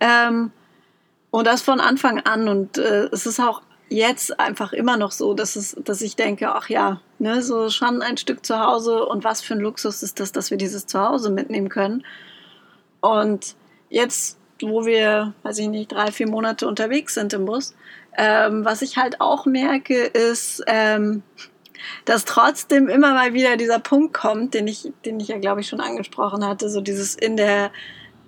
Ähm, 0.01 0.51
und 1.31 1.47
das 1.47 1.63
von 1.63 1.81
Anfang 1.81 2.21
an 2.21 2.49
und 2.49 2.79
äh, 2.79 3.09
es 3.13 3.27
ist 3.27 3.41
auch 3.41 3.63
jetzt 3.89 4.39
einfach 4.41 4.73
immer 4.73 4.97
noch 4.97 5.13
so, 5.13 5.35
dass, 5.35 5.57
es, 5.57 5.77
dass 5.85 6.01
ich 6.01 6.17
denke, 6.17 6.55
ach 6.55 6.69
ja, 6.69 7.01
ne, 7.19 7.43
so 7.43 7.71
schon 7.71 8.03
ein 8.03 8.17
Stück 8.17 8.45
zu 8.45 8.59
Hause 8.59 9.05
und 9.05 9.25
was 9.25 9.41
für 9.41 9.55
ein 9.55 9.61
Luxus 9.61 10.03
ist 10.03 10.21
das, 10.21 10.33
dass 10.33 10.51
wir 10.51 10.59
dieses 10.59 10.87
Zuhause 10.87 11.31
mitnehmen 11.31 11.69
können. 11.69 12.05
Und 13.01 13.57
jetzt, 13.91 14.39
wo 14.69 14.87
wir, 14.87 15.35
weiß 15.43 15.59
ich 15.59 15.69
nicht, 15.69 15.93
drei, 15.93 16.11
vier 16.13 16.29
Monate 16.29 16.67
unterwegs 16.67 17.15
sind 17.15 17.33
im 17.33 17.45
Bus, 17.45 17.75
ähm, 18.17 18.65
was 18.65 18.83
ich 18.83 18.97
halt 18.97 19.21
auch 19.21 19.47
merke, 19.47 20.05
ist, 20.05 20.63
ähm, 20.67 21.23
dass 22.05 22.25
trotzdem 22.25 22.89
immer 22.89 23.13
mal 23.13 23.35
wieder 23.35 23.57
dieser 23.57 23.79
Punkt 23.79 24.15
kommt, 24.15 24.55
den 24.55 24.67
ich, 24.67 24.93
den 25.05 25.21
ich 25.21 25.29
ja, 25.29 25.39
glaube 25.39 25.61
ich, 25.61 25.69
schon 25.69 25.81
angesprochen 25.81 26.47
hatte, 26.47 26.69
so 26.69 26.81
dieses 26.81 27.15
in 27.15 27.37
der, 27.37 27.71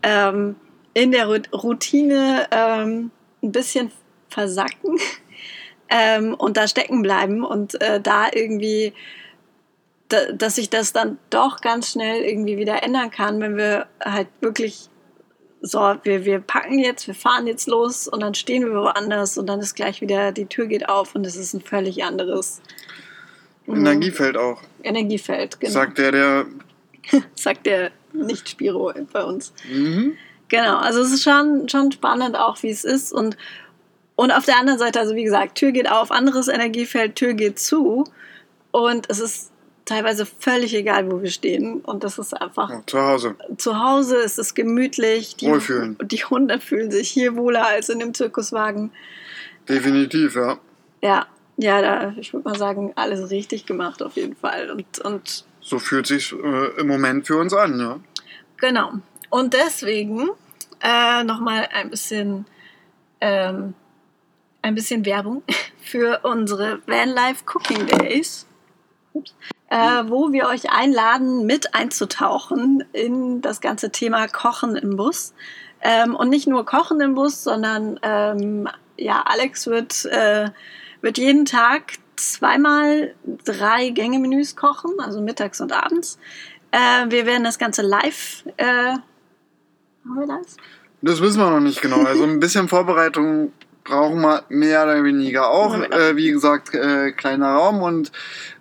ähm, 0.02 0.56
in 0.94 1.12
der 1.12 1.26
Routine 1.26 2.46
ähm, 2.50 3.10
ein 3.42 3.52
bisschen 3.52 3.92
versacken 4.28 4.98
ähm, 5.88 6.34
und 6.34 6.56
da 6.56 6.68
stecken 6.68 7.02
bleiben 7.02 7.44
und 7.44 7.80
äh, 7.80 8.00
da 8.00 8.26
irgendwie, 8.32 8.92
da, 10.08 10.32
dass 10.32 10.56
sich 10.56 10.70
das 10.70 10.92
dann 10.92 11.18
doch 11.30 11.60
ganz 11.60 11.92
schnell 11.92 12.22
irgendwie 12.22 12.56
wieder 12.56 12.82
ändern 12.82 13.10
kann, 13.10 13.40
wenn 13.40 13.56
wir 13.56 13.86
halt 14.04 14.28
wirklich 14.40 14.88
so, 15.66 15.96
wir, 16.02 16.24
wir 16.24 16.40
packen 16.40 16.78
jetzt, 16.78 17.06
wir 17.06 17.14
fahren 17.14 17.46
jetzt 17.46 17.66
los 17.66 18.08
und 18.08 18.20
dann 18.20 18.34
stehen 18.34 18.64
wir 18.64 18.74
woanders 18.74 19.36
und 19.38 19.46
dann 19.46 19.60
ist 19.60 19.74
gleich 19.74 20.00
wieder, 20.00 20.32
die 20.32 20.46
Tür 20.46 20.66
geht 20.66 20.88
auf 20.88 21.14
und 21.14 21.26
es 21.26 21.36
ist 21.36 21.54
ein 21.54 21.60
völlig 21.60 22.04
anderes 22.04 22.60
mhm. 23.66 23.76
Energiefeld 23.76 24.36
auch. 24.36 24.62
Energiefeld, 24.82 25.60
genau. 25.60 25.72
Sagt 25.72 25.98
der, 25.98 26.12
der. 26.12 26.46
Sagt 27.34 27.66
der 27.66 27.90
Nicht-Spiro 28.12 28.92
bei 29.12 29.24
uns. 29.24 29.52
Mhm. 29.70 30.16
Genau, 30.48 30.78
also 30.78 31.00
es 31.00 31.12
ist 31.12 31.22
schon, 31.24 31.68
schon 31.68 31.90
spannend 31.90 32.36
auch, 32.36 32.62
wie 32.62 32.70
es 32.70 32.84
ist 32.84 33.12
und, 33.12 33.36
und 34.14 34.30
auf 34.30 34.44
der 34.44 34.58
anderen 34.58 34.78
Seite, 34.78 35.00
also 35.00 35.14
wie 35.14 35.24
gesagt, 35.24 35.56
Tür 35.56 35.72
geht 35.72 35.90
auf, 35.90 36.10
anderes 36.10 36.48
Energiefeld, 36.48 37.16
Tür 37.16 37.34
geht 37.34 37.58
zu 37.58 38.04
und 38.70 39.10
es 39.10 39.18
ist 39.18 39.50
teilweise 39.86 40.26
völlig 40.26 40.74
egal, 40.74 41.10
wo 41.10 41.22
wir 41.22 41.30
stehen. 41.30 41.80
Und 41.80 42.04
das 42.04 42.18
ist 42.18 42.34
einfach. 42.34 42.68
Ja, 42.68 42.82
zu 42.86 43.00
Hause. 43.00 43.36
Zu 43.56 43.78
Hause 43.78 44.16
ist 44.16 44.38
es 44.38 44.54
gemütlich. 44.54 45.36
Die, 45.36 45.46
Wohlfühlen. 45.46 45.96
Die 46.02 46.22
Hunde 46.24 46.60
fühlen 46.60 46.90
sich 46.90 47.08
hier 47.08 47.36
wohler 47.36 47.66
als 47.66 47.88
in 47.88 48.00
dem 48.00 48.12
Zirkuswagen. 48.12 48.92
Definitiv, 49.66 50.34
ja. 50.36 50.58
Ja, 51.02 51.26
ja, 51.56 51.80
da, 51.80 52.14
ich 52.18 52.32
würde 52.34 52.48
mal 52.48 52.58
sagen, 52.58 52.92
alles 52.96 53.30
richtig 53.30 53.64
gemacht 53.64 54.02
auf 54.02 54.16
jeden 54.16 54.36
Fall. 54.36 54.70
Und, 54.70 54.98
und 54.98 55.44
so 55.60 55.78
fühlt 55.78 56.06
sich 56.06 56.32
äh, 56.32 56.80
im 56.80 56.86
Moment 56.86 57.26
für 57.26 57.38
uns 57.38 57.54
an, 57.54 57.80
ja. 57.80 58.00
Genau. 58.58 58.92
Und 59.30 59.54
deswegen 59.54 60.30
äh, 60.80 61.24
nochmal 61.24 61.68
ein 61.72 61.90
bisschen, 61.90 62.46
ähm, 63.20 63.74
ein 64.62 64.74
bisschen 64.74 65.04
Werbung 65.06 65.42
für 65.78 66.20
unsere 66.24 66.80
Vanlife 66.86 67.44
Cooking 67.46 67.86
Days. 67.86 68.46
Ups 69.12 69.34
äh, 69.68 70.04
wo 70.06 70.32
wir 70.32 70.46
euch 70.46 70.70
einladen, 70.70 71.46
mit 71.46 71.74
einzutauchen 71.74 72.84
in 72.92 73.40
das 73.40 73.60
ganze 73.60 73.90
Thema 73.90 74.28
Kochen 74.28 74.76
im 74.76 74.96
Bus. 74.96 75.34
Ähm, 75.80 76.14
und 76.14 76.28
nicht 76.28 76.46
nur 76.46 76.64
Kochen 76.64 77.00
im 77.00 77.14
Bus, 77.14 77.42
sondern 77.44 77.98
ähm, 78.02 78.68
ja, 78.96 79.22
Alex 79.22 79.66
wird, 79.66 80.04
äh, 80.06 80.50
wird 81.00 81.18
jeden 81.18 81.44
Tag 81.44 81.94
zweimal 82.16 83.14
drei 83.44 83.90
Gänge-Menüs 83.90 84.56
kochen, 84.56 84.92
also 84.98 85.20
mittags 85.20 85.60
und 85.60 85.72
abends. 85.72 86.18
Äh, 86.70 87.10
wir 87.10 87.26
werden 87.26 87.44
das 87.44 87.58
Ganze 87.58 87.82
live. 87.82 88.44
Äh, 88.56 88.64
haben 88.64 89.04
wir 90.04 90.26
das? 90.26 90.56
Das 91.02 91.20
wissen 91.20 91.40
wir 91.40 91.50
noch 91.50 91.60
nicht 91.60 91.82
genau. 91.82 92.02
Also 92.04 92.24
ein 92.24 92.40
bisschen 92.40 92.68
Vorbereitung 92.68 93.52
brauchen 93.86 94.20
wir 94.20 94.44
mehr 94.48 94.84
oder 94.84 95.02
weniger 95.04 95.48
auch. 95.48 95.74
Äh, 95.74 96.16
wie 96.16 96.30
gesagt, 96.30 96.74
äh, 96.74 97.12
kleiner 97.12 97.54
Raum 97.54 97.82
und 97.82 98.12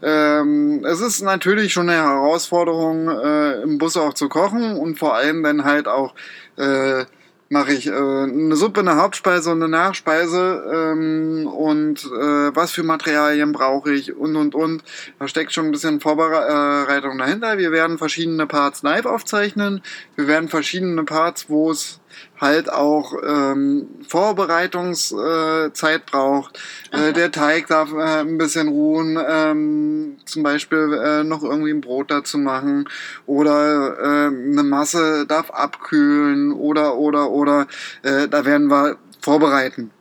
ähm, 0.02 0.86
es 0.86 1.02
ist 1.02 1.22
natürlich 1.22 1.74
schon 1.74 1.90
eine 1.90 2.02
Herausforderung, 2.02 3.10
äh, 3.10 3.62
im 3.64 3.78
Bus 3.78 3.98
auch 3.98 4.14
zu 4.14 4.30
kochen 4.30 4.78
und 4.78 4.98
vor 4.98 5.16
allem 5.16 5.44
dann 5.44 5.66
halt 5.66 5.88
auch 5.88 6.14
äh, 6.58 7.06
mache 7.50 7.74
ich 7.74 7.88
äh, 7.88 7.92
eine 7.92 8.56
Suppe, 8.56 8.82
eine 8.82 8.96
Hauptspeise 8.96 9.52
und 9.52 9.62
eine 9.62 9.70
Nachspeise 9.70 10.64
ähm, 10.74 11.48
und 11.48 12.04
äh, 12.06 12.56
was 12.56 12.72
für 12.72 12.84
Materialien 12.84 13.52
brauche 13.52 13.94
ich 13.94 14.16
und 14.16 14.36
und 14.36 14.56
und. 14.56 14.84
Da 15.20 15.28
steckt 15.28 15.54
schon 15.54 15.66
ein 15.66 15.72
bisschen 15.72 16.02
Vorbereitung 16.02 17.18
dahinter. 17.18 17.58
Wir 17.58 17.72
werden 17.72 17.98
verschiedene 17.98 18.48
Parts 18.48 18.84
live 18.84 19.06
aufzeichnen. 19.06 19.82
Wir 20.16 20.28
werden 20.28 20.50
verschiedene 20.50 21.04
Parts, 21.04 21.50
wo 21.50 21.72
es 21.72 22.00
halt 22.39 22.72
auch 22.72 23.13
ähm, 23.26 23.88
Vorbereitungszeit 24.07 26.05
braucht. 26.05 26.59
Äh, 26.91 27.13
der 27.13 27.32
Teig 27.32 27.68
darf 27.68 27.91
äh, 27.93 28.22
ein 28.22 28.38
bisschen 28.38 28.68
ruhen, 28.68 29.18
ähm, 29.28 30.18
zum 30.26 30.43
Beispiel 30.43 30.93
äh, 30.93 31.24
noch 31.24 31.43
irgendwie 31.43 31.72
ein 31.72 31.82
Brot 31.82 32.11
dazu 32.11 32.38
machen 32.38 32.89
oder 33.26 33.97
äh, 33.99 34.28
eine 34.28 34.63
Masse 34.63 35.26
darf 35.28 35.49
abkühlen 35.51 36.51
oder 36.51 36.97
oder 36.97 37.30
oder 37.32 37.68
äh, 38.03 38.28
da 38.28 38.45
werden 38.45 38.70
wir 38.70 38.97
vorbereiten. 39.22 39.91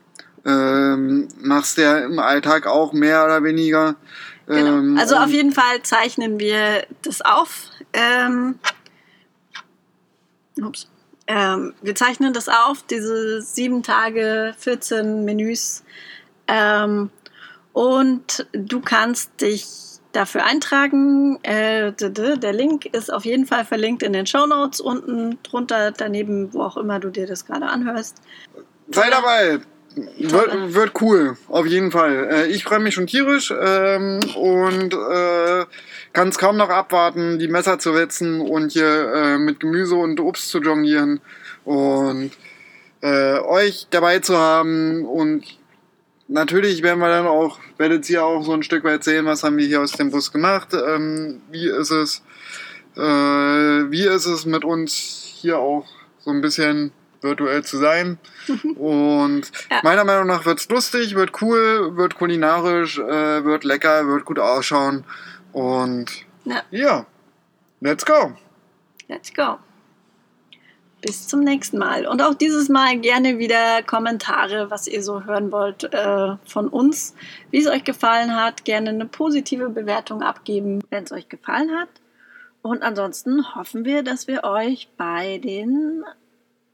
Ähm, 0.47 1.29
machst 1.41 1.79
ja 1.79 1.99
im 1.99 2.19
Alltag 2.19 2.67
auch 2.67 2.93
mehr 2.93 3.25
oder 3.25 3.43
weniger. 3.43 3.97
Genau. 4.47 4.79
Ähm, 4.79 4.99
also 4.99 5.17
auf 5.17 5.31
jeden 5.31 5.53
Fall 5.53 5.83
zeichnen 5.83 6.39
wir 6.39 6.87
das 7.03 7.23
auf. 7.23 7.71
Ähm, 7.93 8.59
ups. 10.61 10.89
Ähm, 11.27 11.75
wir 11.81 11.95
zeichnen 11.95 12.33
das 12.33 12.49
auf, 12.49 12.83
diese 12.83 13.41
sieben 13.41 13.83
Tage, 13.83 14.55
14 14.59 15.25
Menüs. 15.25 15.83
Ähm, 16.47 17.11
und 17.73 18.47
du 18.53 18.81
kannst 18.81 19.41
dich 19.41 19.67
dafür 20.13 20.45
eintragen. 20.45 21.39
Äh, 21.43 21.93
der 21.93 22.53
Link 22.53 22.87
ist 22.87 23.13
auf 23.13 23.25
jeden 23.25 23.47
Fall 23.47 23.65
verlinkt 23.65 24.03
in 24.03 24.13
den 24.13 24.27
Show 24.27 24.47
Notes 24.47 24.81
unten 24.81 25.39
drunter, 25.43 25.93
daneben, 25.93 26.53
wo 26.53 26.63
auch 26.63 26.77
immer 26.77 27.01
du 27.01 27.11
dir 27.11 27.27
das 27.27 27.47
gerade 27.47 27.67
anhörst. 27.67 28.19
Sei 28.91 29.11
dabei! 29.11 29.61
Wird, 30.19 30.75
wird, 30.75 31.01
cool, 31.01 31.37
auf 31.47 31.67
jeden 31.67 31.93
Fall. 31.93 32.29
Äh, 32.29 32.47
ich 32.49 32.65
freue 32.65 32.81
mich 32.81 32.95
schon 32.95 33.07
tierisch 33.07 33.55
ähm, 33.57 34.19
und 34.35 34.93
äh, 34.93 35.65
kann 36.15 36.29
es 36.29 36.39
kaum 36.39 36.57
noch 36.57 36.71
abwarten, 36.71 37.39
die 37.39 37.49
Messer 37.49 37.79
zu 37.79 37.95
wetzen 37.95 38.41
und 38.41 38.73
hier 38.73 39.13
äh, 39.13 39.39
mit 39.39 39.61
Gemüse 39.61 39.97
und 39.97 40.21
Obst 40.21 40.49
zu 40.49 40.61
jonglieren 40.61 41.21
und 41.65 42.31
äh, 43.03 43.39
euch 43.41 43.89
dabei 43.91 44.21
zu 44.21 44.39
haben 44.39 45.05
und 45.05 45.45
natürlich 46.29 46.83
werden 46.83 47.01
wir 47.01 47.09
dann 47.09 47.27
auch, 47.27 47.59
werdet 47.77 48.09
ihr 48.09 48.25
auch 48.25 48.43
so 48.43 48.53
ein 48.53 48.63
Stück 48.63 48.85
weit 48.85 49.05
sehen, 49.05 49.27
was 49.27 49.43
haben 49.43 49.59
wir 49.59 49.67
hier 49.67 49.83
aus 49.83 49.93
dem 49.93 50.11
Bus 50.11 50.33
gemacht, 50.33 50.69
ähm, 50.73 51.43
wie 51.51 51.69
ist 51.69 51.91
es, 51.91 52.23
äh, 52.97 53.01
wie 53.01 54.07
ist 54.07 54.27
es 54.27 54.47
mit 54.47 54.65
uns 54.65 54.93
hier 54.93 55.59
auch 55.59 55.87
so 56.21 56.31
ein 56.31 56.41
bisschen 56.41 56.93
virtuell 57.21 57.65
zu 57.65 57.79
sein. 57.79 58.19
Und 58.77 59.51
ja. 59.71 59.81
meiner 59.83 60.05
Meinung 60.05 60.29
nach 60.29 60.45
wird 60.47 60.61
es 60.61 60.69
lustig, 60.69 61.17
wird 61.17 61.43
cool, 61.43 61.97
wird 61.97 62.15
kulinarisch, 62.15 62.99
äh, 62.99 63.45
wird 63.45 63.65
lecker, 63.65 64.07
wird 64.07 64.25
gut 64.25 64.39
ausschauen. 64.39 65.05
Und 65.55 66.11
ja. 66.45 66.63
ja, 66.73 67.07
let's 67.81 68.05
go. 68.05 68.33
Let's 69.09 69.33
go. 69.33 69.59
Bis 71.01 71.29
zum 71.29 71.41
nächsten 71.41 71.79
Mal. 71.79 72.07
Und 72.07 72.21
auch 72.23 72.35
dieses 72.35 72.69
Mal 72.69 72.99
gerne 72.99 73.39
wieder 73.39 73.83
Kommentare, 73.83 74.71
was 74.71 74.89
ihr 74.89 75.03
so 75.03 75.25
hören 75.25 75.53
wollt 75.53 75.85
äh, 75.85 76.37
von 76.45 76.69
uns. 76.69 77.15
Wie 77.51 77.59
es 77.59 77.69
euch 77.69 77.85
gefallen 77.85 78.35
hat, 78.35 78.65
gerne 78.65 78.91
eine 78.91 79.07
positive 79.07 79.69
Bewertung 79.69 80.23
abgeben, 80.23 80.83
wenn 80.91 81.05
es 81.05 81.13
euch 81.13 81.29
gefallen 81.29 81.71
hat. 81.71 81.89
Und 82.63 82.83
ansonsten 82.83 83.55
hoffen 83.55 83.85
wir, 83.85 84.03
dass 84.03 84.27
wir 84.27 84.43
euch 84.43 84.89
bei 84.97 85.39
den 85.39 86.03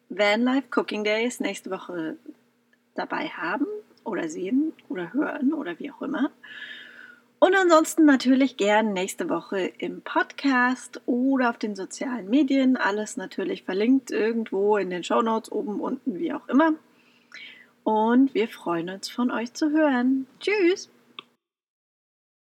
Vanlife 0.08 0.68
Cooking 0.74 1.04
Days 1.04 1.40
nächste 1.40 1.70
Woche 1.70 2.16
dabei 2.94 3.28
haben 3.28 3.66
oder 4.04 4.28
sehen 4.28 4.72
oder 4.88 5.12
hören 5.12 5.52
oder 5.52 5.78
wie 5.78 5.90
auch 5.90 6.00
immer. 6.00 6.30
Und 7.40 7.54
ansonsten 7.54 8.04
natürlich 8.04 8.58
gern 8.58 8.92
nächste 8.92 9.30
Woche 9.30 9.60
im 9.78 10.02
Podcast 10.02 11.00
oder 11.06 11.48
auf 11.48 11.56
den 11.56 11.74
sozialen 11.74 12.28
Medien. 12.28 12.76
Alles 12.76 13.16
natürlich 13.16 13.64
verlinkt 13.64 14.10
irgendwo 14.10 14.76
in 14.76 14.90
den 14.90 15.02
Show 15.02 15.22
Notes, 15.22 15.50
oben, 15.50 15.80
unten, 15.80 16.18
wie 16.18 16.34
auch 16.34 16.46
immer. 16.48 16.74
Und 17.82 18.34
wir 18.34 18.46
freuen 18.46 18.90
uns 18.90 19.08
von 19.08 19.30
euch 19.30 19.54
zu 19.54 19.70
hören. 19.70 20.26
Tschüss! 20.38 20.90